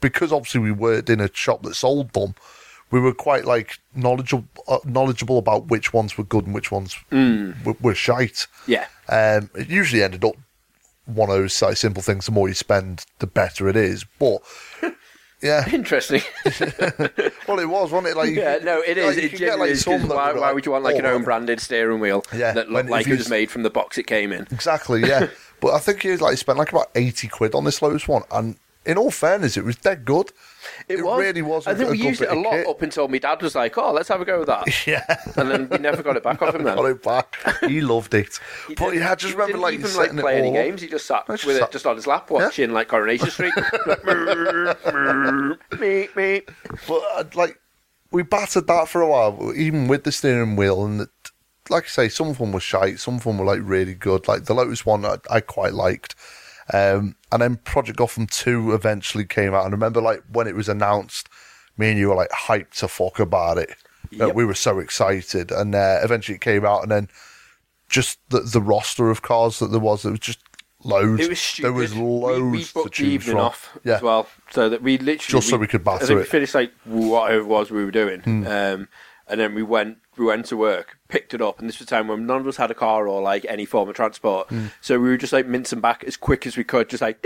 because 0.00 0.32
obviously 0.32 0.60
we 0.60 0.72
worked 0.72 1.10
in 1.10 1.20
a 1.20 1.32
shop 1.32 1.62
that 1.62 1.74
sold 1.74 2.12
them, 2.12 2.34
we 2.90 3.00
were 3.00 3.14
quite 3.14 3.44
like 3.44 3.78
knowledgeable 3.94 4.46
uh, 4.68 4.78
knowledgeable 4.84 5.38
about 5.38 5.66
which 5.66 5.92
ones 5.92 6.16
were 6.16 6.24
good 6.24 6.46
and 6.46 6.54
which 6.54 6.70
ones 6.70 6.96
were, 7.10 7.76
were 7.80 7.94
shite. 7.94 8.46
Yeah, 8.66 8.86
Um, 9.08 9.50
it 9.54 9.68
usually 9.68 10.02
ended 10.02 10.24
up 10.24 10.36
one 11.06 11.30
of 11.30 11.36
those 11.36 11.62
like, 11.62 11.76
simple 11.76 12.02
things. 12.02 12.26
The 12.26 12.32
more 12.32 12.48
you 12.48 12.54
spend, 12.54 13.04
the 13.18 13.26
better 13.26 13.68
it 13.68 13.76
is. 13.76 14.04
But 14.18 14.42
yeah, 15.42 15.68
interesting. 15.70 16.22
well, 17.48 17.58
it 17.58 17.68
was, 17.68 17.90
wasn't 17.90 18.08
it? 18.08 18.16
Like, 18.16 18.34
yeah, 18.34 18.58
no, 18.62 18.80
it 18.80 18.98
is. 18.98 19.16
like, 19.16 19.24
it 19.24 19.38
get, 19.38 19.58
like, 19.58 19.70
is. 19.70 19.86
Why, 19.86 20.32
why 20.32 20.52
would 20.52 20.66
you 20.66 20.72
want 20.72 20.84
like 20.84 20.96
an 20.96 21.06
oh, 21.06 21.14
own 21.14 21.24
branded 21.24 21.60
steering 21.60 22.00
wheel 22.00 22.24
Yeah, 22.34 22.52
that 22.52 22.70
looked 22.70 22.90
like 22.90 23.06
it 23.06 23.16
was 23.16 23.30
made 23.30 23.50
from 23.50 23.62
the 23.62 23.70
box 23.70 23.98
it 23.98 24.06
came 24.06 24.32
in? 24.32 24.46
Exactly, 24.50 25.00
yeah. 25.00 25.28
but 25.60 25.74
I 25.74 25.78
think 25.78 26.04
you 26.04 26.16
like 26.16 26.36
spent 26.38 26.58
like 26.58 26.70
about 26.70 26.90
eighty 26.94 27.28
quid 27.28 27.54
on 27.54 27.64
this 27.64 27.80
Lotus 27.82 28.06
one, 28.08 28.22
and 28.30 28.56
in 28.84 28.98
all 28.98 29.10
fairness, 29.10 29.56
it 29.56 29.64
was 29.64 29.76
dead 29.76 30.04
good. 30.04 30.32
It, 30.88 30.98
It 31.00 31.04
was. 31.04 31.18
really 31.20 31.42
was 31.42 31.66
I 31.66 31.74
think 31.74 31.90
we 31.90 31.98
used 31.98 32.22
it 32.22 32.28
a 32.30 32.34
lot 32.34 32.52
kit. 32.52 32.66
up 32.66 32.82
until 32.82 33.08
my 33.08 33.18
dad 33.18 33.42
was 33.42 33.54
like, 33.54 33.76
"Oh, 33.78 33.92
let's 33.92 34.08
have 34.08 34.20
a 34.20 34.24
go 34.24 34.38
with 34.40 34.48
that," 34.48 34.66
Yeah, 34.86 35.04
and 35.36 35.50
then 35.50 35.68
we 35.68 35.78
never 35.78 36.02
got 36.02 36.16
it 36.16 36.22
back 36.22 36.40
off 36.42 36.54
him. 36.54 36.62
Then 36.66 36.76
got 36.76 36.84
it 36.86 37.02
back. 37.02 37.36
He 37.68 37.80
loved 37.92 38.14
it. 38.14 38.38
He 38.68 38.74
but 38.74 38.94
yeah, 38.94 39.12
I 39.12 39.14
just 39.14 39.32
he 39.34 39.38
remember 39.38 39.58
like 39.58 39.74
even 39.74 39.94
like 39.96 40.16
play 40.16 40.38
any 40.38 40.52
games. 40.52 40.80
He 40.82 40.88
just 40.88 41.06
sat 41.06 41.26
just 41.26 41.44
with 41.44 41.58
sat- 41.58 41.68
it 41.68 41.72
just 41.72 41.86
on 41.86 41.96
his 41.96 42.06
lap 42.06 42.30
watching 42.30 42.72
like 42.72 42.88
Coronation 42.88 43.30
Street. 43.30 43.52
me, 45.80 46.08
me. 46.16 46.42
But 46.88 47.02
uh, 47.14 47.24
like, 47.34 47.58
we 48.10 48.22
battered 48.22 48.66
that 48.66 48.88
for 48.88 49.00
a 49.02 49.08
while, 49.08 49.52
even 49.54 49.88
with 49.88 50.04
the 50.04 50.12
steering 50.12 50.56
wheel. 50.56 50.84
And 50.84 51.02
it, 51.02 51.08
like 51.68 51.84
I 51.84 51.88
say, 51.88 52.08
some 52.08 52.28
of 52.28 52.38
them 52.38 52.52
were 52.52 52.60
shite, 52.60 52.98
some 53.00 53.16
of 53.16 53.24
them 53.24 53.38
were 53.38 53.44
like 53.44 53.60
really 53.62 53.94
good. 53.94 54.28
Like 54.28 54.44
the 54.44 54.54
Lotus 54.54 54.86
one, 54.86 55.04
I, 55.04 55.16
I 55.30 55.40
quite 55.40 55.74
liked. 55.74 56.14
Um, 56.72 57.14
and 57.30 57.42
then 57.42 57.56
Project 57.56 57.98
Gotham 57.98 58.26
2 58.26 58.72
eventually 58.74 59.24
came 59.24 59.54
out. 59.54 59.64
And 59.64 59.72
I 59.72 59.76
remember 59.76 60.00
like 60.00 60.22
when 60.30 60.46
it 60.46 60.54
was 60.54 60.68
announced, 60.68 61.28
me 61.76 61.90
and 61.90 61.98
you 61.98 62.08
were 62.08 62.14
like 62.14 62.30
hyped 62.30 62.74
to 62.78 62.88
fuck 62.88 63.18
about 63.18 63.58
it. 63.58 63.70
Uh, 64.20 64.26
Yep. 64.26 64.34
we 64.36 64.44
were 64.44 64.54
so 64.54 64.78
excited. 64.78 65.50
And 65.50 65.74
uh, 65.74 65.98
eventually 66.02 66.36
it 66.36 66.40
came 66.40 66.64
out, 66.64 66.82
and 66.82 66.90
then 66.90 67.08
just 67.88 68.18
the, 68.30 68.40
the 68.40 68.60
roster 68.60 69.10
of 69.10 69.22
cars 69.22 69.58
that 69.58 69.68
there 69.68 69.80
was, 69.80 70.04
it 70.04 70.10
was 70.10 70.20
just 70.20 70.38
loads. 70.84 71.20
It 71.22 71.28
was 71.28 71.40
stupid. 71.40 71.64
There 71.64 71.72
was 71.72 71.94
loads 71.96 72.52
we, 72.52 72.64
to 72.64 72.74
booked 72.74 72.84
the 72.84 72.90
choose 72.90 73.06
evening 73.14 73.36
from. 73.36 73.44
off 73.44 73.78
yeah. 73.84 73.96
as 73.96 74.02
well, 74.02 74.28
so 74.50 74.68
that 74.68 74.82
we 74.82 74.98
literally 74.98 75.40
Just 75.40 75.48
so 75.50 75.56
we 75.56 75.66
could 75.66 75.84
batter 75.84 76.04
I 76.04 76.06
think 76.06 76.16
we 76.16 76.22
it. 76.22 76.26
Hmm. 76.26 76.30
finished 76.30 76.54
like 76.54 76.72
whatever 76.84 77.40
it 77.40 77.46
was 77.46 77.70
we 77.70 77.84
were 77.84 77.90
doing, 77.90 78.22
um, 78.46 78.88
and 79.28 79.40
then 79.40 79.54
we 79.54 79.62
went 79.62 79.98
we 80.18 80.24
went 80.26 80.46
to 80.46 80.56
work, 80.56 80.98
picked 81.08 81.34
it 81.34 81.40
up, 81.42 81.58
and 81.58 81.68
this 81.68 81.78
was 81.78 81.86
a 81.86 81.90
time 81.90 82.08
when 82.08 82.26
none 82.26 82.40
of 82.40 82.46
us 82.46 82.56
had 82.56 82.70
a 82.70 82.74
car 82.74 83.06
or 83.08 83.20
like 83.22 83.44
any 83.48 83.64
form 83.64 83.88
of 83.88 83.96
transport, 83.96 84.48
Hmm. 84.48 84.66
so 84.80 84.98
we 84.98 85.08
were 85.08 85.16
just 85.16 85.32
like 85.32 85.46
mincing 85.46 85.80
back 85.80 86.04
as 86.04 86.16
quick 86.16 86.46
as 86.46 86.56
we 86.56 86.64
could, 86.64 86.88
just 86.88 87.02
like 87.02 87.22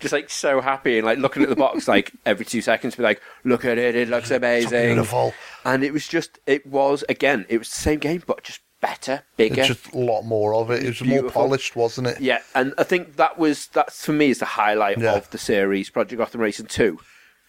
just 0.00 0.12
like 0.12 0.30
so 0.30 0.60
happy 0.60 0.98
and 0.98 1.06
like 1.06 1.18
looking 1.18 1.42
at 1.42 1.48
the 1.48 1.56
box 1.56 1.88
like 1.88 2.12
every 2.26 2.44
two 2.44 2.60
seconds, 2.60 2.96
be 2.96 3.02
like, 3.02 3.20
look 3.44 3.64
at 3.64 3.78
it, 3.78 3.94
it 3.94 4.08
looks 4.08 4.30
amazing, 4.30 4.94
beautiful. 4.94 5.32
and 5.64 5.84
it 5.84 5.92
was 5.92 6.06
just 6.08 6.38
it 6.46 6.66
was 6.66 7.04
again 7.08 7.46
it 7.48 7.58
was 7.58 7.68
the 7.68 7.76
same 7.76 7.98
game 7.98 8.22
but 8.26 8.42
just 8.42 8.60
better, 8.80 9.22
bigger, 9.36 9.60
It's 9.60 9.68
just 9.68 9.92
a 9.94 9.98
lot 9.98 10.22
more 10.22 10.54
of 10.56 10.68
it. 10.72 10.82
It 10.82 10.88
was 10.88 11.04
more 11.04 11.30
polished, 11.30 11.76
wasn't 11.76 12.08
it? 12.08 12.20
yeah, 12.20 12.40
and 12.54 12.74
I 12.78 12.82
think 12.82 13.14
that 13.16 13.38
was 13.38 13.68
that's 13.68 14.04
for 14.04 14.12
me 14.12 14.30
is 14.30 14.38
the 14.40 14.44
highlight 14.44 14.98
Yeah. 14.98 15.14
of 15.14 15.30
the 15.30 15.38
series, 15.38 15.88
Project 15.90 16.18
Gotham 16.18 16.40
Racing 16.40 16.66
Two. 16.66 16.98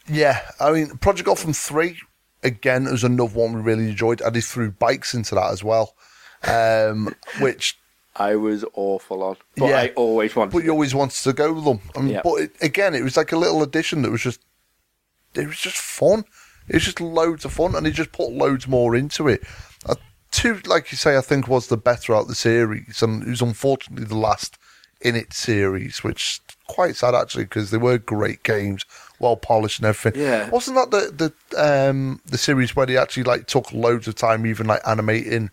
Yeah, 0.07 0.41
I 0.59 0.71
mean, 0.71 0.97
Project 0.97 1.25
Gotham 1.25 1.53
3, 1.53 1.97
again, 2.43 2.87
it 2.87 2.91
was 2.91 3.03
another 3.03 3.33
one 3.37 3.53
we 3.53 3.61
really 3.61 3.89
enjoyed. 3.89 4.21
I 4.21 4.29
just 4.29 4.51
threw 4.51 4.71
bikes 4.71 5.13
into 5.13 5.35
that 5.35 5.51
as 5.51 5.63
well, 5.63 5.95
um, 6.43 7.13
which, 7.39 7.77
I 8.15 8.35
was 8.35 8.63
awful 8.73 9.23
on, 9.23 9.37
but 9.57 9.69
Yeah. 9.69 9.77
I 9.79 9.87
always 9.95 10.35
wanted. 10.35 10.51
but 10.53 10.63
you 10.63 10.69
always 10.71 10.93
wanted 10.93 11.21
to 11.23 11.33
go 11.33 11.51
with 11.53 11.65
them. 11.65 11.79
I 11.95 11.99
mean, 12.01 12.13
Yeah. 12.13 12.21
But 12.23 12.33
it, 12.41 12.51
again, 12.61 12.93
it 12.93 13.03
was 13.03 13.17
like 13.17 13.31
a 13.31 13.37
little 13.37 13.63
addition 13.63 14.03
that 14.03 14.11
was 14.11 14.21
just, 14.21 14.39
it 15.33 15.47
was 15.47 15.57
just 15.57 15.77
fun. 15.77 16.23
It 16.67 16.75
was 16.75 16.83
just 16.83 17.01
loads 17.01 17.43
of 17.43 17.53
fun, 17.53 17.75
and 17.75 17.85
he 17.85 17.91
just 17.91 18.11
put 18.11 18.31
loads 18.31 18.67
more 18.67 18.95
into 18.95 19.27
it. 19.27 19.41
Uh, 19.85 19.95
two, 20.31 20.59
like 20.65 20.91
you 20.91 20.97
say, 20.97 21.17
I 21.17 21.21
think 21.21 21.47
was 21.47 21.67
the 21.67 21.77
better 21.77 22.13
out 22.13 22.21
of 22.23 22.27
the 22.27 22.35
series, 22.35 23.01
and 23.01 23.23
it 23.23 23.29
was 23.29 23.41
unfortunately 23.41 24.05
the 24.05 24.15
last 24.17 24.57
in 25.01 25.15
its 25.15 25.37
series, 25.37 26.03
which 26.03 26.39
quite 26.67 26.95
sad 26.95 27.13
actually 27.13 27.43
because 27.43 27.71
they 27.71 27.77
were 27.77 27.97
great 27.97 28.41
games, 28.43 28.85
well 29.23 29.37
polished 29.37 29.79
and 29.79 29.87
everything. 29.87 30.21
Yeah. 30.21 30.49
wasn't 30.49 30.77
that 30.77 30.91
the 30.91 31.31
the 31.51 31.89
um 31.89 32.21
the 32.25 32.37
series 32.37 32.75
where 32.75 32.85
they 32.85 32.97
actually 32.97 33.23
like 33.23 33.47
took 33.47 33.71
loads 33.73 34.07
of 34.07 34.15
time, 34.15 34.45
even 34.45 34.67
like 34.67 34.81
animating 34.87 35.49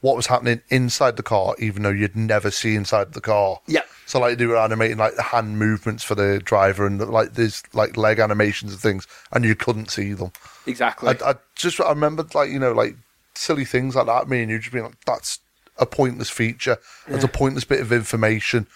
what 0.00 0.16
was 0.16 0.26
happening 0.26 0.60
inside 0.68 1.16
the 1.16 1.22
car, 1.22 1.56
even 1.58 1.82
though 1.82 1.88
you'd 1.88 2.14
never 2.14 2.50
see 2.50 2.74
inside 2.74 3.14
the 3.14 3.22
car. 3.22 3.60
Yeah. 3.66 3.80
So 4.06 4.20
like 4.20 4.36
they 4.36 4.44
were 4.46 4.58
animating 4.58 4.98
like 4.98 5.16
the 5.16 5.22
hand 5.22 5.58
movements 5.58 6.04
for 6.04 6.14
the 6.14 6.40
driver 6.44 6.86
and 6.86 7.00
like 7.00 7.32
there's 7.32 7.62
like 7.72 7.96
leg 7.96 8.18
animations 8.18 8.72
and 8.72 8.80
things, 8.80 9.06
and 9.32 9.44
you 9.44 9.54
couldn't 9.54 9.90
see 9.90 10.12
them. 10.12 10.30
exactly. 10.66 11.08
I, 11.08 11.30
I 11.30 11.34
just 11.54 11.80
I 11.80 11.88
remembered 11.88 12.34
like 12.34 12.50
you 12.50 12.58
know 12.58 12.72
like 12.72 12.96
silly 13.34 13.64
things 13.64 13.96
like 13.96 14.06
that. 14.06 14.28
Me 14.28 14.42
and 14.42 14.50
you 14.50 14.58
just 14.58 14.72
being 14.72 14.84
like, 14.84 15.04
that's 15.06 15.40
a 15.78 15.86
pointless 15.86 16.30
feature. 16.30 16.76
That's 17.08 17.24
a 17.24 17.28
pointless 17.28 17.64
bit 17.64 17.80
of 17.80 17.90
information, 17.90 18.66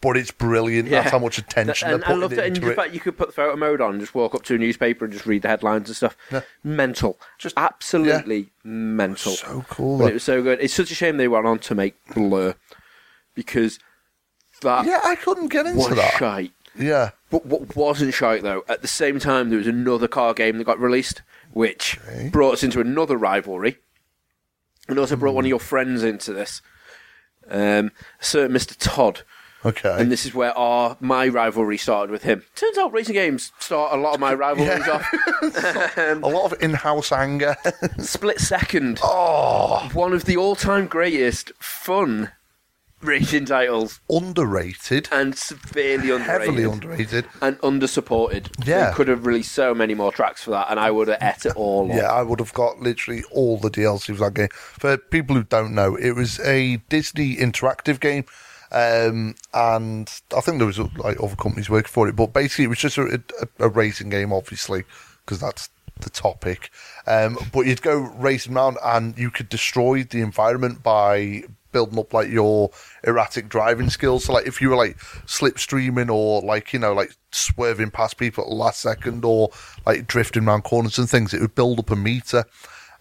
but 0.00 0.16
it's 0.16 0.30
brilliant. 0.30 0.88
Yeah. 0.88 1.00
That's 1.00 1.10
how 1.12 1.18
much 1.18 1.38
attention 1.38 1.90
and 1.90 2.04
I 2.04 2.14
loved 2.14 2.32
it. 2.34 2.38
And 2.38 2.56
into 2.56 2.68
the 2.68 2.74
fact 2.74 2.94
you 2.94 3.00
could 3.00 3.16
put 3.18 3.28
the 3.28 3.32
photo 3.34 3.56
mode 3.56 3.80
on, 3.80 3.92
and 3.92 4.00
just 4.00 4.14
walk 4.14 4.34
up 4.34 4.42
to 4.44 4.54
a 4.54 4.58
newspaper 4.58 5.04
and 5.04 5.12
just 5.12 5.26
read 5.26 5.42
the 5.42 5.48
headlines 5.48 5.88
and 5.88 5.96
stuff. 5.96 6.16
Yeah. 6.32 6.40
Mental, 6.64 7.18
Just- 7.38 7.56
absolutely 7.58 8.50
mental. 8.64 9.32
So 9.32 9.64
cool. 9.68 9.98
But 9.98 10.10
it 10.10 10.14
was 10.14 10.22
so 10.24 10.42
good. 10.42 10.58
It's 10.60 10.74
such 10.74 10.90
a 10.90 10.94
shame 10.94 11.16
they 11.16 11.28
went 11.28 11.46
on 11.46 11.58
to 11.60 11.74
make 11.74 11.94
Blur 12.14 12.54
because 13.34 13.78
that 14.62 14.86
yeah, 14.86 15.00
I 15.04 15.16
couldn't 15.16 15.48
get 15.48 15.66
into 15.66 15.78
was 15.78 15.96
that. 15.96 16.14
shite. 16.18 16.52
Yeah, 16.78 17.10
But 17.30 17.44
what 17.46 17.74
wasn't 17.74 18.14
shite 18.14 18.42
though, 18.42 18.62
at 18.68 18.80
the 18.80 18.88
same 18.88 19.18
time 19.18 19.48
there 19.50 19.58
was 19.58 19.66
another 19.66 20.06
car 20.06 20.32
game 20.34 20.56
that 20.58 20.64
got 20.64 20.78
released, 20.78 21.22
which 21.52 21.98
Okay. 22.06 22.28
brought 22.28 22.52
us 22.54 22.62
into 22.62 22.80
another 22.80 23.16
rivalry, 23.16 23.78
and 24.88 24.98
also 24.98 25.16
brought 25.16 25.30
Hmm. 25.32 25.36
one 25.36 25.44
of 25.46 25.48
your 25.48 25.58
friends 25.60 26.04
into 26.04 26.32
this, 26.32 26.62
um, 27.50 27.90
Sir 28.20 28.48
Mister 28.48 28.74
Todd. 28.76 29.22
Okay. 29.64 29.96
And 29.98 30.10
this 30.10 30.24
is 30.26 30.34
where 30.34 30.56
our 30.56 30.96
my 31.00 31.28
rivalry 31.28 31.76
started 31.76 32.10
with 32.10 32.22
him. 32.22 32.44
Turns 32.54 32.78
out 32.78 32.92
racing 32.92 33.14
games 33.14 33.52
start 33.58 33.92
a 33.92 33.96
lot 33.96 34.14
of 34.14 34.20
my 34.20 34.34
rivalries 34.34 34.88
off. 34.88 35.06
Um, 35.96 36.22
a 36.22 36.28
lot 36.28 36.50
of 36.52 36.62
in-house 36.62 37.10
anger. 37.12 37.56
Split 37.98 38.38
second, 38.40 39.00
oh, 39.02 39.88
one 39.92 40.12
of 40.12 40.24
the 40.24 40.36
all-time 40.36 40.86
greatest 40.86 41.52
fun 41.58 42.30
racing 43.02 43.46
titles, 43.46 44.00
underrated. 44.10 45.08
and 45.10 45.34
severely 45.36 46.10
underrated. 46.10 46.20
Heavily 46.26 46.64
underrated. 46.64 47.24
and 47.40 47.58
under-supported. 47.62 48.50
Yeah. 48.64 48.90
They 48.90 48.94
could 48.96 49.08
have 49.08 49.26
released 49.26 49.52
so 49.52 49.74
many 49.74 49.94
more 49.94 50.12
tracks 50.12 50.42
for 50.44 50.50
that, 50.50 50.68
and 50.70 50.78
I 50.78 50.90
would 50.90 51.08
have 51.08 51.18
et 51.20 51.46
it 51.46 51.56
all 51.56 51.90
up. 51.90 51.96
Yeah, 51.96 52.12
I 52.12 52.22
would 52.22 52.38
have 52.40 52.52
got 52.52 52.80
literally 52.80 53.24
all 53.32 53.58
the 53.58 53.70
DLC 53.70 54.14
for 54.16 54.24
that 54.24 54.34
game. 54.34 54.48
For 54.52 54.96
people 54.98 55.36
who 55.36 55.44
don't 55.44 55.74
know, 55.74 55.96
it 55.96 56.12
was 56.12 56.38
a 56.40 56.76
Disney 56.88 57.36
interactive 57.36 58.00
game. 58.00 58.24
Um, 58.72 59.34
and 59.52 60.10
I 60.36 60.40
think 60.40 60.58
there 60.58 60.66
was 60.66 60.78
like 60.78 61.20
other 61.22 61.36
companies 61.36 61.68
working 61.68 61.90
for 61.90 62.08
it, 62.08 62.16
but 62.16 62.32
basically 62.32 62.64
it 62.64 62.68
was 62.68 62.78
just 62.78 62.98
a, 62.98 63.22
a, 63.40 63.66
a 63.66 63.68
racing 63.68 64.10
game, 64.10 64.32
obviously, 64.32 64.84
because 65.24 65.40
that's 65.40 65.70
the 66.00 66.10
topic. 66.10 66.70
Um, 67.06 67.38
but 67.52 67.66
you'd 67.66 67.82
go 67.82 67.98
racing 67.98 68.56
around 68.56 68.78
and 68.84 69.16
you 69.18 69.30
could 69.30 69.48
destroy 69.48 70.04
the 70.04 70.20
environment 70.20 70.82
by 70.82 71.44
building 71.72 71.98
up 71.98 72.12
like 72.12 72.28
your 72.28 72.70
erratic 73.04 73.48
driving 73.48 73.90
skills. 73.90 74.24
So 74.24 74.32
like 74.32 74.46
if 74.46 74.60
you 74.60 74.70
were 74.70 74.76
like 74.76 74.98
slipstreaming 75.26 76.12
or 76.12 76.42
like, 76.42 76.72
you 76.72 76.78
know, 76.78 76.92
like 76.92 77.12
swerving 77.32 77.90
past 77.90 78.16
people 78.16 78.44
at 78.44 78.50
the 78.50 78.56
last 78.56 78.80
second 78.80 79.24
or 79.24 79.50
like 79.86 80.06
drifting 80.06 80.46
around 80.46 80.62
corners 80.62 80.98
and 80.98 81.08
things, 81.08 81.34
it 81.34 81.40
would 81.40 81.54
build 81.54 81.78
up 81.78 81.90
a 81.90 81.96
meter. 81.96 82.44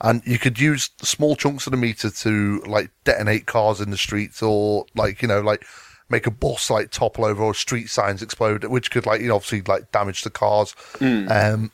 And 0.02 0.22
you 0.26 0.40
could 0.40 0.60
use 0.60 0.90
small 1.02 1.36
chunks 1.36 1.68
of 1.68 1.72
the 1.72 1.78
meter 1.78 2.10
to 2.10 2.62
like 2.66 2.90
detonate 3.04 3.46
cars 3.48 3.82
in 3.82 3.90
the 3.92 3.98
streets 3.98 4.42
or 4.42 4.86
like, 4.96 5.22
you 5.22 5.28
know, 5.28 5.42
like 5.42 5.66
make 6.10 6.26
a 6.26 6.32
bus 6.32 6.70
like 6.70 6.90
topple 6.92 7.26
over 7.26 7.44
or 7.44 7.54
street 7.54 7.90
signs 7.90 8.22
explode, 8.22 8.64
which 8.64 8.92
could 8.92 9.06
like 9.06 9.22
you 9.22 9.28
know 9.28 9.36
obviously 9.36 9.62
like 9.64 9.92
damage 9.92 10.24
the 10.24 10.30
cars. 10.30 10.72
Hmm. 11.00 11.28
Um, 11.30 11.72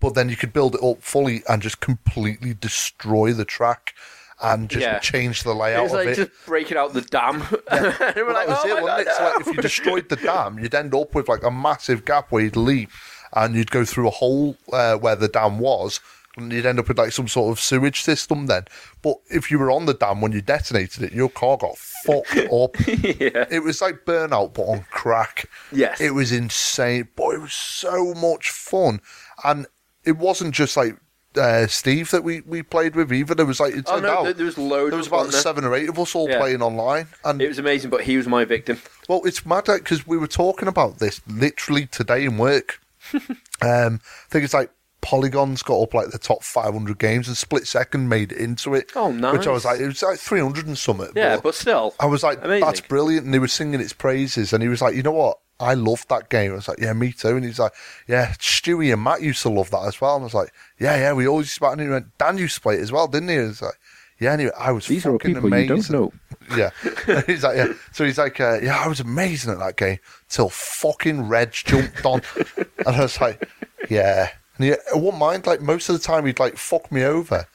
but 0.00 0.14
then 0.14 0.28
you 0.28 0.36
could 0.36 0.52
build 0.52 0.74
it 0.74 0.82
up 0.82 1.00
fully 1.00 1.42
and 1.48 1.62
just 1.62 1.78
completely 1.80 2.54
destroy 2.54 3.32
the 3.32 3.44
track 3.44 3.94
and 4.42 4.68
just 4.68 4.82
Yeah. 4.82 4.98
change 4.98 5.44
the 5.44 5.50
It 5.52 5.54
layout 5.54 5.82
was 5.84 5.92
like 5.92 6.06
of 6.08 6.12
it. 6.12 6.16
just 6.16 6.30
breaking 6.46 6.76
out 6.76 6.92
the 6.92 7.02
dam. 7.02 7.42
and 7.70 7.82
we're 8.16 8.24
Well, 8.26 8.34
like, 8.34 8.48
that 8.48 8.48
was 8.48 8.58
oh 8.64 8.76
it, 8.76 8.80
God, 8.80 9.00
it? 9.02 9.06
Like, 9.06 9.40
if 9.42 9.46
you 9.46 9.62
destroyed 9.62 10.08
the 10.08 10.16
dam, 10.16 10.58
you'd 10.58 10.74
end 10.74 10.92
up 10.94 11.14
with 11.14 11.28
like 11.28 11.44
a 11.44 11.50
massive 11.52 12.04
gap 12.04 12.32
where 12.32 12.42
you'd 12.42 12.56
leap, 12.56 12.90
and 13.32 13.54
you'd 13.54 13.70
go 13.70 13.84
through 13.84 14.08
a 14.08 14.10
hole 14.10 14.56
uh, 14.72 14.96
where 14.96 15.14
the 15.14 15.28
dam 15.28 15.60
was, 15.60 16.00
and 16.42 16.52
you'd 16.52 16.66
end 16.66 16.78
up 16.78 16.88
with 16.88 16.98
like 16.98 17.12
some 17.12 17.28
sort 17.28 17.52
of 17.52 17.60
sewage 17.62 18.02
system. 18.02 18.46
Then, 18.46 18.64
but 19.02 19.16
if 19.28 19.50
you 19.50 19.58
were 19.58 19.70
on 19.70 19.86
the 19.86 19.94
dam 19.94 20.20
when 20.20 20.32
you 20.32 20.40
detonated 20.42 21.02
it, 21.04 21.12
your 21.12 21.28
car 21.30 21.56
got 21.56 21.76
fucked 21.78 22.36
up. 22.52 22.76
yeah. 22.86 23.46
It 23.50 23.62
was 23.64 23.80
like 23.80 24.04
burnout, 24.04 24.54
but 24.54 24.62
on 24.62 24.84
crack. 24.90 25.48
Yes. 25.72 26.00
it 26.00 26.12
was 26.14 26.32
insane. 26.32 27.08
But 27.16 27.30
it 27.34 27.40
was 27.40 27.52
so 27.52 28.14
much 28.14 28.50
fun, 28.50 29.00
and 29.44 29.66
it 30.04 30.16
wasn't 30.16 30.54
just 30.54 30.76
like. 30.76 30.96
Uh, 31.36 31.64
Steve 31.68 32.10
that 32.10 32.24
we, 32.24 32.40
we 32.40 32.60
played 32.60 32.96
with 32.96 33.12
either 33.12 33.36
there 33.36 33.46
was 33.46 33.60
like 33.60 33.72
it 33.72 33.84
Oh, 33.86 34.00
no, 34.00 34.26
out 34.26 34.36
there- 34.36 34.44
was 34.44 34.58
loads 34.58 34.90
there 34.90 34.98
was 34.98 35.06
about 35.06 35.22
them 35.22 35.30
there. 35.30 35.40
seven 35.40 35.64
or 35.64 35.76
eight 35.76 35.88
of 35.88 35.96
us 35.96 36.12
all 36.16 36.28
Yeah. 36.28 36.40
playing 36.40 36.60
online 36.60 37.06
and 37.24 37.40
It 37.40 37.46
was 37.46 37.60
amazing, 37.60 37.88
but 37.88 38.00
he 38.02 38.16
was 38.16 38.26
my 38.26 38.44
victim. 38.44 38.80
well, 39.08 39.22
it's 39.24 39.46
mad 39.46 39.66
because 39.66 40.04
we 40.08 40.18
were 40.18 40.26
talking 40.26 40.66
about 40.66 40.98
this 40.98 41.20
literally 41.28 41.86
today 41.86 42.24
in 42.24 42.36
work. 42.36 42.80
um, 43.14 44.00
I 44.02 44.28
think 44.28 44.44
it's 44.44 44.54
like 44.54 44.72
Polygon's 45.00 45.62
got 45.62 45.80
up 45.80 45.94
like 45.94 46.10
the 46.10 46.18
top 46.18 46.42
500 46.42 46.98
games, 46.98 47.28
and 47.28 47.36
Split 47.36 47.66
Second 47.66 48.08
made 48.08 48.32
it 48.32 48.38
into 48.38 48.74
it. 48.74 48.92
Oh, 48.94 49.10
Which 49.32 49.46
I 49.46 49.50
was 49.50 49.64
like, 49.64 49.80
it 49.80 49.86
was 49.86 50.02
like 50.02 50.18
300 50.18 50.66
and 50.66 50.76
something. 50.76 51.10
Yeah, 51.14 51.40
but 51.42 51.54
still. 51.54 51.94
I 51.98 52.06
was 52.06 52.22
like, 52.22 52.44
amazing. 52.44 52.66
that's 52.66 52.80
brilliant. 52.80 53.24
And 53.24 53.34
they 53.34 53.38
were 53.38 53.48
singing 53.48 53.80
its 53.80 53.92
praises, 53.92 54.52
and 54.52 54.62
he 54.62 54.68
was 54.68 54.82
like, 54.82 54.94
you 54.94 55.02
know 55.02 55.12
what? 55.12 55.38
I 55.60 55.74
loved 55.74 56.08
that 56.08 56.30
game. 56.30 56.52
I 56.52 56.54
was 56.54 56.68
like, 56.68 56.80
yeah, 56.80 56.94
me 56.94 57.12
too. 57.12 57.36
And 57.36 57.44
he's 57.44 57.58
like, 57.58 57.74
yeah, 58.08 58.32
Stewie 58.38 58.92
and 58.92 59.04
Matt 59.04 59.20
used 59.20 59.42
to 59.42 59.50
love 59.50 59.70
that 59.70 59.86
as 59.86 60.00
well. 60.00 60.16
And 60.16 60.22
I 60.22 60.24
was 60.24 60.34
like, 60.34 60.52
yeah, 60.78 60.96
yeah, 60.96 61.12
we 61.12 61.28
always 61.28 61.46
used 61.48 61.58
to. 61.58 61.66
And 61.66 61.80
he 61.82 61.88
went, 61.88 62.16
Dan 62.16 62.38
used 62.38 62.54
to 62.54 62.60
play 62.62 62.76
it 62.76 62.80
as 62.80 62.90
well, 62.90 63.06
didn't 63.06 63.28
he? 63.28 63.36
And 63.36 63.48
he's 63.48 63.60
like, 63.60 63.74
yeah, 64.18 64.32
anyway, 64.32 64.52
I 64.58 64.72
was 64.72 64.86
These 64.86 65.06
are 65.06 65.12
all 65.12 65.18
fucking 65.18 65.34
people 65.34 65.58
you 65.58 65.66
don't 65.66 65.90
know. 65.90 66.12
Yeah. 66.56 66.70
he's 67.26 67.44
like, 67.44 67.56
yeah. 67.56 67.72
So 67.92 68.04
he's 68.04 68.18
like, 68.18 68.40
uh, 68.40 68.58
yeah, 68.60 68.82
I 68.82 68.88
was 68.88 69.00
amazing 69.00 69.52
at 69.52 69.58
that 69.60 69.76
game 69.76 69.98
till 70.28 70.48
fucking 70.48 71.28
Reg 71.28 71.52
jumped 71.52 72.04
on. 72.04 72.22
and 72.56 72.96
I 72.96 73.00
was 73.02 73.20
like, 73.20 73.48
yeah. 73.88 74.30
And 74.60 74.68
he, 74.68 74.72
I 74.72 74.96
wouldn't 74.96 75.16
mind, 75.18 75.46
like, 75.46 75.62
most 75.62 75.88
of 75.88 75.94
the 75.94 76.02
time 76.06 76.26
he'd, 76.26 76.38
like, 76.38 76.58
fuck 76.58 76.92
me 76.92 77.02
over 77.02 77.46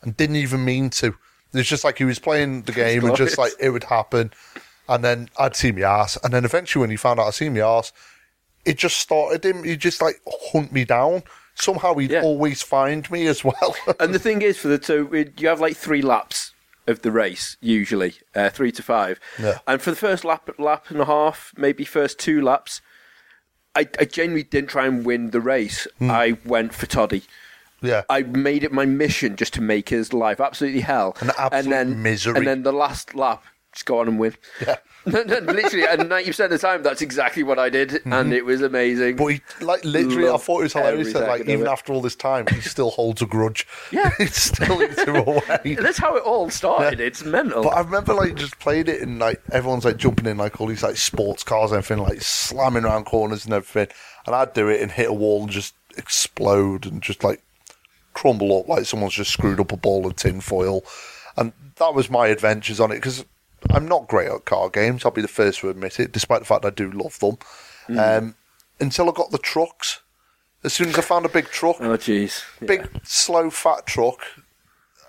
and 0.00 0.16
didn't 0.16 0.36
even 0.36 0.64
mean 0.64 0.90
to. 0.90 1.16
It's 1.52 1.68
just 1.68 1.82
like 1.82 1.98
he 1.98 2.04
was 2.04 2.20
playing 2.20 2.62
the 2.62 2.72
game 2.72 3.04
and 3.04 3.16
just, 3.16 3.36
like, 3.36 3.52
it 3.58 3.70
would 3.70 3.84
happen. 3.84 4.32
And 4.88 5.02
then 5.02 5.28
I'd 5.40 5.56
see 5.56 5.72
my 5.72 5.82
ass. 5.82 6.16
And 6.22 6.32
then 6.32 6.44
eventually 6.44 6.80
when 6.80 6.90
he 6.90 6.96
found 6.96 7.18
out 7.18 7.26
I'd 7.26 7.34
seen 7.34 7.54
my 7.54 7.60
ass, 7.60 7.92
it 8.64 8.78
just 8.78 8.98
started 8.98 9.44
him. 9.44 9.64
He'd 9.64 9.80
just, 9.80 10.00
like, 10.00 10.20
hunt 10.52 10.70
me 10.72 10.84
down. 10.84 11.24
Somehow 11.56 11.94
he'd 11.96 12.12
Yeah. 12.12 12.22
always 12.22 12.62
find 12.62 13.10
me 13.10 13.26
as 13.26 13.42
well. 13.44 13.74
And 14.00 14.14
the 14.14 14.20
thing 14.20 14.40
is, 14.40 14.56
for 14.56 14.68
the 14.68 14.78
two, 14.78 15.32
you 15.36 15.48
have 15.48 15.60
like 15.60 15.76
three 15.76 16.00
laps 16.00 16.52
of 16.86 17.02
the 17.02 17.10
race 17.10 17.56
usually, 17.60 18.14
uh, 18.36 18.50
three 18.50 18.70
to 18.72 18.82
five. 18.82 19.18
Yeah. 19.38 19.58
And 19.66 19.82
for 19.82 19.90
the 19.90 19.96
first 19.96 20.24
lap, 20.24 20.48
lap 20.58 20.86
and 20.90 21.00
a 21.00 21.04
half, 21.06 21.52
maybe 21.56 21.84
first 21.84 22.18
two 22.20 22.40
laps, 22.40 22.80
I, 23.74 23.88
I 23.98 24.04
genuinely 24.04 24.42
didn't 24.44 24.70
try 24.70 24.86
and 24.86 25.04
win 25.04 25.30
the 25.30 25.40
race. 25.40 25.86
Hmm. 25.98 26.10
I 26.10 26.38
went 26.44 26.74
for 26.74 26.86
Toddy. 26.86 27.22
yeah. 27.80 28.02
I 28.08 28.22
made 28.22 28.64
it 28.64 28.72
my 28.72 28.84
mission 28.84 29.36
just 29.36 29.54
to 29.54 29.60
make 29.60 29.88
his 29.88 30.12
life 30.12 30.40
absolutely 30.40 30.82
hell. 30.82 31.16
An 31.20 31.30
absolute 31.38 31.52
and 31.52 31.72
then, 31.72 32.02
misery. 32.02 32.36
And 32.36 32.46
then 32.46 32.62
the 32.62 32.72
last 32.72 33.14
lap, 33.14 33.44
just 33.72 33.86
go 33.86 34.00
on 34.00 34.08
and 34.08 34.18
win. 34.18 34.34
Yeah. 34.66 34.76
Literally, 35.04 35.84
and 35.84 36.02
90% 36.02 36.44
of 36.44 36.50
the 36.50 36.58
time, 36.58 36.84
that's 36.84 37.02
exactly 37.02 37.42
what 37.42 37.58
I 37.58 37.68
did. 37.68 37.94
And 38.04 38.04
mm-hmm. 38.04 38.32
it 38.34 38.44
was 38.44 38.62
amazing. 38.62 39.16
But 39.16 39.26
he, 39.26 39.40
like, 39.60 39.84
literally, 39.84 40.28
I 40.28 40.36
thought 40.36 40.60
it 40.60 40.62
was 40.62 40.72
hilarious 40.74 41.12
that, 41.14 41.26
like, 41.26 41.40
even 41.40 41.62
it. 41.62 41.66
after 41.66 41.92
all 41.92 42.00
this 42.00 42.14
time, 42.14 42.46
he 42.46 42.60
still 42.60 42.90
holds 42.90 43.20
a 43.20 43.26
grudge. 43.26 43.66
Yeah. 43.90 44.12
he 44.18 44.26
still 44.26 44.78
him 44.78 45.16
away. 45.16 45.74
that's 45.74 45.98
how 45.98 46.14
it 46.16 46.22
all 46.22 46.50
started. 46.50 47.00
Yeah. 47.00 47.06
It's 47.06 47.24
mental. 47.24 47.64
But 47.64 47.70
I 47.70 47.80
remember, 47.80 48.14
like, 48.14 48.36
just 48.36 48.56
played 48.60 48.88
it 48.88 49.02
and, 49.02 49.18
like, 49.18 49.42
everyone's, 49.50 49.84
like, 49.84 49.96
jumping 49.96 50.26
in, 50.26 50.36
like, 50.36 50.60
all 50.60 50.68
these, 50.68 50.84
like, 50.84 50.96
sports 50.96 51.42
cars 51.42 51.72
and 51.72 51.78
everything, 51.78 52.04
like, 52.04 52.22
slamming 52.22 52.84
around 52.84 53.06
corners 53.06 53.44
and 53.44 53.54
everything. 53.54 53.92
And 54.26 54.36
I'd 54.36 54.52
do 54.52 54.68
it 54.68 54.80
and 54.82 54.92
hit 54.92 55.08
a 55.08 55.12
wall 55.12 55.42
and 55.42 55.50
just 55.50 55.74
explode 55.96 56.86
and 56.86 57.02
just, 57.02 57.24
like, 57.24 57.42
crumble 58.14 58.60
up 58.60 58.68
like 58.68 58.84
someone's 58.84 59.14
just 59.14 59.32
screwed 59.32 59.60
up 59.60 59.72
a 59.72 59.76
ball 59.76 60.06
of 60.06 60.16
tin 60.16 60.40
foil. 60.40 60.82
And 61.36 61.52
that 61.76 61.94
was 61.94 62.10
my 62.10 62.28
adventures 62.28 62.80
on 62.80 62.92
it 62.92 62.96
because 62.96 63.24
I'm 63.70 63.86
not 63.86 64.08
great 64.08 64.28
at 64.28 64.44
car 64.44 64.68
games. 64.68 65.04
I'll 65.04 65.10
be 65.10 65.22
the 65.22 65.28
first 65.28 65.60
to 65.60 65.70
admit 65.70 66.00
it, 66.00 66.12
despite 66.12 66.40
the 66.40 66.46
fact 66.46 66.64
I 66.64 66.70
do 66.70 66.90
love 66.90 67.18
them. 67.18 67.38
Um, 67.98 68.34
until 68.80 69.08
I 69.08 69.12
got 69.12 69.30
the 69.30 69.38
trucks. 69.38 70.00
As 70.64 70.72
soon 70.72 70.88
as 70.90 70.98
I 70.98 71.00
found 71.00 71.26
a 71.26 71.28
big 71.28 71.46
truck, 71.46 71.76
oh, 71.80 71.96
jeez. 71.96 72.44
big, 72.64 72.88
slow, 73.02 73.50
fat 73.50 73.84
truck, 73.84 74.20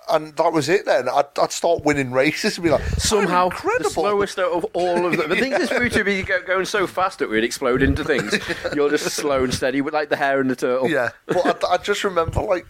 and 0.09 0.35
that 0.35 0.51
was 0.51 0.67
it 0.67 0.85
then. 0.85 1.07
I'd, 1.07 1.25
I'd 1.39 1.51
start 1.51 1.83
winning 1.85 2.11
races 2.11 2.57
and 2.57 2.63
be 2.63 2.71
like, 2.71 2.83
somehow 2.97 3.45
"I'm 3.45 3.51
incredible. 3.51 3.83
the 3.83 3.89
slowest 3.93 4.39
out 4.39 4.51
of 4.51 4.65
all 4.73 5.05
of 5.05 5.15
them. 5.15 5.29
The 5.29 5.35
thing 5.35 5.53
is, 5.53 5.71
we 5.71 5.89
to 5.89 6.03
be 6.03 6.23
going 6.23 6.65
so 6.65 6.87
fast 6.87 7.19
that 7.19 7.29
we'd 7.29 7.43
explode 7.43 7.83
into 7.83 8.03
things. 8.03 8.35
You're 8.75 8.89
just 8.89 9.05
slow 9.11 9.43
and 9.43 9.53
steady, 9.53 9.81
with 9.81 9.93
like 9.93 10.09
the 10.09 10.15
hare 10.15 10.41
and 10.41 10.49
the 10.49 10.55
turtle. 10.55 10.89
Yeah, 10.89 11.11
but 11.27 11.63
I, 11.63 11.73
I 11.73 11.77
just 11.77 12.03
remember 12.03 12.41
like 12.41 12.65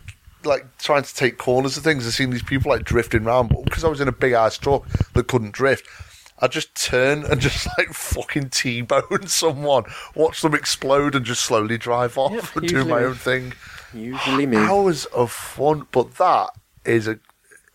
like 0.46 0.78
trying 0.78 1.04
to 1.04 1.16
take 1.16 1.38
corners 1.38 1.76
and 1.78 1.84
things 1.84 2.06
and 2.06 2.14
seeing 2.14 2.30
these 2.30 2.44
people 2.44 2.72
like 2.72 2.84
drifting 2.84 3.26
around. 3.26 3.50
But 3.50 3.66
because 3.66 3.84
I 3.84 3.88
was 3.90 4.02
in 4.02 4.08
a 4.08 4.12
big 4.14 4.34
ass 4.34 4.58
truck 4.58 4.88
that 5.14 5.28
couldn't 5.28 5.52
drift, 5.54 5.88
I 6.40 6.48
just 6.48 6.76
turn 6.76 7.24
and 7.26 7.40
just 7.40 7.68
like 7.78 7.90
fucking 7.90 8.50
t-bone 8.50 9.28
someone, 9.28 9.84
watch 10.16 10.42
them 10.42 10.54
explode, 10.54 11.16
and 11.16 11.26
just 11.26 11.44
slowly 11.44 11.78
drive 11.78 12.18
off 12.18 12.32
Yeah, 12.34 12.42
and 12.56 12.68
do 12.68 12.76
my 12.78 12.82
usually- 13.02 13.04
own 13.06 13.16
thing. 13.16 13.54
Usually 13.94 14.46
me. 14.48 14.58
Hours 14.58 15.06
of 15.06 15.32
fun, 15.32 15.86
but 15.92 16.16
that 16.16 16.50
is 16.86 17.08
a. 17.08 17.20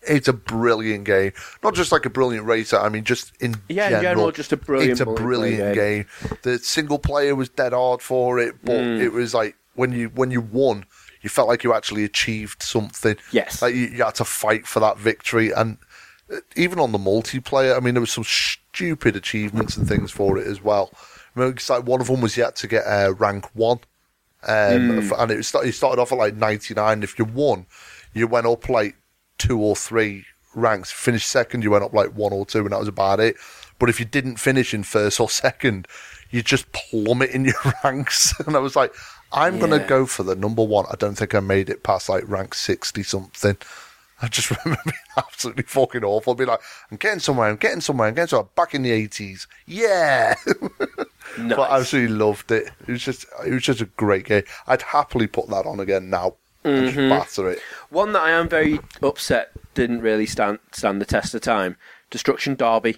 It's 0.07 0.29
a 0.29 0.33
brilliant 0.33 1.03
game. 1.03 1.33
Not 1.61 1.75
just 1.75 1.91
like 1.91 2.05
a 2.05 2.09
brilliant 2.09 2.45
racer. 2.45 2.77
I 2.79 2.87
mean, 2.87 3.03
just 3.03 3.33
in 3.41 3.55
Yeah, 3.67 3.89
general, 3.89 4.01
general, 4.01 4.31
just 4.31 4.53
a 4.53 4.57
brilliant 4.57 4.91
It's 4.93 5.01
a 5.01 5.05
brilliant 5.05 5.75
game. 5.75 6.05
game. 6.21 6.37
The 6.43 6.57
single 6.59 6.99
player 6.99 7.35
was 7.35 7.49
dead 7.49 7.73
hard 7.73 8.01
for 8.01 8.39
it, 8.39 8.55
but 8.63 8.77
Mm. 8.79 9.01
it 9.01 9.09
was 9.13 9.33
like 9.33 9.55
when 9.75 9.91
you 9.91 10.07
when 10.15 10.31
you 10.31 10.39
won, 10.39 10.85
you 11.21 11.29
felt 11.29 11.47
like 11.47 11.63
you 11.63 11.73
actually 11.73 12.03
achieved 12.03 12.63
something. 12.63 13.15
Yes. 13.31 13.61
like 13.61 13.75
you, 13.75 13.87
you 13.87 14.03
had 14.03 14.15
to 14.15 14.25
fight 14.25 14.65
for 14.67 14.79
that 14.79 14.97
victory, 14.97 15.51
and 15.51 15.77
uh, 16.31 16.37
even 16.55 16.79
on 16.79 16.91
the 16.91 16.97
multiplayer, 16.97 17.75
I 17.75 17.79
mean, 17.79 17.93
there 17.93 18.01
was 18.01 18.11
some 18.11 18.23
stupid 18.23 19.15
achievements 19.15 19.77
and 19.77 19.87
things 19.87 20.11
for 20.11 20.37
it 20.37 20.47
as 20.47 20.61
well. 20.63 20.91
I 21.35 21.39
mean, 21.39 21.49
it's 21.49 21.69
like 21.69 21.85
one 21.85 22.01
of 22.01 22.07
them 22.07 22.21
was 22.21 22.37
yet 22.37 22.55
to 22.57 22.67
get 22.67 22.83
uh, 22.85 23.13
rank 23.17 23.45
one, 23.55 23.79
um, 24.47 24.99
f- 24.99 25.13
and 25.17 25.31
it 25.31 25.37
was, 25.37 25.53
you 25.65 25.71
started 25.71 26.01
off 26.01 26.11
at 26.11 26.17
like 26.17 26.35
ninety 26.35 26.73
nine. 26.73 27.03
If 27.03 27.19
you 27.19 27.25
won, 27.25 27.65
you 28.13 28.27
went 28.27 28.47
up 28.47 28.69
like 28.69 28.95
two 29.37 29.59
or 29.59 29.75
three 29.75 30.25
ranks. 30.55 30.91
Finished 30.91 31.29
second, 31.29 31.63
you 31.63 31.71
went 31.71 31.83
up 31.83 31.93
like 31.93 32.15
one 32.15 32.33
or 32.33 32.45
two, 32.45 32.59
and 32.59 32.71
that 32.71 32.79
was 32.79 32.87
about 32.87 33.19
it. 33.19 33.35
But 33.79 33.89
if 33.89 33.99
you 33.99 34.05
didn't 34.05 34.37
finish 34.37 34.73
in 34.73 34.83
first 34.83 35.19
or 35.19 35.29
second, 35.45 35.87
you 36.31 36.41
just 36.41 36.71
plummet 36.71 37.31
in 37.31 37.45
your 37.45 37.53
ranks. 37.83 38.37
And 38.45 38.55
I 38.55 38.59
was 38.59 38.75
like, 38.75 38.93
I'm 39.31 39.59
gonna 39.59 39.85
go 39.85 40.05
for 40.05 40.23
the 40.23 40.35
number 40.35 40.63
one. 40.63 40.85
I 40.91 40.95
don't 40.95 41.15
think 41.15 41.35
I 41.35 41.39
made 41.39 41.69
it 41.69 41.83
past 41.83 42.09
like 42.09 42.27
rank 42.27 42.53
60 42.55 43.03
something. 43.03 43.57
I 44.21 44.27
just 44.27 44.49
remember 44.65 44.81
being 44.85 44.95
absolutely 45.17 45.63
fucking 45.63 46.03
awful. 46.03 46.33
I'd 46.33 46.39
Be 46.39 46.45
like, 46.45 46.59
I'm 46.91 46.97
getting 46.97 47.19
somewhere, 47.19 47.47
I'm 47.49 47.55
getting 47.55 47.79
somewhere, 47.81 48.07
I'm 48.07 48.13
getting 48.15 48.27
somewhere. 48.27 48.49
Back 48.55 48.73
in 48.75 48.81
the 48.83 48.91
80s. 49.07 49.47
Yeah. 49.65 50.35
Nice. 50.45 50.57
But 51.55 51.59
I 51.71 51.77
absolutely 51.77 52.15
loved 52.15 52.51
it. 52.51 52.71
It 52.87 52.91
was 52.91 53.03
just, 53.03 53.25
it 53.45 53.53
was 53.53 53.61
just 53.61 53.81
a 53.81 53.85
great 53.85 54.25
game. 54.25 54.43
I'd 54.65 54.81
happily 54.81 55.27
put 55.27 55.47
that 55.49 55.65
on 55.67 55.79
again 55.79 56.09
now 56.09 56.35
Mm-hmm. 56.65 57.07
batter 57.07 57.49
it. 57.51 57.59
One 57.89 58.11
that 58.13 58.21
I 58.23 58.31
am 58.31 58.49
very 58.49 58.79
upset 59.01 59.51
didn't 59.75 60.01
really 60.01 60.25
stand 60.25 60.59
stand 60.73 60.99
the 60.99 61.05
test 61.05 61.33
of 61.33 61.41
time. 61.41 61.77
Destruction 62.09 62.55
Derby. 62.55 62.97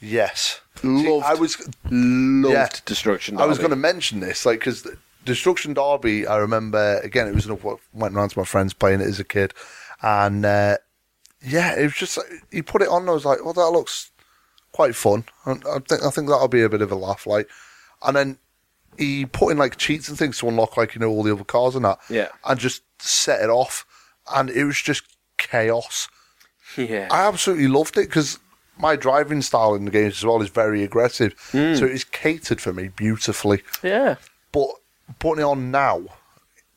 Yes. 0.00 0.60
Loved. 0.82 1.04
See, 1.04 1.20
I 1.30 1.34
was 1.34 1.68
Loved 1.90 2.52
Yeah. 2.54 2.68
Destruction 2.86 3.34
Derby. 3.34 3.44
I 3.44 3.46
was 3.46 3.58
going 3.58 3.70
to 3.70 3.76
mention 3.76 4.20
this, 4.20 4.46
like, 4.46 4.60
because 4.60 4.88
Destruction 5.24 5.74
Derby, 5.74 6.26
I 6.26 6.36
remember, 6.38 6.98
again, 7.02 7.28
it 7.28 7.34
was 7.34 7.46
enough 7.46 7.64
what 7.64 7.78
went 7.92 8.14
around 8.14 8.30
to 8.30 8.38
my 8.38 8.44
friends 8.44 8.72
playing 8.72 9.00
it 9.00 9.06
as 9.06 9.20
a 9.20 9.24
kid. 9.24 9.54
And, 10.02 10.44
uh, 10.44 10.78
yeah, 11.40 11.74
it 11.78 11.84
was 11.84 11.94
just, 11.94 12.18
he 12.50 12.62
put 12.62 12.82
it 12.82 12.88
on, 12.88 13.02
and 13.02 13.10
I 13.10 13.14
was 13.14 13.24
like, 13.24 13.44
well, 13.44 13.54
that 13.54 13.70
looks 13.70 14.10
quite 14.72 14.94
fun. 14.94 15.24
And 15.44 15.62
I 15.66 15.78
think, 15.78 16.04
I 16.04 16.10
think 16.10 16.28
that'll 16.28 16.48
be 16.48 16.62
a 16.62 16.68
bit 16.68 16.82
of 16.82 16.90
a 16.90 16.96
laugh, 16.96 17.26
like. 17.26 17.48
And 18.02 18.16
then 18.16 18.38
he 18.98 19.26
put 19.26 19.50
in, 19.50 19.58
like, 19.58 19.76
cheats 19.76 20.08
and 20.08 20.18
things 20.18 20.38
to 20.38 20.48
unlock, 20.48 20.76
like, 20.76 20.94
you 20.94 21.00
know, 21.00 21.08
all 21.08 21.22
the 21.22 21.32
other 21.32 21.44
cars 21.44 21.76
and 21.76 21.84
that. 21.84 21.98
Yeah. 22.10 22.28
And 22.44 22.58
just 22.58 22.82
set 22.98 23.42
it 23.42 23.50
off. 23.50 23.86
And 24.34 24.50
it 24.50 24.64
was 24.64 24.80
just 24.80 25.04
chaos. 25.38 26.08
Yeah. 26.76 27.08
I 27.10 27.26
absolutely 27.26 27.68
loved 27.68 27.96
it 27.96 28.08
because 28.08 28.38
my 28.78 28.96
driving 28.96 29.42
style 29.42 29.74
in 29.74 29.84
the 29.84 29.90
games 29.90 30.18
as 30.18 30.24
well 30.24 30.42
is 30.42 30.48
very 30.48 30.82
aggressive. 30.82 31.34
Hmm. 31.52 31.74
So 31.74 31.84
it's 31.84 32.04
catered 32.04 32.60
for 32.60 32.72
me 32.72 32.88
beautifully. 32.88 33.62
yeah. 33.82 34.16
But 34.52 34.68
putting 35.18 35.42
it 35.42 35.46
on 35.46 35.70
now, 35.70 36.04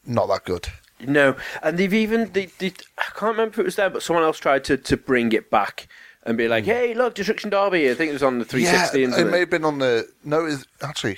not 0.06 0.28
that 0.28 0.46
good. 0.46 0.68
No, 1.00 1.36
and 1.62 1.78
they've 1.78 1.94
even 1.94 2.32
they, 2.32 2.48
they 2.58 2.74
I 2.98 3.04
can't 3.14 3.38
remember 3.38 3.54
if 3.54 3.60
it 3.60 3.66
was 3.66 3.76
there, 3.76 3.90
but 3.90 4.02
someone 4.02 4.24
else 4.24 4.40
tried 4.40 4.64
to, 4.66 4.78
to 4.78 4.98
bring 4.98 5.32
it 5.34 5.52
back 5.52 5.88
and 6.24 6.38
be 6.38 6.48
like, 6.48 6.64
hmm. 6.64 6.72
"Hey, 6.72 6.94
look, 6.94 7.16
Destruction 7.16 7.50
Derby." 7.50 7.90
I 7.90 7.94
think 7.96 8.10
it 8.10 8.14
was 8.14 8.24
on 8.24 8.40
the 8.40 8.46
360. 8.46 9.00
yeah, 9.00 9.06
and 9.06 9.28
it 9.28 9.32
may 9.32 9.40
have 9.40 9.50
been 9.50 9.66
on 9.66 9.80
the 9.80 10.08
no. 10.24 10.46
It, 10.46 10.66
actually, 10.82 11.18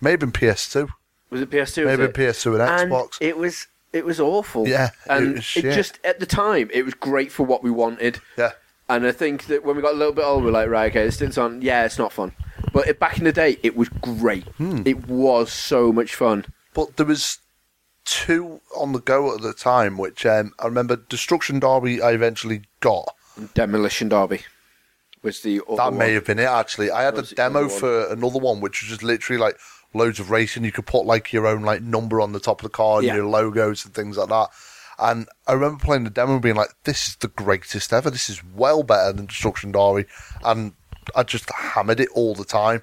may 0.00 0.12
have 0.12 0.20
been 0.20 0.32
PS2. 0.32 0.88
was 1.30 1.40
it 1.40 1.50
PS2? 1.50 1.86
Maybe 1.86 2.02
it? 2.04 2.14
PS2 2.14 2.60
and 2.60 2.90
Xbox. 2.90 3.16
it 3.20 3.38
was 3.38 3.66
it 3.92 4.04
was 4.04 4.20
awful. 4.20 4.68
Yeah, 4.68 4.86
it 4.86 4.92
and 5.08 5.34
was 5.34 5.44
shit. 5.44 5.74
just 5.74 5.98
at 6.04 6.20
the 6.20 6.26
time 6.26 6.70
it 6.72 6.84
was 6.84 6.94
great 6.94 7.32
for 7.32 7.44
what 7.44 7.62
we 7.62 7.70
wanted. 7.70 8.20
Yeah, 8.36 8.52
And 8.88 9.06
I 9.06 9.12
think 9.12 9.46
that 9.46 9.64
when 9.64 9.76
we 9.76 9.82
got 9.82 9.94
a 9.94 9.96
little 9.96 10.14
bit 10.14 10.24
older, 10.24 10.46
we're 10.46 10.52
like, 10.52 10.68
right, 10.68 10.90
okay, 10.90 11.04
this 11.04 11.18
thing's 11.18 11.38
on. 11.38 11.62
Yeah, 11.62 11.84
it's 11.84 11.98
not 11.98 12.12
fun. 12.12 12.32
But 12.72 12.88
it, 12.88 12.98
back 12.98 13.18
in 13.18 13.24
the 13.24 13.32
day, 13.32 13.58
it 13.62 13.76
was 13.76 13.88
great. 13.88 14.44
Hmm. 14.56 14.82
It 14.86 15.06
was 15.08 15.52
so 15.52 15.92
much 15.92 16.14
fun. 16.14 16.44
but 16.74 16.96
there 16.96 17.06
was 17.06 17.38
two 18.04 18.60
on 18.76 18.92
the 18.92 19.00
go 19.00 19.34
at 19.34 19.42
the 19.42 19.52
time, 19.52 19.98
which 19.98 20.24
um, 20.26 20.52
I 20.58 20.66
remember. 20.66 20.96
Destruction 20.96 21.60
Derby, 21.60 22.00
I 22.02 22.12
eventually 22.12 22.62
got. 22.80 23.14
Demolition 23.54 24.08
Derby 24.08 24.40
was 25.22 25.40
the 25.42 25.60
other 25.68 25.76
That 25.76 25.84
one. 25.90 25.98
may 25.98 26.12
have 26.14 26.24
been 26.26 26.38
it. 26.38 26.44
Actually, 26.44 26.90
I 26.90 27.02
had 27.02 27.16
a 27.18 27.22
demo 27.22 27.68
for 27.68 28.10
another 28.12 28.38
one, 28.38 28.60
which 28.60 28.82
was 28.82 28.90
just 28.90 29.02
literally 29.02 29.40
like 29.40 29.56
loads 29.94 30.18
of 30.18 30.30
racing. 30.30 30.64
You 30.64 30.72
could 30.72 30.86
put 30.86 31.06
like 31.06 31.32
your 31.32 31.46
own 31.46 31.62
like 31.62 31.82
number 31.82 32.20
on 32.20 32.32
the 32.32 32.40
top 32.40 32.60
of 32.60 32.64
the 32.64 32.70
car 32.76 32.98
and 32.98 33.06
Yeah. 33.06 33.14
your 33.16 33.26
logos 33.26 33.84
and 33.84 33.94
things 33.94 34.16
like 34.16 34.28
that. 34.30 34.48
And 34.98 35.28
I 35.46 35.52
remember 35.52 35.82
playing 35.82 36.04
the 36.04 36.10
demo 36.10 36.34
and 36.34 36.42
being 36.42 36.54
like, 36.56 36.70
"This 36.84 37.08
is 37.08 37.16
the 37.16 37.28
greatest 37.28 37.92
ever. 37.92 38.10
This 38.10 38.28
is 38.28 38.42
well 38.54 38.82
better 38.82 39.12
than 39.12 39.26
Destruction 39.26 39.72
Derby." 39.72 40.06
And 40.44 40.72
I 41.16 41.22
just 41.22 41.50
hammered 41.50 42.00
it 42.00 42.08
all 42.14 42.34
the 42.34 42.44
time 42.44 42.82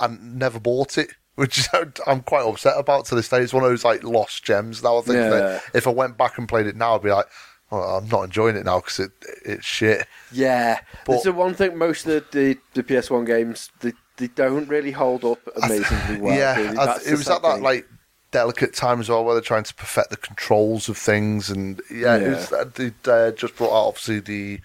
and 0.00 0.38
never 0.38 0.58
bought 0.60 0.96
it, 0.98 1.10
which 1.34 1.58
is- 1.58 1.68
I'm 2.06 2.20
quite 2.22 2.44
upset 2.46 2.74
about 2.78 3.06
to 3.06 3.14
this 3.14 3.28
day. 3.28 3.40
It's 3.40 3.52
one 3.52 3.64
of 3.64 3.70
those 3.70 3.84
like 3.84 4.02
lost 4.04 4.44
gems 4.44 4.82
now. 4.82 4.98
I 4.98 5.02
think 5.02 5.16
Yeah. 5.16 5.28
that 5.30 5.62
if 5.74 5.86
I 5.86 5.90
went 5.90 6.16
back 6.16 6.38
and 6.38 6.48
played 6.48 6.66
it 6.66 6.76
now, 6.76 6.94
I'd 6.94 7.02
be 7.02 7.10
like, 7.10 7.26
well, 7.70 7.96
I'm 7.98 8.08
not 8.08 8.22
enjoying 8.24 8.56
it 8.56 8.64
now 8.64 8.80
because 8.80 9.00
it 9.00 9.12
it's 9.44 9.64
shit. 9.66 10.06
Yeah, 10.30 10.80
But- 11.06 11.14
it's 11.14 11.24
the 11.24 11.32
one 11.32 11.54
thing. 11.54 11.76
Most 11.78 12.06
of 12.06 12.30
the, 12.30 12.38
the, 12.74 12.82
the 12.82 12.82
PS1 12.82 13.26
games 13.26 13.70
they, 13.80 13.92
they 14.18 14.28
don't 14.28 14.68
really 14.68 14.90
hold 14.92 15.24
up 15.24 15.38
amazingly 15.62 16.20
well. 16.20 16.36
yeah, 16.36 16.54
they? 16.54 17.10
It 17.10 17.16
was 17.18 17.28
at 17.30 17.42
that 17.42 17.54
thing. 17.54 17.62
like 17.62 17.86
delicate 18.30 18.74
time 18.74 18.98
as 19.00 19.08
well, 19.10 19.24
where 19.24 19.34
they're 19.34 19.42
trying 19.42 19.62
to 19.64 19.74
perfect 19.74 20.08
the 20.10 20.16
controls 20.16 20.88
of 20.88 20.96
things, 20.96 21.50
and 21.50 21.80
yeah, 21.90 22.16
it 22.16 22.22
Yeah. 22.22 22.28
was, 22.62 22.72
they 22.74 22.92
uh, 23.10 23.30
just 23.32 23.56
brought 23.56 23.70
out 23.72 23.88
obviously 23.88 24.20
the 24.20 24.60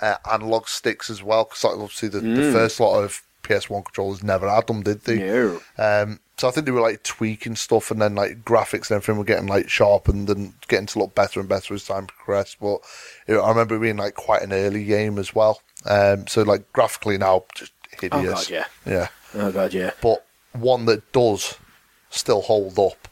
uh, 0.00 0.16
analog 0.30 0.68
sticks 0.68 1.10
as 1.10 1.22
well, 1.22 1.44
because 1.44 1.64
obviously 1.64 2.08
the, 2.08 2.20
the 2.20 2.52
first 2.52 2.80
lot 2.80 3.02
of 3.02 3.22
PS1 3.42 3.84
controllers 3.84 4.22
never 4.22 4.48
had 4.48 4.66
them, 4.66 4.82
did 4.82 5.02
they? 5.02 5.18
No. 5.18 5.60
Um, 5.78 6.20
so 6.36 6.48
I 6.48 6.50
think 6.50 6.66
they 6.66 6.72
were 6.72 6.80
like 6.80 7.02
tweaking 7.04 7.54
stuff, 7.56 7.90
and 7.90 8.02
then 8.02 8.14
like 8.14 8.44
graphics 8.44 8.90
and 8.90 8.96
everything 8.96 9.18
were 9.18 9.24
getting 9.24 9.46
like 9.46 9.68
sharpened 9.68 10.28
and 10.30 10.54
getting 10.66 10.86
to 10.86 10.98
look 10.98 11.14
better 11.14 11.38
and 11.38 11.48
better 11.48 11.74
as 11.74 11.84
time 11.84 12.06
progressed. 12.06 12.58
But 12.60 12.80
you 13.28 13.34
know, 13.34 13.42
I 13.42 13.50
remember 13.50 13.76
it 13.76 13.80
being 13.80 13.98
like 13.98 14.14
quite 14.14 14.42
an 14.42 14.52
early 14.52 14.84
game 14.84 15.18
as 15.18 15.34
well. 15.34 15.60
Um, 15.86 16.26
so 16.26 16.42
like 16.42 16.72
graphically 16.72 17.18
now, 17.18 17.44
just 17.54 17.72
hideous. 18.00 18.24
Oh 18.24 18.34
god, 18.34 18.50
yeah. 18.50 18.66
yeah 18.86 19.08
Oh 19.34 19.52
god, 19.52 19.74
yeah. 19.74 19.90
but 20.00 20.24
one 20.52 20.86
that 20.86 21.12
does 21.12 21.56
still 22.10 22.42
hold 22.42 22.78
up, 22.78 23.08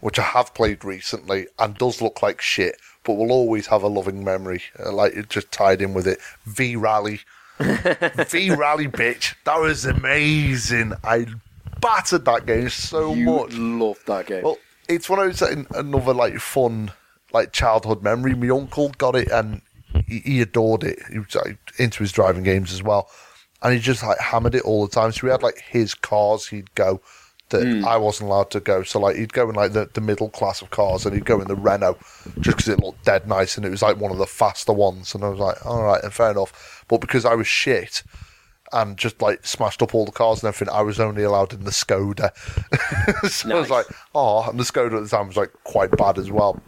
which 0.00 0.18
I 0.18 0.22
have 0.22 0.54
played 0.54 0.84
recently 0.84 1.46
and 1.58 1.76
does 1.76 2.02
look 2.02 2.22
like 2.22 2.40
shit, 2.40 2.76
but 3.04 3.14
we'll 3.14 3.32
always 3.32 3.66
have 3.68 3.82
a 3.82 3.88
loving 3.88 4.24
memory, 4.24 4.62
uh, 4.78 4.92
like 4.92 5.14
it 5.14 5.28
just 5.30 5.50
tied 5.52 5.80
in 5.82 5.94
with 5.94 6.06
it. 6.06 6.18
V 6.46 6.76
Rally, 6.76 7.20
V 7.60 8.50
Rally, 8.54 8.88
bitch, 8.88 9.34
that 9.44 9.60
was 9.60 9.84
amazing. 9.84 10.92
I 11.04 11.26
battered 11.80 12.24
that 12.24 12.46
game 12.46 12.68
so 12.68 13.14
You 13.14 13.24
much. 13.26 13.54
loved 13.54 14.06
that 14.06 14.26
game. 14.26 14.42
Well, 14.42 14.58
it's 14.88 15.08
one 15.08 15.18
of 15.20 15.26
those 15.26 15.42
uh, 15.42 15.64
another 15.74 16.14
like 16.14 16.38
fun 16.38 16.92
like 17.32 17.52
childhood 17.52 18.02
memory. 18.02 18.34
My 18.34 18.48
uncle 18.48 18.88
got 18.98 19.14
it 19.16 19.30
and 19.30 19.60
he, 20.06 20.18
he 20.20 20.40
adored 20.40 20.84
it. 20.84 20.98
He 21.10 21.18
was 21.18 21.34
like, 21.34 21.58
into 21.78 22.02
his 22.02 22.12
driving 22.12 22.42
games 22.42 22.72
as 22.72 22.82
well, 22.82 23.08
and 23.62 23.74
he 23.74 23.80
just 23.80 24.02
like 24.02 24.18
hammered 24.18 24.54
it 24.54 24.62
all 24.62 24.86
the 24.86 24.92
time. 24.92 25.12
So 25.12 25.26
we 25.26 25.30
had 25.30 25.42
like 25.42 25.60
his 25.60 25.94
cars. 25.94 26.46
He'd 26.48 26.74
go 26.74 27.00
that 27.50 27.84
I 27.86 27.96
wasn't 27.96 28.30
allowed 28.30 28.50
to 28.50 28.60
go. 28.60 28.82
So 28.82 29.00
like 29.00 29.16
he'd 29.16 29.32
go 29.32 29.48
in 29.48 29.54
like 29.54 29.72
the, 29.72 29.88
the 29.92 30.00
middle 30.00 30.28
class 30.28 30.62
of 30.62 30.70
cars, 30.70 31.06
and 31.06 31.14
he'd 31.14 31.24
go 31.24 31.40
in 31.40 31.48
the 31.48 31.56
Renault 31.56 31.98
just 32.40 32.56
because 32.56 32.68
it 32.68 32.80
looked 32.80 33.04
dead 33.04 33.26
nice 33.26 33.56
and 33.56 33.64
it 33.64 33.70
was 33.70 33.82
like 33.82 33.96
one 33.96 34.12
of 34.12 34.18
the 34.18 34.26
faster 34.26 34.72
ones. 34.72 35.14
And 35.14 35.24
I 35.24 35.28
was 35.28 35.38
like, 35.38 35.64
all 35.64 35.82
right, 35.82 36.02
and 36.02 36.12
fair 36.12 36.30
enough. 36.30 36.84
But 36.88 37.00
because 37.00 37.24
I 37.24 37.34
was 37.34 37.46
shit. 37.46 38.02
And 38.70 38.98
just 38.98 39.22
like 39.22 39.46
smashed 39.46 39.80
up 39.80 39.94
all 39.94 40.04
the 40.04 40.12
cars 40.12 40.42
and 40.42 40.48
everything. 40.48 40.74
I 40.74 40.82
was 40.82 41.00
only 41.00 41.22
allowed 41.22 41.54
in 41.54 41.64
the 41.64 41.70
Skoda, 41.70 42.36
so 43.30 43.50
I 43.50 43.58
was 43.58 43.70
like, 43.70 43.86
oh, 44.14 44.46
and 44.46 44.60
the 44.60 44.64
Skoda 44.64 44.98
at 44.98 45.04
the 45.04 45.08
time 45.08 45.28
was 45.28 45.38
like 45.38 45.54
quite 45.64 45.90
bad 45.92 46.18
as 46.18 46.30
well. 46.30 46.60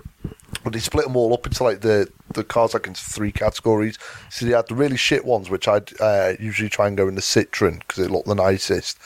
But 0.64 0.72
they 0.72 0.78
split 0.78 1.04
them 1.04 1.16
all 1.16 1.34
up 1.34 1.46
into 1.46 1.62
like 1.62 1.82
the, 1.82 2.08
the 2.32 2.42
cars 2.42 2.72
like 2.72 2.86
into 2.86 3.04
three 3.04 3.32
categories. 3.32 3.98
So 4.30 4.46
they 4.46 4.52
had 4.52 4.68
the 4.68 4.74
really 4.74 4.96
shit 4.96 5.26
ones, 5.26 5.50
which 5.50 5.68
I'd 5.68 5.90
uh, 6.00 6.32
usually 6.40 6.70
try 6.70 6.88
and 6.88 6.96
go 6.96 7.06
in 7.06 7.16
the 7.16 7.20
Citroen 7.20 7.80
because 7.80 7.98
it 7.98 8.10
looked 8.10 8.28
the 8.28 8.34
nicest. 8.34 8.98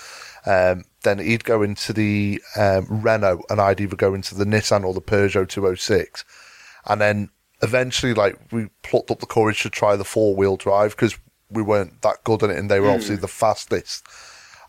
Um, 0.47 0.85
then 1.05 1.19
he'd 1.19 1.45
go 1.45 1.63
into 1.63 1.93
the 1.93 2.43
um, 2.57 2.87
Renault, 2.89 3.43
and 3.49 3.61
I'd 3.61 3.81
either 3.81 3.97
go 3.97 4.15
into 4.15 4.35
the 4.35 4.45
Nissan 4.45 4.85
or 4.85 4.93
the 4.93 5.01
Peugeot 5.01 5.49
206. 5.49 6.25
And 6.87 7.01
then 7.01 7.31
eventually, 7.63 8.15
like 8.15 8.39
we 8.51 8.69
plucked 8.83 9.11
up 9.11 9.21
the 9.21 9.27
courage 9.27 9.63
to 9.63 9.71
try 9.71 9.97
the 9.97 10.05
four 10.05 10.35
wheel 10.35 10.57
drive 10.57 10.91
because 10.91 11.19
we 11.51 11.63
weren't 11.63 12.03
that 12.03 12.25
good 12.25 12.43
at 12.43 12.51
it, 12.51 12.59
and 12.59 12.71
they 12.71 12.81
were 12.81 12.91
obviously 12.91 13.17
the 13.17 13.29
fastest. 13.29 14.07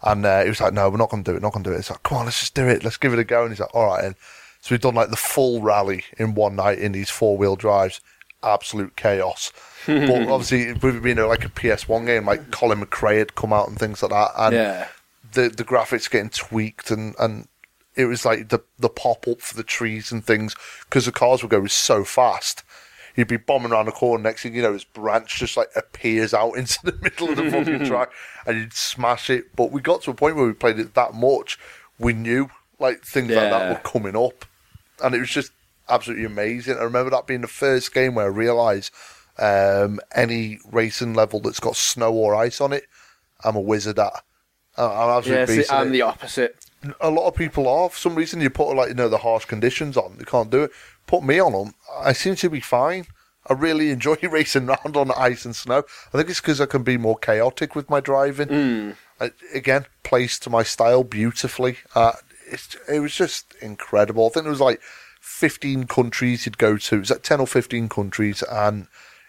And 0.03 0.25
uh, 0.25 0.43
he 0.43 0.49
was 0.49 0.61
like, 0.61 0.73
"No, 0.73 0.89
we're 0.89 0.97
not 0.97 1.09
going 1.09 1.23
to 1.23 1.31
do 1.31 1.35
it. 1.35 1.41
Not 1.41 1.53
going 1.53 1.63
to 1.63 1.69
do 1.71 1.75
it." 1.75 1.79
It's 1.79 1.89
like, 1.89 2.03
"Come 2.03 2.19
on, 2.19 2.25
let's 2.25 2.39
just 2.39 2.55
do 2.55 2.67
it. 2.67 2.83
Let's 2.83 2.97
give 2.97 3.13
it 3.13 3.19
a 3.19 3.23
go." 3.23 3.43
And 3.43 3.51
he's 3.51 3.59
like, 3.59 3.73
"All 3.73 3.87
right." 3.87 4.03
And 4.03 4.15
so 4.61 4.73
we've 4.73 4.81
done 4.81 4.95
like 4.95 5.09
the 5.09 5.15
full 5.15 5.61
rally 5.61 6.03
in 6.17 6.35
one 6.35 6.55
night 6.55 6.79
in 6.79 6.91
these 6.91 7.09
four 7.09 7.37
wheel 7.37 7.55
drives. 7.55 8.01
Absolute 8.43 8.95
chaos. 8.95 9.51
but 9.87 10.27
obviously, 10.27 10.73
being 10.99 11.19
uh, 11.19 11.27
like 11.27 11.45
a 11.45 11.49
PS1 11.49 12.05
game, 12.05 12.25
like 12.25 12.51
Colin 12.51 12.81
McRae 12.81 13.19
had 13.19 13.35
come 13.35 13.53
out 13.53 13.67
and 13.67 13.79
things 13.79 14.03
like 14.03 14.11
that, 14.11 14.31
and 14.37 14.55
yeah. 14.55 14.87
The 15.35 15.49
the 15.49 15.63
graphics 15.63 16.09
getting 16.09 16.29
tweaked 16.29 16.89
and 16.89 17.15
and 17.19 17.47
it 17.95 18.05
was 18.05 18.25
like 18.25 18.49
the 18.49 18.61
the 18.77 18.89
pop 18.89 19.27
up 19.27 19.41
for 19.41 19.55
the 19.55 19.63
trees 19.63 20.11
and 20.11 20.25
things 20.25 20.55
because 20.85 21.05
the 21.05 21.11
cars 21.11 21.41
would 21.41 21.51
go 21.51 21.65
so 21.67 22.03
fast. 22.03 22.63
You'd 23.15 23.29
be 23.29 23.37
bombing 23.37 23.71
around 23.71 23.85
the 23.85 23.93
corner. 23.93 24.21
Next 24.21 24.43
thing 24.43 24.53
you 24.53 24.61
know, 24.61 24.73
this 24.73 24.83
branch 24.83 25.37
just 25.37 25.55
like 25.55 25.69
appears 25.75 26.33
out 26.33 26.51
into 26.57 26.79
the 26.83 26.97
middle 27.01 27.29
of 27.29 27.37
the 27.37 27.49
fucking 27.49 27.85
track, 27.85 28.11
and 28.45 28.57
you'd 28.57 28.73
smash 28.73 29.29
it. 29.29 29.55
But 29.55 29.71
we 29.71 29.81
got 29.81 30.01
to 30.03 30.11
a 30.11 30.13
point 30.13 30.35
where 30.35 30.45
we 30.45 30.53
played 30.53 30.79
it 30.79 30.95
that 30.95 31.13
much, 31.13 31.57
we 31.97 32.13
knew 32.13 32.49
like 32.79 33.03
things 33.03 33.29
like 33.29 33.49
that 33.49 33.69
were 33.69 33.89
coming 33.89 34.17
up, 34.17 34.45
and 35.01 35.15
it 35.15 35.19
was 35.19 35.29
just 35.29 35.51
absolutely 35.87 36.25
amazing. 36.25 36.77
I 36.77 36.83
remember 36.83 37.11
that 37.11 37.27
being 37.27 37.41
the 37.41 37.47
first 37.47 37.93
game 37.93 38.15
where 38.15 38.25
I 38.25 38.29
realised 38.29 38.91
um, 39.37 39.99
any 40.13 40.59
racing 40.69 41.13
level 41.13 41.39
that's 41.39 41.61
got 41.61 41.77
snow 41.77 42.13
or 42.13 42.35
ice 42.35 42.59
on 42.59 42.73
it, 42.73 42.85
I'm 43.43 43.55
a 43.55 43.61
wizard 43.61 43.99
at. 43.99 44.23
I'm 44.77 45.07
Yeah, 45.09 45.17
absolutely 45.17 45.45
see, 45.47 45.57
beast 45.61 45.73
I'm 45.73 45.91
the 45.91 46.01
opposite. 46.01 46.55
a 47.01 47.09
lot 47.09 47.27
of 47.27 47.35
people 47.35 47.67
are. 47.67 47.89
For 47.89 47.97
some 47.97 48.15
reason, 48.15 48.41
you 48.41 48.49
put 48.49 48.73
like 48.75 48.89
you 48.89 48.95
know 48.95 49.09
the 49.09 49.19
harsh 49.19 49.45
conditions 49.45 49.97
on, 49.97 50.17
they 50.17 50.25
can't 50.25 50.49
do 50.49 50.63
it. 50.63 50.71
Put 51.07 51.23
me 51.23 51.39
on 51.39 51.51
them, 51.53 51.73
I 51.99 52.13
seem 52.13 52.35
to 52.35 52.49
be 52.49 52.59
fine. 52.59 53.05
I 53.47 53.53
really 53.53 53.91
enjoy 53.97 54.15
racing 54.23 54.69
around 54.69 54.97
on 54.97 55.11
ice 55.11 55.45
and 55.45 55.55
snow. 55.55 55.83
I 56.13 56.17
think 56.17 56.29
it's 56.29 56.41
because 56.41 56.59
I 56.59 56.65
can 56.65 56.83
be 56.83 56.97
more 56.97 57.17
chaotic 57.17 57.75
with 57.75 57.89
my 57.89 57.99
driving. 57.99 58.95
I, 59.19 59.31
again, 59.53 59.85
plays 60.03 60.39
to 60.39 60.49
my 60.49 60.63
style 60.63 61.03
beautifully. 61.03 61.77
Uh, 61.93 62.13
it's, 62.51 62.75
it 62.91 62.99
was 62.99 63.15
just 63.15 63.53
incredible. 63.61 64.25
I 64.25 64.29
think 64.29 64.43
there 64.43 64.51
was 64.51 64.59
like 64.61 64.81
15 65.21 65.85
countries 65.87 66.45
you'd 66.45 66.57
go 66.57 66.77
to. 66.77 66.95
It 66.95 66.99
was 66.99 67.09
like 67.11 67.23
10 67.23 67.39
or 67.39 67.47
15 67.47 67.87
countries, 67.87 68.43
and 68.43 68.87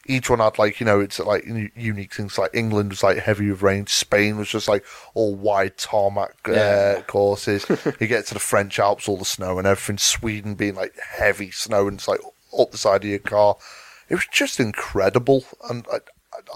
each 0.08 0.30
one 0.30 0.38
had 0.40 0.58
like 0.58 0.80
you 0.80 0.86
know 0.86 1.00
it's 1.00 1.18
like 1.18 1.44
unique 1.46 2.14
things. 2.14 2.38
Like 2.38 2.50
England 2.54 2.90
was 2.90 3.02
like 3.02 3.18
heavy 3.18 3.50
with 3.50 3.62
rain. 3.62 3.86
Spain 3.86 4.36
was 4.36 4.48
just 4.48 4.68
like 4.68 4.84
all 5.14 5.34
wide 5.34 5.76
tarmac 5.76 6.34
uh, 6.48 6.52
Yeah. 6.52 7.02
courses. 7.06 7.66
you 8.00 8.06
get 8.06 8.26
to 8.26 8.34
the 8.34 8.40
French 8.40 8.78
Alps, 8.78 9.08
all 9.08 9.16
the 9.16 9.24
snow 9.24 9.58
and 9.58 9.66
everything. 9.66 9.98
Sweden 9.98 10.54
being 10.54 10.74
like 10.74 10.94
heavy 11.18 11.50
snow 11.50 11.88
and 11.88 11.98
it's 11.98 12.08
like 12.08 12.20
up 12.58 12.70
the 12.70 12.78
side 12.78 13.04
of 13.04 13.10
your 13.10 13.18
car. 13.18 13.56
It 14.08 14.14
was 14.14 14.26
just 14.32 14.60
incredible, 14.60 15.44
and 15.68 15.84
I, 15.92 15.98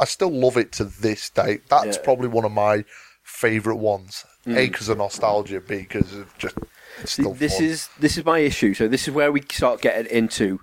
I 0.01 0.05
still 0.05 0.31
love 0.31 0.57
it 0.57 0.71
to 0.73 0.85
this 0.85 1.29
day. 1.31 1.59
That's 1.69 1.97
Yeah. 1.97 2.03
probably 2.05 2.29
one 2.29 2.45
of 2.45 2.53
my 2.53 2.85
favourite 3.25 3.81
ones. 3.81 4.25
A 4.47 4.69
because 4.69 4.89
of 4.89 4.99
nostalgia, 4.99 5.61
B 5.61 5.79
because 5.79 6.15
of 6.15 6.37
just 6.39 6.57
See, 7.05 7.25
this 7.33 7.57
fun. 7.57 7.65
is 7.65 7.89
this 7.99 8.17
is 8.17 8.25
my 8.25 8.39
issue. 8.39 8.73
So 8.75 8.89
this 8.89 9.07
is 9.09 9.13
where 9.15 9.31
we 9.33 9.43
start 9.43 9.81
getting 9.83 10.07
into 10.11 10.61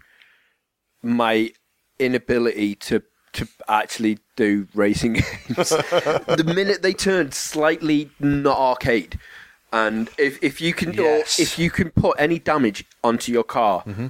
my 1.04 1.52
inability 2.00 2.76
to 2.76 3.02
to 3.34 3.48
actually 3.68 4.18
do 4.36 4.68
racing 4.74 5.14
games. 5.48 5.70
the 5.70 6.44
minute 6.56 6.82
they 6.82 6.94
turned 6.94 7.34
slightly 7.34 8.10
not 8.20 8.58
arcade, 8.58 9.20
and 9.72 10.10
if 10.18 10.42
if 10.44 10.60
you 10.62 10.74
can 10.74 10.94
Yes. 10.94 11.40
if 11.40 11.60
you 11.60 11.70
can 11.70 11.92
put 11.92 12.16
any 12.20 12.40
damage 12.40 12.86
onto 13.04 13.32
your 13.32 13.44
car, 13.44 13.84
Mm-hmm. 13.86 14.08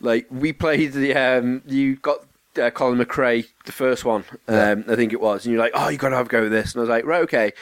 like 0.00 0.26
we 0.30 0.52
played 0.52 0.92
the 0.92 1.14
um, 1.14 1.62
you 1.66 1.96
got. 1.96 2.18
Uh, 2.58 2.70
Colin 2.70 2.98
McRae, 2.98 3.46
the 3.66 3.72
first 3.72 4.06
one, 4.06 4.24
um, 4.48 4.82
I 4.88 4.94
think 4.96 5.12
it 5.12 5.20
was, 5.20 5.44
and 5.44 5.52
you're 5.52 5.62
like, 5.62 5.72
"Oh, 5.74 5.90
you 5.90 5.98
got 5.98 6.08
to 6.08 6.16
have 6.16 6.24
a 6.24 6.28
go 6.30 6.40
with 6.44 6.52
this," 6.52 6.72
and 6.72 6.80
I 6.80 6.82
was 6.84 6.88
like, 6.88 7.04
"Right, 7.04 7.20
okay." 7.24 7.52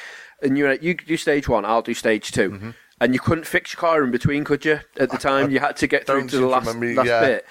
And 0.41 0.57
you're 0.57 0.68
like, 0.70 0.85
"You 0.85 0.95
do 0.95 1.16
stage 1.16 1.49
one, 1.49 1.64
I'll 1.64 1.83
do 1.83 1.95
stage 1.95 2.31
2 2.31 2.51
Mm-hmm. 2.51 2.70
and 3.01 3.12
you 3.12 3.18
couldn't 3.18 3.45
fix 3.45 3.72
your 3.75 3.81
car 3.81 4.05
in 4.05 4.12
between, 4.12 4.45
could 4.45 4.64
you? 4.64 4.79
At 4.97 5.11
the 5.11 5.18
time, 5.18 5.51
you 5.51 5.59
had 5.59 5.77
to 5.79 5.89
get 5.89 6.07
through 6.07 6.29
to 6.29 6.37
the 6.39 6.47
last, 6.47 6.66
last 6.77 7.09
yeah. 7.09 7.20
bit. 7.22 7.47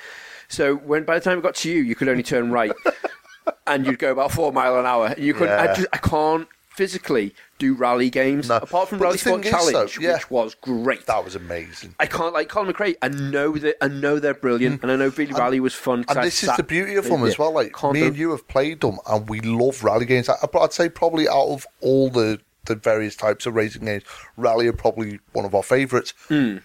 So 0.54 0.76
when 0.76 1.04
by 1.04 1.16
the 1.18 1.24
time 1.24 1.40
it 1.40 1.42
got 1.42 1.56
to 1.56 1.72
you, 1.72 1.82
you 1.82 1.96
could 1.96 2.08
only 2.08 2.24
turn 2.24 2.52
right. 2.52 2.72
and 3.68 3.86
you'd 3.86 4.00
go 4.00 4.12
about 4.12 4.32
four 4.32 4.52
mile 4.54 4.80
an 4.80 4.86
hour. 4.86 5.16
You 5.18 5.34
couldn't. 5.34 5.60
I, 5.60 5.74
just, 5.74 5.88
I 5.92 5.98
can't 5.98 6.48
physically 6.70 7.34
do 7.60 7.74
rally 7.74 8.10
games 8.10 8.50
No. 8.50 8.58
apart 8.58 8.90
from 8.90 8.98
But 9.00 9.06
Rally 9.06 9.18
Sport 9.18 9.46
is, 9.46 9.52
though, 9.52 9.58
Challenge, 9.58 10.00
yeah. 10.00 10.14
which 10.16 10.30
was 10.30 10.56
great. 10.56 11.06
That 11.06 11.24
was 11.24 11.36
amazing. 11.36 11.96
I 12.00 12.06
can't 12.06 12.34
like 12.34 12.50
Colin 12.50 12.74
McRae. 12.74 12.96
I 13.02 13.10
know 13.10 13.54
that 13.58 13.84
I 13.84 13.88
know 13.88 14.20
they're 14.20 14.34
brilliant, 14.34 14.82
and 14.84 14.92
I 14.92 14.96
know 14.96 15.08
Really 15.10 15.34
Rally 15.34 15.60
was 15.60 15.74
fun. 15.74 16.04
Mm. 16.04 16.10
And 16.12 16.20
I 16.20 16.26
this 16.26 16.44
is 16.44 16.56
the 16.56 16.64
beauty 16.64 16.96
of 16.96 17.06
them 17.06 17.24
as 17.24 17.38
well. 17.40 17.52
Like 17.52 17.76
me 17.92 18.00
do- 18.02 18.08
and 18.08 18.18
you 18.18 18.32
have 18.32 18.48
played 18.48 18.82
them, 18.82 19.00
and 19.08 19.28
we 19.30 19.40
love 19.42 19.84
rally 19.84 20.06
games. 20.06 20.30
I, 20.30 20.36
I'd 20.60 20.74
say 20.74 20.90
probably 20.90 21.28
out 21.28 21.48
of 21.48 21.66
all 21.82 22.10
the 22.10 22.40
the 22.66 22.76
various 22.76 23.16
types 23.16 23.46
of 23.46 23.56
racing 23.56 23.86
games, 23.86 24.04
rally 24.38 24.68
are 24.68 24.74
probably 24.74 25.20
one 25.34 25.46
of 25.46 25.54
our 25.54 25.64
favourites. 25.64 26.14
Hmm. 26.28 26.58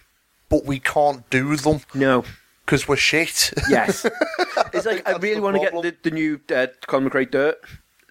But 0.47 0.65
we 0.65 0.79
can't 0.79 1.29
do 1.29 1.55
them 1.57 1.81
No. 1.93 2.23
Because 2.69 2.87
we're 2.87 2.95
shit. 2.95 3.51
Yes. 3.67 4.05
it's 4.73 4.85
like 4.85 5.07
I 5.09 5.17
really 5.17 5.41
want 5.41 5.55
to 5.55 5.59
get 5.59 5.73
the, 5.73 5.95
the 6.03 6.11
new 6.11 6.39
uh, 6.53 6.67
Colin 6.85 7.09
McRae 7.09 7.29
Dirt 7.31 7.57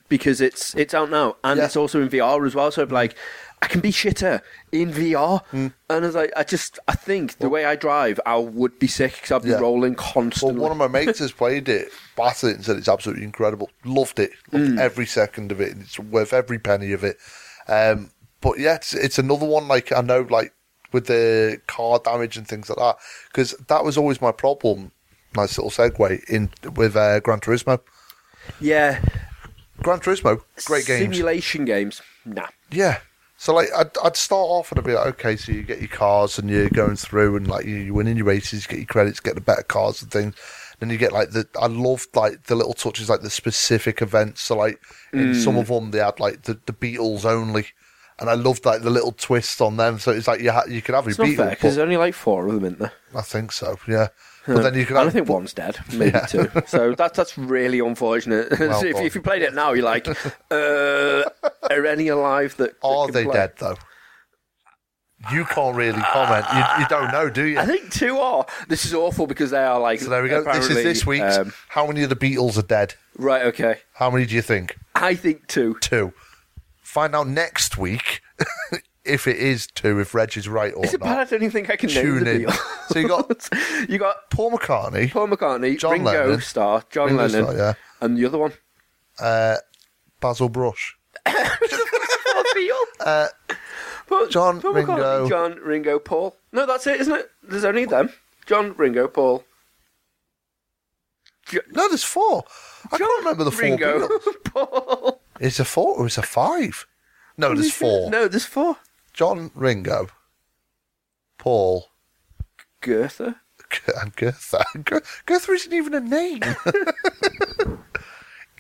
because 0.09 0.41
it's 0.41 0.75
it's 0.75 0.95
out 0.95 1.11
now 1.11 1.37
and 1.45 1.59
Yeah. 1.59 1.67
it's 1.67 1.77
also 1.77 2.03
in 2.03 2.09
VR 2.09 2.45
as 2.45 2.57
well. 2.57 2.73
So 2.73 2.83
I'm 2.83 2.89
like, 2.89 3.15
I 3.63 3.67
can 3.69 3.81
be 3.81 3.93
shitter 3.93 4.41
in 4.73 4.91
VR, 4.93 5.45
Hmm. 5.47 5.69
and 5.91 6.05
as 6.05 6.17
I, 6.17 6.29
I 6.37 6.43
just 6.43 6.79
I 6.89 6.95
think 6.97 7.39
the 7.39 7.49
way 7.49 7.65
I 7.65 7.77
drive, 7.77 8.19
I 8.27 8.37
would 8.37 8.79
be 8.81 8.89
sick 8.89 9.13
because 9.15 9.31
I'd 9.31 9.43
be 9.43 9.51
Yeah. 9.51 9.59
rolling 9.61 9.97
Well, 10.17 10.55
one 10.55 10.73
of 10.73 10.77
my 10.77 10.89
mates 10.89 11.21
has 11.21 11.31
played 11.33 11.69
it, 11.69 11.89
battered 12.17 12.51
it, 12.51 12.57
and 12.57 12.65
said 12.65 12.77
it's 12.79 12.89
absolutely 12.89 13.25
incredible. 13.25 13.71
Loved 13.85 14.19
it, 14.19 14.31
loved 14.53 14.71
Hmm. 14.73 14.79
every 14.81 15.07
second 15.07 15.53
of 15.53 15.61
it. 15.61 15.73
and 15.73 15.83
It's 15.83 15.99
worth 16.01 16.33
every 16.33 16.59
penny 16.59 16.91
of 16.93 17.05
it. 17.05 17.17
Um, 17.69 18.11
but 18.41 18.59
yeah, 18.59 18.75
it's, 18.77 18.95
it's 18.95 19.19
another 19.19 19.47
one. 19.47 19.69
Like 19.69 19.93
I 19.93 20.01
know, 20.01 20.21
like 20.29 20.53
with 20.93 21.07
the 21.07 21.61
car 21.67 21.99
damage 21.99 22.37
and 22.37 22.47
things 22.47 22.69
like 22.69 22.79
that, 22.79 22.97
because 23.29 23.53
that 23.69 23.85
was 23.85 23.97
always 23.99 24.21
my 24.21 24.33
problem. 24.33 24.93
Nice 25.37 25.59
little 25.59 25.71
segue 25.71 26.25
in 26.29 26.51
with 26.75 26.97
uh, 26.97 27.21
Gran 27.21 27.41
Turismo. 27.41 27.81
yeah, 28.61 29.01
Gran 29.83 30.01
Turismo, 30.01 30.43
great 30.65 30.87
games. 30.87 31.01
Simulation 31.17 31.65
games, 31.65 32.03
nah. 32.25 32.49
Yeah. 32.71 32.99
So 33.41 33.55
like 33.55 33.69
I'd, 33.77 33.91
I'd 34.03 34.17
start 34.17 34.49
off 34.49 34.73
and 34.73 34.81
I'd 34.81 34.85
be 34.85 34.95
like, 34.95 35.07
okay, 35.07 35.37
so 35.37 35.53
you 35.53 35.63
get 35.63 35.79
your 35.79 35.89
cars 35.89 36.41
and 36.41 36.51
you're 36.51 36.69
going 36.71 36.97
through 36.97 37.37
and 37.37 37.47
like 37.47 37.67
you, 37.67 37.77
you 37.77 37.95
win 37.95 38.09
in 38.09 38.17
your 38.17 38.27
races, 38.27 38.65
you 38.65 38.69
get 38.69 38.79
your 38.79 38.87
credits, 38.87 39.21
get 39.21 39.37
the 39.37 39.41
better 39.41 39.63
cars 39.63 40.03
and 40.03 40.11
things. 40.11 40.35
Then 40.81 40.91
you 40.91 40.97
get 40.99 41.13
like 41.13 41.31
the 41.31 41.47
I 41.61 41.67
loved 41.69 42.17
like 42.17 42.45
the 42.45 42.57
little 42.57 42.75
touches, 42.75 43.09
like 43.09 43.21
the 43.21 43.31
specific 43.31 44.03
events. 44.03 44.41
So 44.43 44.57
like 44.57 44.81
in 45.13 45.35
some 45.35 45.55
Mm. 45.55 45.61
of 45.61 45.69
them 45.69 45.91
they 45.93 45.99
had 45.99 46.19
like 46.19 46.43
the, 46.43 46.55
the 46.67 46.73
Beatles 46.73 47.25
only, 47.25 47.67
and 48.21 48.29
I 48.29 48.35
loved 48.35 48.65
like 48.65 48.83
the 48.83 48.91
little 48.91 49.13
twist 49.13 49.61
on 49.61 49.77
them. 49.77 49.99
So 49.99 50.11
it's 50.13 50.27
like 50.29 50.41
you 50.41 50.51
ha- 50.51 50.65
you 50.69 50.83
could 50.83 50.95
have 50.95 51.05
your 51.05 51.11
It's 51.11 51.19
not 51.19 51.29
fair 51.35 51.51
because 51.51 51.77
there's 51.77 51.79
only 51.79 51.97
like 51.97 52.15
four 52.15 52.47
of 52.47 52.55
them 52.55 52.65
in 52.65 52.75
there. 52.79 52.93
I 53.15 53.23
think 53.23 53.53
so, 53.53 53.79
yeah. 53.87 54.09
But 54.47 54.63
then 54.63 54.75
you 54.75 54.87
can. 54.87 54.97
I 54.97 55.05
have 55.05 55.13
think 55.13 55.29
one's 55.29 55.53
dead, 55.53 55.77
maybe 55.93 56.13
Yeah. 56.13 56.25
two. 56.27 56.51
So 56.67 56.95
that's 56.95 57.17
that's 57.17 57.37
really 57.37 57.81
unfortunate. 57.81 58.59
Well 58.59 58.81
if, 58.85 58.97
if 58.97 59.15
you 59.15 59.21
played 59.21 59.43
it 59.43 59.53
now, 59.55 59.73
you're 59.75 59.85
like, 59.85 60.09
uh, 60.51 61.25
are 61.71 61.87
any 61.87 62.09
alive 62.09 62.57
that, 62.57 62.81
that 62.81 62.87
Are 62.87 63.11
they 63.11 63.25
play? 63.25 63.35
dead 63.35 63.53
though? 63.59 63.77
You 65.33 65.45
can't 65.47 65.77
really 65.77 66.01
comment. 66.01 66.47
You, 66.55 66.63
you 66.83 66.89
don't 66.89 67.11
know, 67.11 67.29
do 67.29 67.43
you? 67.45 67.59
I 67.59 67.67
think 67.67 67.93
two 67.93 68.19
are. 68.19 68.47
This 68.69 68.87
is 68.87 68.95
awful 68.95 69.27
because 69.27 69.51
they 69.51 69.63
are 69.65 69.79
like. 69.81 70.01
So 70.01 70.11
there 70.11 70.23
we 70.23 70.29
go. 70.29 70.45
This 70.45 70.71
is 70.71 70.77
this 70.77 71.05
week's. 71.05 71.39
um, 71.39 71.53
How 71.69 71.87
many 71.89 72.05
of 72.05 72.09
the 72.09 72.15
Beatles 72.17 72.57
are 72.57 72.63
dead? 72.63 72.95
right. 73.17 73.43
Okay. 73.47 73.79
How 73.95 74.11
many 74.11 74.27
do 74.27 74.35
you 74.37 74.43
think? 74.43 74.79
I 74.95 75.15
think 75.17 75.49
two. 75.49 75.77
Two. 75.81 76.13
Find 76.89 77.15
out 77.15 77.29
next 77.29 77.77
week 77.77 78.23
if 79.05 79.27
it 79.27 79.37
is 79.37 79.67
two, 79.67 80.01
if 80.01 80.15
Reg 80.15 80.35
is 80.39 80.49
right 80.49 80.73
or 80.73 80.87
Is 80.87 80.95
it 80.95 81.01
bad? 81.01 81.19
I 81.19 81.25
don't 81.25 81.43
even 81.43 81.51
think 81.51 81.69
I 81.69 81.77
can 81.77 81.91
Tune 81.91 82.25
name 82.25 82.49
in. 82.49 82.55
So 82.89 82.99
you 82.99 83.07
got 83.07 83.47
you 83.91 83.99
got 83.99 84.31
Paul 84.31 84.53
McCartney, 84.53 85.11
Paul 85.11 85.29
McCartney, 85.29 85.79
John 85.79 85.93
Ringo 85.93 86.11
Lennon. 86.11 86.41
Starr, 86.41 86.83
John 86.89 87.09
Ringo 87.09 87.27
Lennon, 87.27 87.45
Starr, 87.45 87.57
yeah. 87.59 87.75
and 88.01 88.17
the 88.17 88.25
other 88.25 88.39
one. 88.39 88.55
uh, 89.21 89.57
Basil 90.19 90.49
Brush. 90.49 90.97
uh, 91.27 93.29
Paul, 94.07 94.29
John, 94.29 94.63
Paul 94.63 94.73
Ringo. 94.73 94.97
McCartney, 94.97 95.29
John, 95.29 95.59
Ringo, 95.63 95.99
Paul. 95.99 96.37
No, 96.53 96.65
that's 96.65 96.87
it, 96.87 97.03
isn't 97.03 97.15
it? 97.15 97.31
There's 97.43 97.67
only 97.67 97.85
them. 97.85 98.09
John, 98.47 98.73
Ringo, 98.79 99.09
Paul. 99.09 99.45
No, 101.71 101.87
there's 101.89 102.03
four. 102.03 102.45
I 102.91 102.97
can't 102.97 103.19
remember 103.19 103.45
the 103.45 103.53
four 103.53 103.61
Ringo. 103.61 104.09
Paul. 104.47 105.21
Oh, 105.41 105.45
is 105.45 105.61
it 105.61 105.65
four 105.65 105.97
or 105.97 106.07
is 106.07 106.19
it 106.19 106.25
five? 106.25 106.87
No, 107.37 107.55
there's 107.55 107.73
four. 107.73 108.11
No, 108.11 108.27
there's 108.29 108.45
four. 108.45 108.77
John, 109.13 109.51
Ringo, 109.55 110.09
Paul, 111.39 111.87
Goethe. 112.81 113.21
and 113.21 114.15
Gertha. 114.17 114.65
Ger- 114.85 115.03
Gertha 115.27 115.53
isn't 115.53 115.73
even 115.73 115.95
a 115.95 116.01
name. 116.01 116.41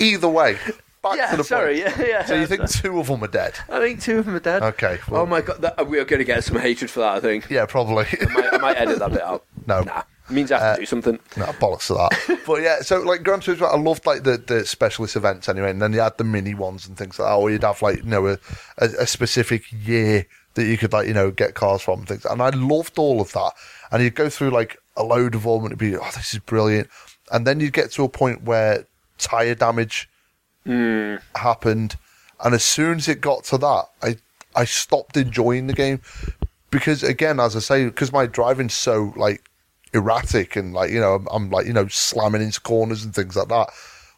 Either 0.00 0.28
way, 0.28 0.56
back 1.02 1.16
yeah, 1.16 1.30
to 1.32 1.38
the 1.38 1.44
sorry. 1.44 1.82
point. 1.82 1.96
Yeah, 1.98 2.06
yeah. 2.06 2.24
So 2.24 2.34
you 2.36 2.46
think 2.46 2.68
two 2.70 3.00
of 3.00 3.08
them 3.08 3.22
are 3.24 3.28
dead? 3.28 3.54
I 3.68 3.80
think 3.80 4.00
two 4.00 4.18
of 4.18 4.26
them 4.26 4.36
are 4.36 4.40
dead. 4.40 4.62
Okay, 4.62 4.98
well- 5.08 5.22
oh 5.22 5.26
my 5.26 5.40
god, 5.40 5.60
that, 5.62 5.86
we 5.88 5.98
are 5.98 6.04
going 6.04 6.18
to 6.18 6.24
get 6.24 6.44
some 6.44 6.56
hatred 6.58 6.90
for 6.90 7.00
that. 7.00 7.16
I 7.16 7.20
think. 7.20 7.50
Yeah, 7.50 7.66
probably. 7.66 8.06
I 8.20 8.24
might, 8.32 8.54
I 8.54 8.58
might 8.58 8.76
edit 8.80 8.98
that 9.00 9.10
bit 9.12 9.22
out. 9.22 9.44
No. 9.66 9.82
Nah. 9.82 10.02
It 10.28 10.32
means 10.32 10.52
I 10.52 10.58
have 10.58 10.76
to 10.76 10.80
do 10.80 10.84
uh, 10.84 10.86
something. 10.86 11.18
No, 11.36 11.46
bollocks 11.46 11.86
to 11.86 11.94
that. 11.94 12.40
but 12.46 12.62
yeah, 12.62 12.80
so 12.80 13.00
like 13.00 13.22
Gran 13.22 13.40
Turismo, 13.40 13.72
I 13.72 13.78
loved 13.78 14.04
like 14.04 14.24
the, 14.24 14.36
the 14.36 14.66
specialist 14.66 15.16
events 15.16 15.48
anyway, 15.48 15.70
and 15.70 15.80
then 15.80 15.92
you 15.92 16.00
had 16.00 16.18
the 16.18 16.24
mini 16.24 16.54
ones 16.54 16.86
and 16.86 16.96
things 16.96 17.18
like 17.18 17.28
that, 17.28 17.34
or 17.34 17.50
you'd 17.50 17.62
have 17.62 17.80
like 17.80 17.98
you 17.98 18.10
know 18.10 18.26
a, 18.26 18.38
a, 18.78 18.86
a 19.00 19.06
specific 19.06 19.64
year 19.72 20.26
that 20.54 20.66
you 20.66 20.76
could 20.76 20.92
like 20.92 21.08
you 21.08 21.14
know 21.14 21.30
get 21.30 21.54
cars 21.54 21.80
from 21.80 22.00
and 22.00 22.08
things, 22.08 22.24
and 22.26 22.42
I 22.42 22.50
loved 22.50 22.98
all 22.98 23.20
of 23.20 23.32
that. 23.32 23.52
And 23.90 24.02
you'd 24.02 24.14
go 24.14 24.28
through 24.28 24.50
like 24.50 24.78
a 24.96 25.02
load 25.02 25.34
of 25.34 25.44
them, 25.44 25.64
and 25.64 25.66
it'd 25.66 25.78
be 25.78 25.96
oh 25.96 26.10
this 26.14 26.34
is 26.34 26.40
brilliant, 26.40 26.88
and 27.32 27.46
then 27.46 27.60
you'd 27.60 27.72
get 27.72 27.90
to 27.92 28.04
a 28.04 28.08
point 28.08 28.42
where 28.42 28.86
tire 29.16 29.54
damage 29.54 30.10
hmm. 30.64 31.16
happened, 31.34 31.96
and 32.44 32.54
as 32.54 32.64
soon 32.64 32.98
as 32.98 33.08
it 33.08 33.22
got 33.22 33.44
to 33.44 33.58
that, 33.58 33.84
I 34.02 34.16
I 34.54 34.66
stopped 34.66 35.16
enjoying 35.16 35.68
the 35.68 35.72
game 35.72 36.02
because 36.70 37.02
again, 37.02 37.40
as 37.40 37.56
I 37.56 37.60
say, 37.60 37.84
because 37.86 38.12
my 38.12 38.26
driving's 38.26 38.74
so 38.74 39.12
like 39.16 39.47
erratic 39.94 40.56
and 40.56 40.72
like 40.72 40.90
you 40.90 41.00
know 41.00 41.14
I'm, 41.14 41.26
I'm 41.30 41.50
like 41.50 41.66
you 41.66 41.72
know 41.72 41.88
slamming 41.88 42.42
into 42.42 42.60
corners 42.60 43.04
and 43.04 43.14
things 43.14 43.36
like 43.36 43.48
that. 43.48 43.70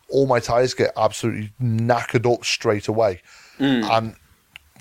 All 0.09 0.27
my 0.27 0.41
tires 0.41 0.75
get 0.75 0.93
absolutely 0.97 1.53
knackered 1.63 2.33
up 2.33 2.45
straight 2.45 2.89
away, 2.89 3.23
mm. 3.59 3.85
and 3.91 4.17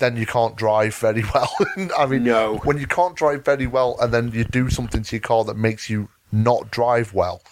then 0.00 0.16
you 0.16 0.26
can't 0.26 0.56
drive 0.56 0.94
very 0.96 1.22
well. 1.34 1.50
I 1.96 2.06
mean, 2.06 2.24
No. 2.24 2.56
when 2.64 2.78
you 2.78 2.86
can't 2.86 3.14
drive 3.14 3.44
very 3.44 3.66
well, 3.68 3.96
and 4.00 4.12
then 4.12 4.32
you 4.32 4.44
do 4.44 4.70
something 4.70 5.02
to 5.04 5.16
your 5.16 5.20
car 5.20 5.44
that 5.44 5.56
makes 5.56 5.88
you 5.88 6.08
not 6.32 6.70
drive 6.72 7.12
well, 7.14 7.42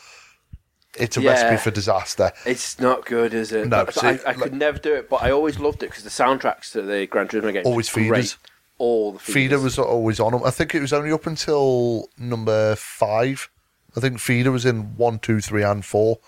it's 0.96 1.16
a 1.16 1.20
Yeah. 1.20 1.30
recipe 1.32 1.56
for 1.62 1.70
disaster. 1.70 2.32
It's 2.46 2.80
not 2.80 3.04
good, 3.04 3.32
is 3.34 3.52
it? 3.52 3.68
No, 3.68 3.86
see, 3.90 4.06
I, 4.06 4.10
I 4.10 4.14
like- 4.32 4.36
could 4.38 4.54
never 4.54 4.78
do 4.78 4.94
it, 4.94 5.08
but 5.08 5.22
I 5.22 5.30
always 5.30 5.60
loved 5.60 5.82
it 5.84 5.90
because 5.90 6.02
the 6.04 6.10
soundtracks 6.10 6.72
to 6.72 6.82
the 6.82 7.06
Gran 7.06 7.28
Turismo 7.28 7.52
games 7.52 7.66
Always 7.66 7.88
feeders. 7.88 8.38
All 8.78 9.12
the 9.12 9.18
feeders. 9.18 9.34
Feeder 9.34 9.58
was 9.60 9.78
always 9.78 10.20
on 10.20 10.32
them. 10.32 10.42
I 10.44 10.50
think 10.50 10.74
it 10.74 10.80
was 10.80 10.92
only 10.92 11.10
up 11.10 11.26
until 11.26 12.08
number 12.16 12.76
five. 12.76 13.48
I 13.96 14.00
think 14.00 14.20
Feeder 14.20 14.52
was 14.52 14.64
in 14.64 14.96
one, 14.96 15.18
two, 15.18 15.40
three, 15.40 15.62
and 15.64 15.84
four, 15.84 16.18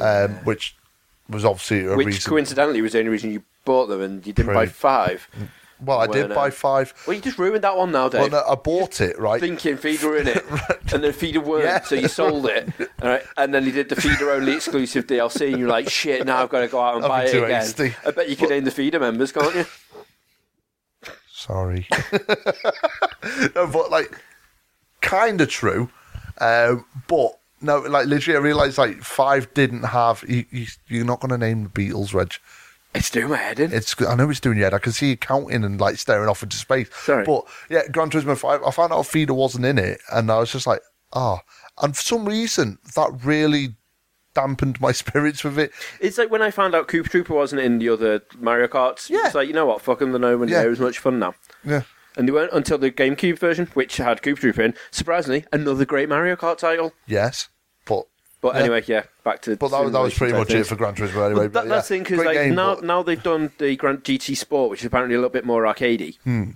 um, 0.00 0.32
which 0.44 0.76
was 1.30 1.44
obviously 1.44 1.86
a 1.86 1.96
which 1.96 2.06
reason. 2.06 2.28
coincidentally 2.30 2.82
was 2.82 2.92
the 2.92 2.98
only 2.98 3.10
reason 3.10 3.30
you 3.32 3.42
bought 3.64 3.86
them, 3.86 4.00
and 4.02 4.26
you 4.26 4.32
didn't 4.32 4.52
buy 4.52 4.66
five. 4.66 5.26
well, 5.80 5.98
I 6.00 6.06
did 6.06 6.28
buy 6.34 6.48
uh, 6.48 6.50
five. 6.50 6.92
Well, 7.06 7.16
you 7.16 7.22
just 7.22 7.38
ruined 7.38 7.64
that 7.64 7.76
one 7.76 7.92
now, 7.92 8.08
Well, 8.08 8.24
Dave. 8.24 8.32
no, 8.32 8.42
I 8.46 8.54
bought 8.56 9.00
it 9.00 9.18
right. 9.18 9.40
Thinking 9.40 9.76
feeder 9.78 10.08
were 10.08 10.18
in 10.18 10.28
it, 10.28 10.44
and 10.92 11.02
then 11.02 11.12
feeder 11.12 11.40
weren't, 11.40 11.64
Yeah. 11.64 11.80
so 11.82 11.94
you 11.94 12.08
sold 12.08 12.46
it. 12.46 12.68
All 13.02 13.08
right, 13.08 13.22
and 13.38 13.54
then 13.54 13.64
you 13.64 13.72
did 13.72 13.88
the 13.88 13.96
feeder 13.96 14.30
only 14.30 14.52
exclusive 14.52 15.06
DLC, 15.06 15.48
and 15.48 15.58
you're 15.58 15.68
like, 15.68 15.88
shit, 15.88 16.26
now 16.26 16.42
I've 16.42 16.50
got 16.50 16.60
to 16.60 16.68
go 16.68 16.80
out 16.80 16.96
and 16.96 17.04
I'll 17.04 17.10
buy 17.10 17.24
it 17.24 17.34
again. 17.34 17.50
hasty. 17.50 17.94
I 18.06 18.10
bet 18.10 18.28
you 18.28 18.36
can 18.36 18.50
name 18.50 18.64
the 18.64 18.70
feeder 18.70 19.00
members, 19.00 19.32
can't 19.32 19.54
you? 19.54 19.64
Sorry. 21.36 21.86
no, 23.54 23.66
but 23.66 23.90
like, 23.90 24.18
kind 25.02 25.38
of 25.38 25.50
true. 25.50 25.90
Um, 26.38 26.86
but 27.06 27.38
no, 27.60 27.80
like 27.80 28.06
literally, 28.06 28.38
I 28.38 28.40
realised 28.40 28.78
like 28.78 29.02
five 29.02 29.52
didn't 29.52 29.82
have. 29.82 30.24
You, 30.26 30.46
you, 30.50 30.66
you're 30.88 31.04
not 31.04 31.20
going 31.20 31.32
to 31.32 31.38
name 31.38 31.64
the 31.64 31.68
Beatles, 31.68 32.14
Reg. 32.14 32.32
It's 32.94 33.10
doing 33.10 33.28
my 33.28 33.36
head 33.36 33.60
in. 33.60 33.70
It's. 33.70 33.94
I 34.00 34.14
know 34.14 34.30
it's 34.30 34.40
doing 34.40 34.56
your 34.56 34.64
head. 34.64 34.74
I 34.74 34.78
can 34.78 34.92
see 34.92 35.10
you 35.10 35.16
counting 35.18 35.62
and 35.62 35.78
like 35.78 35.98
staring 35.98 36.30
off 36.30 36.42
into 36.42 36.56
space. 36.56 36.88
Sorry. 36.94 37.26
But 37.26 37.44
yeah, 37.68 37.82
Gran 37.92 38.08
Turismo 38.08 38.36
Five. 38.38 38.62
I 38.62 38.70
found 38.70 38.94
out 38.94 39.04
Feeder 39.04 39.34
wasn't 39.34 39.66
in 39.66 39.76
it, 39.76 40.00
and 40.10 40.30
I 40.30 40.38
was 40.38 40.50
just 40.50 40.66
like, 40.66 40.80
ah. 41.12 41.40
And 41.82 41.94
for 41.94 42.02
some 42.02 42.26
reason, 42.26 42.78
that 42.94 43.10
really 43.22 43.74
dampened 44.36 44.80
my 44.80 44.92
spirits 45.02 45.42
with 45.42 45.58
it. 45.58 45.72
It's 46.00 46.18
like 46.18 46.30
when 46.30 46.42
I 46.42 46.52
found 46.52 46.74
out 46.76 46.86
Koopa 46.86 47.08
Troopa 47.08 47.30
wasn't 47.30 47.62
in 47.62 47.78
the 47.78 47.88
other 47.88 48.22
Mario 48.38 48.68
Karts. 48.68 49.10
Yeah. 49.10 49.26
It's 49.26 49.34
like, 49.34 49.48
you 49.48 49.54
know 49.54 49.66
what, 49.66 49.80
fuck 49.82 49.98
them, 49.98 50.12
they're 50.12 50.20
no 50.20 50.38
one 50.38 50.46
Yeah. 50.48 50.62
near 50.62 50.70
as 50.70 50.78
much 50.78 50.98
fun 51.00 51.18
now. 51.18 51.34
Yeah. 51.64 51.82
And 52.16 52.28
they 52.28 52.32
weren't 52.32 52.52
until 52.52 52.78
the 52.78 52.90
GameCube 52.90 53.38
version, 53.38 53.66
which 53.74 53.96
had 53.96 54.22
Koopa 54.22 54.38
Troopa 54.38 54.58
in. 54.60 54.74
Surprisingly, 54.92 55.44
another 55.52 55.84
great 55.84 56.08
Mario 56.08 56.36
Kart 56.36 56.58
title. 56.58 56.92
Yes. 57.06 57.48
But. 57.84 58.04
But 58.42 58.54
Yeah. 58.54 58.60
anyway, 58.60 58.84
yeah, 58.86 59.02
back 59.24 59.42
to 59.42 59.56
But 59.56 59.70
that, 59.70 59.82
was- 59.82 59.92
that 59.92 60.00
was 60.00 60.14
pretty 60.14 60.34
much 60.34 60.50
it 60.52 60.66
for 60.66 60.76
Gran 60.76 60.94
Turismo 60.94 61.26
anyway. 61.26 61.40
think. 61.44 61.52
but 61.52 61.52
That, 61.52 61.64
yeah, 61.64 61.74
that's 61.74 61.88
the 61.88 61.94
thing 61.96 62.02
because 62.04 62.24
like 62.24 62.34
game, 62.36 62.54
now, 62.54 62.74
but- 62.76 62.84
now 62.84 63.02
they've 63.02 63.22
done 63.22 63.50
the 63.58 63.74
Grand 63.76 64.04
GT 64.04 64.36
Sport, 64.36 64.70
which 64.70 64.80
is 64.80 64.86
apparently 64.86 65.14
a 65.14 65.18
little 65.18 65.30
bit 65.30 65.44
more 65.46 65.62
arcadey. 65.64 66.18
Hmm. 66.24 66.50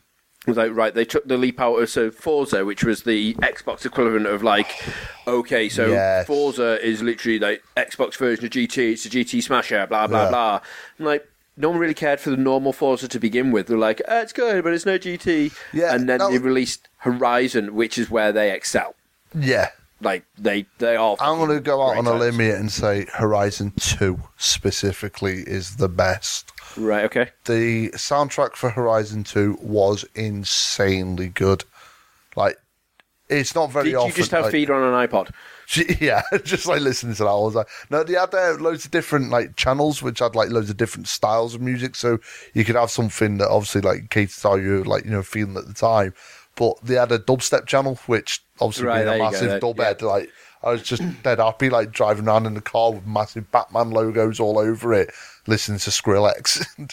Was 0.47 0.57
like 0.57 0.75
right, 0.75 0.95
they 0.95 1.05
took 1.05 1.27
the 1.29 1.37
leap 1.37 1.61
out 1.61 1.77
of 1.77 1.91
so 1.91 2.11
Forza, 2.11 2.65
which 2.65 2.83
was 2.83 3.03
the 3.03 3.35
Xbox 3.35 3.85
equivalent 3.85 4.27
of 4.27 4.43
like, 4.43 4.83
okay, 5.27 5.69
so 5.69 5.89
Yes. 5.89 6.27
Forza 6.27 6.83
is 6.85 7.03
literally 7.03 7.39
like 7.39 7.63
Xbox 7.77 8.17
version 8.17 8.47
of 8.47 8.51
GT. 8.51 8.93
It's 8.93 9.05
a 9.05 9.11
GT 9.11 9.43
Smasher, 9.43 9.87
blah 9.87 10.07
blah 10.07 10.25
Yeah. 10.25 10.29
blah. 10.31 10.61
And 10.97 11.07
like, 11.07 11.29
no 11.59 11.69
one 11.69 11.79
really 11.79 11.93
cared 11.93 12.21
for 12.21 12.31
the 12.31 12.39
normal 12.39 12.73
Forza 12.73 13.07
to 13.07 13.19
begin 13.21 13.51
with. 13.53 13.67
They're 13.67 13.77
like, 13.77 14.01
eh, 14.09 14.23
it's 14.23 14.33
good, 14.33 14.65
but 14.65 14.73
it's 14.73 14.87
no 14.87 14.97
GT. 14.99 15.53
Yeah, 15.75 15.95
and 15.95 16.09
then 16.09 16.21
they 16.21 16.25
was- 16.33 16.41
released 16.41 16.89
Horizon, 16.99 17.75
which 17.75 17.99
is 17.99 18.09
where 18.11 18.33
they 18.33 18.51
excel. 18.51 18.95
Yeah. 19.39 19.69
Like 20.03 20.25
they 20.39 20.65
they 20.79 20.97
are. 20.97 21.17
I'm 21.21 21.37
going 21.37 21.51
to 21.51 21.61
go 21.61 21.83
out 21.83 21.99
on 21.99 22.07
a 22.07 22.15
limb 22.15 22.39
here 22.39 22.57
and 22.57 22.73
say 22.73 23.05
Horizon 23.13 23.75
2 23.79 24.19
specifically 24.39 25.45
is 25.47 25.77
the 25.77 25.91
best. 25.91 26.51
Right. 26.77 27.05
Okay. 27.05 27.31
The 27.45 27.91
soundtrack 27.91 28.55
for 28.55 28.71
Horizon 28.71 29.25
2 29.25 29.59
was 29.61 30.05
insanely 30.15 31.29
good. 31.29 31.65
Like, 32.37 32.57
it's 33.29 33.55
not 33.55 33.71
very 33.71 33.89
often. 33.89 33.91
Did 33.91 33.97
often. 33.97 34.09
you 34.11 34.15
just 34.17 34.31
have 34.33 34.43
like, 34.45 34.53
feeder 34.53 34.75
on 34.75 34.95
an 34.95 35.09
iPod? 35.09 35.31
Yeah, 36.01 36.23
just 36.43 36.67
like 36.67 36.81
listening 36.81 37.15
to 37.15 37.23
that 37.23 37.29
all 37.29 37.49
the 37.49 37.63
time. 37.63 37.73
No, 37.91 38.03
they 38.03 38.15
had 38.15 38.35
uh, 38.35 38.57
loads 38.59 38.85
of 38.85 38.91
different 38.91 39.31
like 39.31 39.55
channels 39.55 40.03
which 40.03 40.19
had 40.19 40.35
like 40.35 40.51
loads 40.51 40.69
of 40.69 40.77
different 40.77 41.07
styles 41.07 41.55
of 41.55 41.61
music, 41.61 41.95
so 41.95 42.19
you 42.55 42.65
could 42.65 42.75
have 42.75 42.91
something 42.91 43.39
that 43.39 43.49
obviously 43.49 43.81
like 43.81 44.11
catered 44.11 44.35
to 44.35 44.49
how 44.49 44.55
you 44.57 44.83
like 44.83 45.05
you 45.05 45.13
know 45.13 45.23
feeling 45.23 45.57
at 45.57 45.69
the 45.69 45.73
time. 45.73 46.13
But 46.57 46.75
they 46.83 46.97
had 46.97 47.13
a 47.13 47.21
dubstep 47.21 47.67
channel, 47.67 48.01
which 48.07 48.43
obviously 48.61 48.87
Right, 48.87 49.05
being 49.05 49.15
a 49.15 49.19
go, 49.19 49.31
massive 49.31 49.49
that- 49.51 49.61
dub 49.61 49.79
yeah. 49.79 49.95
like 50.09 50.31
I 50.65 50.73
was 50.73 50.83
just 50.83 51.03
dead 51.23 51.39
happy, 51.39 51.71
like 51.71 51.93
driving 51.93 52.27
around 52.27 52.47
in 52.47 52.55
the 52.55 52.61
car 52.61 52.91
with 52.93 53.07
massive 53.07 53.49
Batman 53.53 53.91
logos 53.93 54.41
all 54.41 54.59
over 54.59 54.93
it, 54.93 55.11
listening 55.51 55.79
to 55.81 55.91
Skrillex. 55.91 56.65
And 56.79 56.91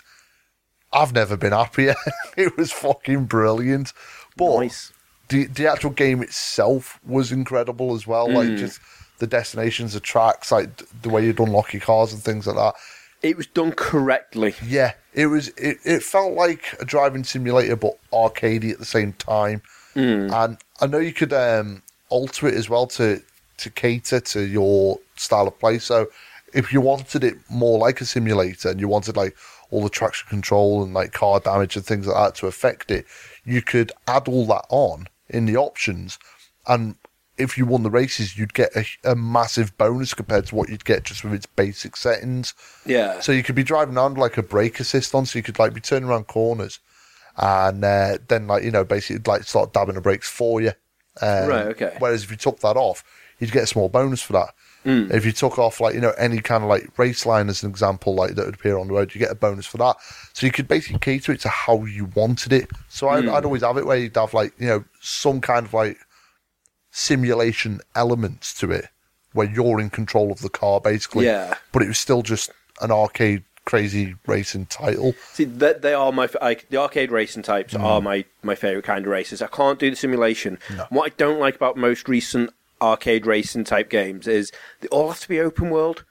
I've 0.91 1.13
never 1.13 1.37
been 1.37 1.53
happier. 1.53 1.95
it 2.37 2.57
was 2.57 2.71
fucking 2.71 3.25
brilliant. 3.25 3.93
But 4.35 4.59
Nice. 4.59 4.91
the 5.29 5.45
the 5.45 5.67
actual 5.71 5.91
game 5.91 6.21
itself 6.21 6.99
was 7.05 7.31
incredible 7.31 7.95
as 7.95 8.05
well. 8.05 8.29
Like 8.29 8.49
Mm. 8.49 8.57
just 8.57 8.79
the 9.19 9.27
destinations, 9.27 9.93
the 9.93 9.99
tracks, 9.99 10.51
like 10.51 10.69
the 11.01 11.09
way 11.09 11.25
you'd 11.25 11.39
unlock 11.39 11.73
your 11.73 11.81
cars 11.81 12.13
and 12.13 12.21
things 12.21 12.45
like 12.47 12.55
that. 12.57 12.75
It 13.23 13.35
was 13.35 13.47
done 13.47 13.71
correctly. 13.71 14.53
Yeah, 14.63 14.93
it 15.13 15.25
was. 15.25 15.47
It, 15.57 15.77
it 15.83 16.03
felt 16.03 16.33
like 16.33 16.75
a 16.79 16.85
driving 16.85 17.23
simulator, 17.23 17.75
but 17.75 17.97
arcadey 18.13 18.71
at 18.71 18.79
the 18.79 18.85
same 18.85 19.13
time. 19.13 19.61
And 19.95 20.57
I 20.79 20.85
know 20.85 20.99
you 20.99 21.11
could 21.13 21.33
um, 21.33 21.81
alter 22.09 22.47
it 22.47 22.53
as 22.53 22.69
well 22.69 22.85
to 22.87 23.21
to 23.57 23.69
cater 23.71 24.19
to 24.19 24.41
your 24.41 24.99
style 25.15 25.47
of 25.47 25.57
play. 25.57 25.79
So 25.79 26.07
if 26.57 26.73
you 26.73 26.81
wanted 26.81 27.23
it 27.23 27.35
more 27.49 27.77
like 27.77 28.01
a 28.01 28.05
simulator 28.05 28.69
and 28.69 28.79
you 28.79 28.87
wanted 28.87 29.15
like 29.15 29.37
all 29.69 29.83
the 29.83 29.89
traction 29.89 30.27
control 30.27 30.83
and 30.83 30.91
like 30.91 31.13
car 31.13 31.39
damage 31.39 31.75
and 31.75 31.85
things 31.85 32.07
like 32.07 32.15
that 32.15 32.35
to 32.39 32.47
affect 32.47 32.89
it, 32.89 33.05
you 33.45 33.61
could 33.61 33.91
add 34.07 34.27
all 34.27 34.47
that 34.47 34.65
on 34.69 35.07
in 35.29 35.45
the 35.45 35.55
options. 35.55 36.17
And 36.65 36.95
if 37.37 37.59
you 37.59 37.67
won 37.67 37.83
the 37.83 37.91
races, 37.91 38.39
you'd 38.39 38.55
get 38.55 38.75
a, 38.75 38.85
a 39.11 39.15
massive 39.15 39.77
bonus 39.77 40.15
compared 40.15 40.47
to 40.47 40.55
what 40.55 40.69
you'd 40.69 40.83
get 40.83 41.03
just 41.03 41.23
with 41.23 41.33
its 41.33 41.45
basic 41.45 41.95
settings. 41.95 42.55
Yeah. 42.87 43.19
So 43.19 43.31
you 43.31 43.43
could 43.43 43.53
be 43.53 43.63
driving 43.63 43.95
around 43.95 44.17
like 44.17 44.37
a 44.37 44.43
brake 44.43 44.79
assist 44.79 45.13
on, 45.13 45.27
so 45.27 45.37
you 45.37 45.43
could 45.43 45.59
like 45.59 45.75
be 45.75 45.79
turning 45.79 46.09
around 46.09 46.25
corners, 46.25 46.79
and 47.37 47.85
uh, 47.85 48.17
then 48.27 48.47
like 48.47 48.63
you 48.63 48.71
know 48.71 48.83
basically 48.83 49.21
like 49.31 49.43
start 49.43 49.73
dabbing 49.73 49.93
the 49.93 50.01
brakes 50.01 50.27
for 50.27 50.59
you. 50.59 50.71
Um, 51.21 51.47
Right, 51.47 51.65
okay. 51.67 51.95
Whereas 51.99 52.23
if 52.23 52.31
you 52.31 52.37
took 52.37 52.59
that 52.61 52.77
off, 52.77 53.03
you'd 53.37 53.51
get 53.51 53.63
a 53.63 53.67
small 53.67 53.89
bonus 53.89 54.23
for 54.23 54.33
that. 54.33 54.55
Mm. 54.87 55.11
If 55.13 55.25
you 55.25 55.31
took 55.33 55.59
off 55.59 55.81
like 55.81 55.93
you 55.95 56.01
know 56.01 56.13
any 56.17 56.39
kind 56.39 56.63
of 56.63 56.69
like 56.69 56.97
race 56.97 57.25
line 57.25 57.49
as 57.49 57.61
an 57.61 57.69
example, 57.69 58.15
like 58.15 58.35
that 58.35 58.45
would 58.45 58.55
appear 58.55 58.77
on 58.77 58.87
the 58.87 58.93
road, 58.93 59.13
you 59.13 59.19
get 59.19 59.31
a 59.31 59.35
bonus 59.35 59.65
for 59.65 59.77
that. 59.79 59.97
So 60.33 60.45
you 60.45 60.51
could 60.51 60.67
basically 60.67 60.99
cater 60.99 61.33
it 61.33 61.41
to 61.41 61.49
how 61.49 61.83
you 61.83 62.05
wanted 62.15 62.53
it. 62.53 62.69
So 62.89 63.09
I'd, 63.09 63.25
Mm. 63.25 63.33
I'd 63.33 63.45
always 63.45 63.63
have 63.63 63.77
it 63.77 63.85
where 63.85 63.97
you'd 63.97 64.15
have 64.15 64.33
like 64.33 64.53
you 64.57 64.67
know 64.67 64.83
some 65.01 65.41
kind 65.41 65.65
of 65.65 65.73
like 65.73 65.97
simulation 66.91 67.79
elements 67.95 68.53
to 68.59 68.71
it 68.71 68.87
where 69.33 69.49
you're 69.49 69.79
in 69.79 69.89
control 69.89 70.31
of 70.31 70.39
the 70.39 70.49
car 70.49 70.79
basically. 70.81 71.25
Yeah. 71.25 71.55
But 71.71 71.81
it 71.83 71.87
was 71.87 71.97
still 71.97 72.21
just 72.21 72.49
an 72.81 72.91
arcade 72.91 73.43
crazy 73.65 74.15
racing 74.25 74.65
title. 74.67 75.13
See, 75.33 75.43
that 75.43 75.81
they 75.81 75.93
are 75.93 76.13
my 76.13 76.29
like 76.41 76.69
the 76.69 76.77
arcade 76.77 77.11
racing 77.11 77.43
types 77.43 77.73
Mm. 77.73 77.83
are 77.83 78.01
my 78.01 78.23
my 78.41 78.55
favorite 78.55 78.85
kind 78.85 79.05
of 79.05 79.11
races. 79.11 79.41
I 79.41 79.47
can't 79.47 79.77
do 79.77 79.89
the 79.89 79.95
simulation. 79.95 80.57
What 80.89 81.11
I 81.11 81.13
don't 81.17 81.39
like 81.39 81.55
about 81.55 81.75
most 81.75 82.07
recent 82.07 82.51
arcade 82.81 83.25
racing 83.25 83.63
type 83.63 83.89
games 83.89 84.27
is 84.27 84.51
they 84.81 84.87
all 84.89 85.09
have 85.09 85.19
to 85.21 85.29
be 85.29 85.39
open 85.39 85.69
world. 85.69 86.03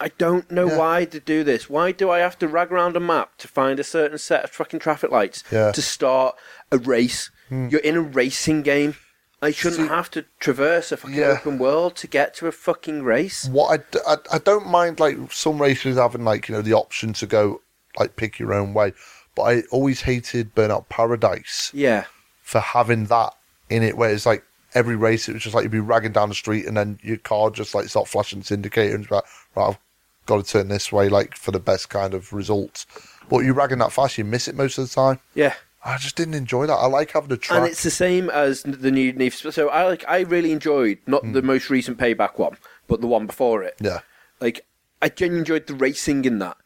I 0.00 0.08
don't 0.18 0.50
know 0.50 0.66
Yeah. 0.66 0.76
why 0.78 1.04
to 1.06 1.20
do 1.20 1.44
this. 1.44 1.70
Why 1.70 1.92
do 1.92 2.10
I 2.10 2.18
have 2.18 2.38
to 2.40 2.48
rag 2.48 2.72
around 2.72 2.96
a 2.96 3.00
map 3.00 3.38
to 3.38 3.48
find 3.48 3.78
a 3.78 3.84
certain 3.84 4.18
set 4.18 4.44
of 4.44 4.50
fucking 4.50 4.80
traffic 4.80 5.10
lights 5.10 5.44
Yeah. 5.50 5.72
To 5.72 5.80
start 5.82 6.36
a 6.72 6.78
race? 6.78 7.30
Hmm. 7.48 7.68
You're 7.68 7.80
in 7.80 7.96
a 7.96 8.00
racing 8.02 8.62
game. 8.62 8.96
I 9.40 9.50
shouldn't 9.50 9.82
See- 9.82 9.94
have 9.94 10.10
to 10.12 10.24
traverse 10.40 10.90
a 10.90 10.96
fucking 10.96 11.16
Yeah. 11.16 11.36
open 11.38 11.58
world 11.58 11.96
to 11.96 12.06
get 12.06 12.34
to 12.36 12.46
a 12.48 12.52
fucking 12.52 13.02
race. 13.04 13.44
What 13.46 13.68
I, 13.72 13.76
d- 13.76 13.98
I, 14.06 14.16
I 14.32 14.38
don't 14.38 14.66
mind 14.66 14.98
like 15.00 15.16
some 15.30 15.60
racers 15.60 15.96
having 15.96 16.24
like 16.24 16.48
you 16.48 16.54
know 16.54 16.62
the 16.62 16.72
option 16.72 17.12
to 17.14 17.26
go 17.26 17.60
like 17.98 18.16
pick 18.16 18.38
your 18.38 18.52
own 18.54 18.74
way, 18.74 18.94
but 19.36 19.42
I 19.42 19.62
always 19.70 20.02
hated 20.02 20.54
Burnout 20.54 20.88
Paradise 20.88 21.70
Yeah. 21.74 22.04
for 22.42 22.60
having 22.60 23.04
that 23.06 23.34
in 23.70 23.82
it 23.82 23.96
where 23.96 24.10
it's 24.10 24.26
like 24.26 24.44
every 24.74 24.96
race 24.96 25.28
it 25.28 25.32
was 25.34 25.42
just 25.42 25.54
like 25.54 25.62
you'd 25.62 25.70
be 25.72 25.78
ragging 25.80 26.12
down 26.12 26.28
the 26.28 26.34
street 26.34 26.66
and 26.66 26.76
then 26.76 26.98
your 27.02 27.16
car 27.18 27.50
just 27.50 27.74
like 27.74 27.88
start 27.88 28.08
flashing 28.08 28.40
its 28.40 28.50
indicator 28.50 28.94
and 28.94 29.04
it's 29.04 29.10
like 29.10 29.24
right 29.54 29.68
I've 29.68 29.78
got 30.26 30.44
to 30.44 30.50
turn 30.50 30.68
this 30.68 30.90
way 30.90 31.08
like 31.08 31.36
for 31.36 31.50
the 31.50 31.60
best 31.60 31.90
kind 31.90 32.14
of 32.14 32.32
results. 32.32 32.86
But 33.28 33.40
you're 33.40 33.54
ragging 33.54 33.78
that 33.78 33.92
fast, 33.92 34.18
you 34.18 34.24
miss 34.24 34.48
it 34.48 34.54
most 34.54 34.78
of 34.78 34.88
the 34.88 34.94
time. 34.94 35.20
Yeah. 35.34 35.54
I 35.84 35.98
just 35.98 36.16
didn't 36.16 36.32
enjoy 36.34 36.66
that. 36.66 36.72
I 36.74 36.86
like 36.86 37.10
having 37.12 37.30
a 37.30 37.36
track. 37.36 37.58
And 37.58 37.66
it's 37.70 37.82
the 37.82 37.90
same 37.90 38.30
as 38.30 38.62
the 38.62 38.90
new 38.90 39.12
Need 39.12 39.34
for 39.34 39.52
So 39.52 39.68
I 39.68 39.84
like 39.84 40.02
I 40.08 40.20
really 40.20 40.50
enjoyed 40.52 40.98
not 41.06 41.22
Hmm. 41.22 41.32
the 41.32 41.42
most 41.42 41.68
recent 41.68 41.98
payback 41.98 42.38
one, 42.38 42.56
but 42.88 43.00
the 43.02 43.06
one 43.06 43.26
before 43.26 43.62
it. 43.62 43.74
yeah. 43.80 44.00
Like 44.40 44.64
I 45.02 45.10
genuinely 45.10 45.40
enjoyed 45.40 45.66
the 45.66 45.74
racing 45.74 46.24
in 46.24 46.38
that. 46.38 46.56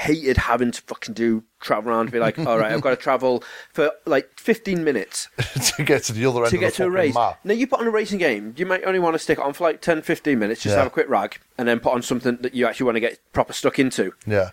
Hated 0.00 0.36
having 0.38 0.70
to 0.72 0.80
fucking 0.82 1.14
do 1.14 1.44
travel 1.60 1.90
around 1.90 2.00
and 2.06 2.12
be 2.12 2.18
like, 2.18 2.38
all 2.38 2.58
right, 2.58 2.72
I've 2.72 2.80
got 2.80 2.90
to 2.90 2.96
travel 2.96 3.44
for 3.72 3.90
like 4.06 4.30
15 4.40 4.82
minutes 4.82 5.28
to 5.76 5.84
get 5.84 6.04
to 6.04 6.12
the 6.14 6.24
other 6.26 6.40
end 6.44 6.50
to 6.50 6.56
of 6.56 6.60
get 6.60 6.72
the 6.72 6.76
to 6.78 6.84
a 6.84 6.90
race. 6.90 7.14
map. 7.14 7.38
Now 7.44 7.52
you 7.54 7.66
put 7.66 7.80
on 7.80 7.86
a 7.86 7.90
racing 7.90 8.18
game, 8.18 8.54
you 8.56 8.64
might 8.64 8.82
only 8.84 8.98
want 8.98 9.14
to 9.14 9.18
stick 9.18 9.38
it 9.38 9.44
on 9.44 9.52
for 9.52 9.64
like 9.64 9.80
10, 9.82 10.00
15 10.02 10.38
minutes, 10.38 10.62
just 10.62 10.72
Yeah. 10.72 10.78
have 10.78 10.86
a 10.86 10.90
quick 10.90 11.08
rag, 11.08 11.38
and 11.58 11.68
then 11.68 11.80
put 11.80 11.92
on 11.92 12.00
something 12.02 12.36
that 12.40 12.54
you 12.54 12.66
actually 12.66 12.84
want 12.86 12.96
to 12.96 13.00
get 13.00 13.18
proper 13.32 13.52
stuck 13.52 13.78
into. 13.78 14.14
Yeah. 14.26 14.50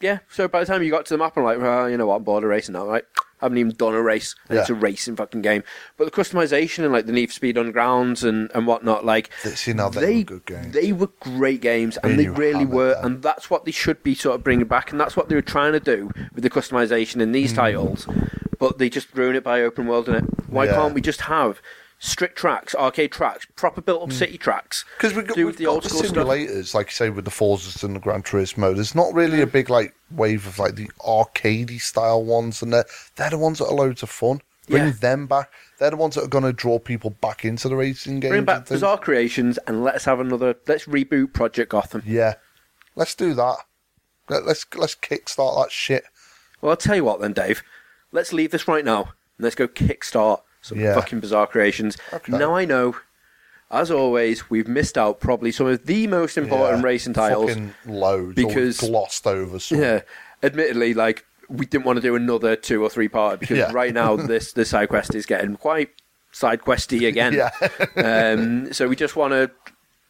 Yeah. 0.00 0.20
So 0.28 0.48
by 0.48 0.60
the 0.60 0.66
time 0.66 0.82
you 0.82 0.90
got 0.90 1.06
to 1.06 1.14
the 1.14 1.18
map, 1.18 1.36
I'm 1.36 1.44
like, 1.44 1.58
well, 1.60 1.88
you 1.88 1.96
know 1.96 2.06
what, 2.06 2.16
I'm 2.16 2.24
bored 2.24 2.42
of 2.44 2.50
racing 2.50 2.72
now, 2.72 2.86
right? 2.86 3.04
I 3.42 3.46
haven't 3.46 3.58
even 3.58 3.74
done 3.74 3.94
a 3.94 4.02
race. 4.02 4.34
And 4.48 4.56
Yeah. 4.56 4.60
It's 4.62 4.70
a 4.70 4.74
racing 4.74 5.16
fucking 5.16 5.40
game. 5.42 5.62
But 5.96 6.04
the 6.04 6.10
customization 6.10 6.84
and 6.84 6.92
like 6.92 7.06
the 7.06 7.12
Need 7.12 7.26
for 7.28 7.32
Speed 7.34 7.56
Undergrounds 7.56 8.22
and, 8.26 8.50
and 8.54 8.66
whatnot, 8.66 9.04
like 9.04 9.30
They- 9.44 9.50
see, 9.50 9.72
now 9.72 9.88
they 9.88 10.18
were 10.18 10.24
good 10.24 10.46
games. 10.46 10.74
They 10.74 10.92
were 10.92 11.08
great 11.20 11.60
games, 11.62 11.96
and 12.02 12.18
they 12.18 12.28
really 12.28 12.60
hammered 12.60 12.74
were. 12.74 12.94
them. 12.94 13.04
And 13.04 13.22
that's 13.22 13.48
what 13.50 13.64
they 13.64 13.70
should 13.70 14.02
be 14.02 14.14
sort 14.14 14.36
of 14.36 14.44
bringing 14.44 14.66
back, 14.66 14.90
and 14.90 15.00
that's 15.00 15.16
what 15.16 15.28
they 15.28 15.34
were 15.34 15.40
trying 15.42 15.72
to 15.72 15.80
do 15.80 16.10
with 16.34 16.42
the 16.44 16.50
customization 16.50 17.16
in 17.20 17.28
Hmm. 17.28 17.32
these 17.32 17.52
titles. 17.52 18.06
But 18.58 18.76
they 18.78 18.90
just 18.90 19.08
ruin 19.14 19.36
it 19.36 19.42
by 19.44 19.62
open 19.62 19.86
world 19.86 20.08
and 20.08 20.18
it. 20.18 20.24
Why 20.48 20.66
Yeah. 20.66 20.74
can't 20.74 20.92
we 20.94 21.00
just 21.00 21.22
have 21.22 21.62
strict 22.00 22.36
tracks, 22.36 22.74
arcade 22.74 23.12
tracks, 23.12 23.46
proper 23.54 23.80
built 23.80 24.02
up 24.02 24.08
hmm. 24.08 24.14
city 24.14 24.38
tracks? 24.38 24.84
Because 24.96 25.14
we've 25.14 25.26
got, 25.26 25.36
do 25.36 25.46
we've 25.46 25.56
the 25.56 25.66
got 25.66 25.70
old 25.70 25.82
the 25.84 25.90
school 25.90 26.02
stuff. 26.02 26.26
simulators, 26.26 26.74
like 26.74 26.88
you 26.88 26.92
say, 26.92 27.10
with 27.10 27.24
the 27.24 27.30
Forzas 27.30 27.84
and 27.84 27.94
the 27.94 28.00
Gran 28.00 28.22
Turismo. 28.22 28.74
There's 28.74 28.94
not 28.94 29.14
really 29.14 29.40
a 29.40 29.44
hmm. 29.44 29.52
big 29.52 29.70
like 29.70 29.94
wave 30.10 30.46
of 30.46 30.58
like 30.58 30.74
the 30.74 30.88
arcadey 31.00 31.80
style 31.80 32.24
ones, 32.24 32.60
and 32.62 32.72
they're 32.72 32.86
they're 33.14 33.30
the 33.30 33.38
ones 33.38 33.58
that 33.58 33.66
are 33.66 33.74
loads 33.74 34.02
of 34.02 34.10
fun. 34.10 34.40
Bring 34.68 34.86
Yeah. 34.86 34.92
them 35.00 35.26
back. 35.26 35.50
They're 35.78 35.90
the 35.90 35.96
ones 35.96 36.14
that 36.14 36.24
are 36.24 36.28
going 36.28 36.44
to 36.44 36.52
draw 36.52 36.78
people 36.78 37.10
back 37.10 37.44
into 37.44 37.68
the 37.68 37.76
racing 37.76 38.20
games. 38.20 38.30
Bring 38.30 38.44
back 38.44 38.66
things. 38.66 38.80
Bizarre 38.80 38.98
Creations 38.98 39.58
and 39.66 39.84
let's 39.84 40.04
have 40.04 40.20
another. 40.20 40.56
Let's 40.66 40.86
reboot 40.86 41.32
Project 41.32 41.70
Gotham. 41.70 42.02
Yeah, 42.06 42.34
let's 42.96 43.14
do 43.14 43.34
that. 43.34 43.56
Let, 44.28 44.46
let's 44.46 44.64
let's 44.74 44.94
kickstart 44.94 45.62
that 45.62 45.72
shit. 45.72 46.04
Well, 46.60 46.70
I'll 46.70 46.76
tell 46.76 46.96
you 46.96 47.04
what 47.04 47.20
then, 47.20 47.32
Dave. 47.32 47.62
Let's 48.12 48.32
leave 48.32 48.50
this 48.50 48.68
right 48.68 48.84
now. 48.84 49.00
and 49.02 49.44
Let's 49.44 49.54
go 49.54 49.66
kickstart 49.68 50.42
some 50.62 50.78
Yeah. 50.80 50.94
fucking 50.94 51.20
bizarre 51.20 51.46
creations. 51.46 51.96
Okay. 52.12 52.32
Now 52.36 52.54
I 52.54 52.64
know, 52.64 52.96
as 53.70 53.90
always, 53.90 54.50
we've 54.50 54.68
missed 54.68 54.98
out 54.98 55.20
probably 55.20 55.52
some 55.52 55.66
of 55.66 55.86
the 55.86 56.06
most 56.06 56.36
important 56.36 56.78
Yeah. 56.80 56.84
racing 56.86 57.12
titles. 57.14 57.50
Fucking 57.50 57.74
loads. 57.86 58.34
because- 58.34 58.80
glossed 58.80 59.26
over. 59.26 59.58
Some. 59.58 59.78
Yeah, 59.80 60.00
admittedly, 60.42 60.94
like 60.94 61.24
we 61.48 61.66
didn't 61.66 61.84
want 61.84 61.96
to 61.96 62.00
do 62.02 62.14
another 62.14 62.54
two 62.56 62.82
or 62.82 62.88
three 62.88 63.08
part 63.08 63.40
because 63.40 63.58
Yeah. 63.58 63.72
right 63.72 63.92
now 63.92 64.14
this 64.32 64.52
this 64.52 64.70
side 64.70 64.88
quest 64.88 65.14
is 65.14 65.26
getting 65.26 65.56
quite 65.56 65.90
side 66.32 66.60
questy 66.62 67.08
again. 67.08 67.32
Yeah. 67.34 67.50
um, 67.96 68.72
so 68.72 68.86
we 68.88 68.94
just 68.96 69.16
want 69.16 69.32
to 69.32 69.50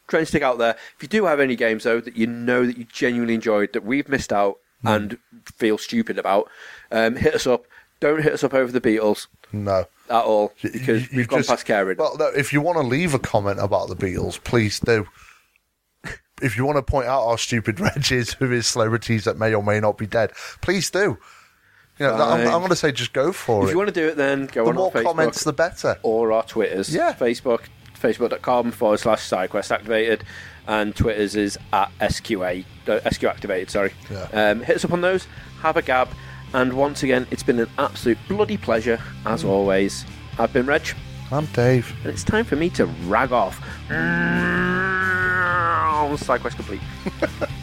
try 0.07 0.19
and 0.19 0.27
stick 0.27 0.43
out 0.43 0.57
there. 0.59 0.75
If 0.97 1.01
you 1.03 1.07
do 1.07 1.25
have 1.25 1.39
any 1.39 1.55
games 1.55 1.83
though 1.83 1.99
that 2.01 2.15
you 2.15 2.27
know 2.27 2.65
that 2.65 2.77
you 2.77 2.83
genuinely 2.91 3.33
enjoyed 3.35 3.73
that 3.73 3.83
we've 3.83 4.07
missed 4.09 4.31
out 4.33 4.57
and 4.83 5.17
feel 5.45 5.77
stupid 5.77 6.17
about, 6.19 6.49
um, 6.91 7.15
hit 7.15 7.33
us 7.35 7.45
up. 7.47 7.65
Don't 7.99 8.21
hit 8.23 8.33
us 8.33 8.43
up 8.43 8.53
over 8.55 8.71
the 8.71 8.81
Beatles 8.81 9.27
No. 9.51 9.85
At 10.11 10.23
all 10.23 10.53
because 10.61 11.09
you 11.11 11.17
we've 11.17 11.27
gone 11.27 11.39
just- 11.39 11.49
past 11.49 11.65
caring. 11.65 11.97
Well, 11.97 12.15
no, 12.17 12.27
if 12.27 12.51
you 12.53 12.61
want 12.61 12.77
to 12.77 12.83
leave 12.83 13.13
a 13.13 13.19
comment 13.19 13.59
about 13.59 13.87
the 13.89 13.95
Beatles, 13.95 14.43
please 14.43 14.79
do. 14.79 15.07
If 16.41 16.57
you 16.57 16.65
want 16.65 16.77
to 16.77 16.81
point 16.83 17.07
out 17.07 17.21
our 17.23 17.37
stupid 17.37 17.79
wretches 17.79 18.39
with 18.39 18.51
his 18.51 18.65
celebrities 18.67 19.25
that 19.25 19.37
may 19.37 19.53
or 19.53 19.63
may 19.63 19.79
not 19.79 19.97
be 19.97 20.07
dead, 20.07 20.31
please 20.61 20.89
do. 20.89 21.17
You 21.99 22.07
know, 22.07 22.15
I'm, 22.15 22.41
I'm 22.47 22.59
going 22.59 22.69
to 22.69 22.75
say 22.75 22.91
just 22.91 23.13
go 23.13 23.31
for 23.31 23.61
If 23.61 23.63
it. 23.63 23.65
If 23.67 23.71
you 23.73 23.77
want 23.77 23.89
to 23.89 23.93
do 23.93 24.07
it, 24.07 24.17
then 24.17 24.47
go 24.47 24.63
the 24.63 24.69
on 24.69 24.75
more 24.75 24.91
Facebook 24.91 25.03
comments, 25.03 25.43
the 25.43 25.53
better. 25.53 25.99
or 26.01 26.31
our 26.31 26.41
Twitters. 26.43 26.93
Yeah. 26.95 27.13
Facebook, 27.13 27.65
facebook.com 27.99 28.71
forward 28.71 28.99
slash 28.99 29.19
SideQuest 29.29 29.69
activated, 29.69 30.23
and 30.67 30.95
Twitters 30.95 31.35
is 31.35 31.59
at 31.71 31.91
SQA, 31.99 32.65
uh, 32.87 33.07
SQ 33.07 33.23
activated, 33.25 33.69
sorry. 33.69 33.93
Yeah. 34.09 34.27
Um, 34.33 34.61
hit 34.63 34.77
us 34.77 34.85
up 34.85 34.93
on 34.93 35.01
those, 35.01 35.27
have 35.61 35.77
a 35.77 35.83
gab, 35.83 36.09
and 36.53 36.73
once 36.73 37.03
again, 37.03 37.27
it's 37.31 37.43
been 37.43 37.59
an 37.59 37.69
absolute 37.77 38.17
bloody 38.27 38.57
pleasure, 38.57 38.99
as 39.25 39.43
mm. 39.43 39.49
always. 39.49 40.05
I've 40.39 40.53
been 40.53 40.65
Reg, 40.65 40.87
I'm 41.31 41.45
Dave. 41.47 41.93
and 42.03 42.13
it's 42.13 42.23
time 42.23 42.45
for 42.45 42.55
me 42.55 42.69
to 42.71 42.85
rag 42.85 43.31
off. 43.31 43.61
SideQuest 46.17 46.55
complete. 46.55 46.81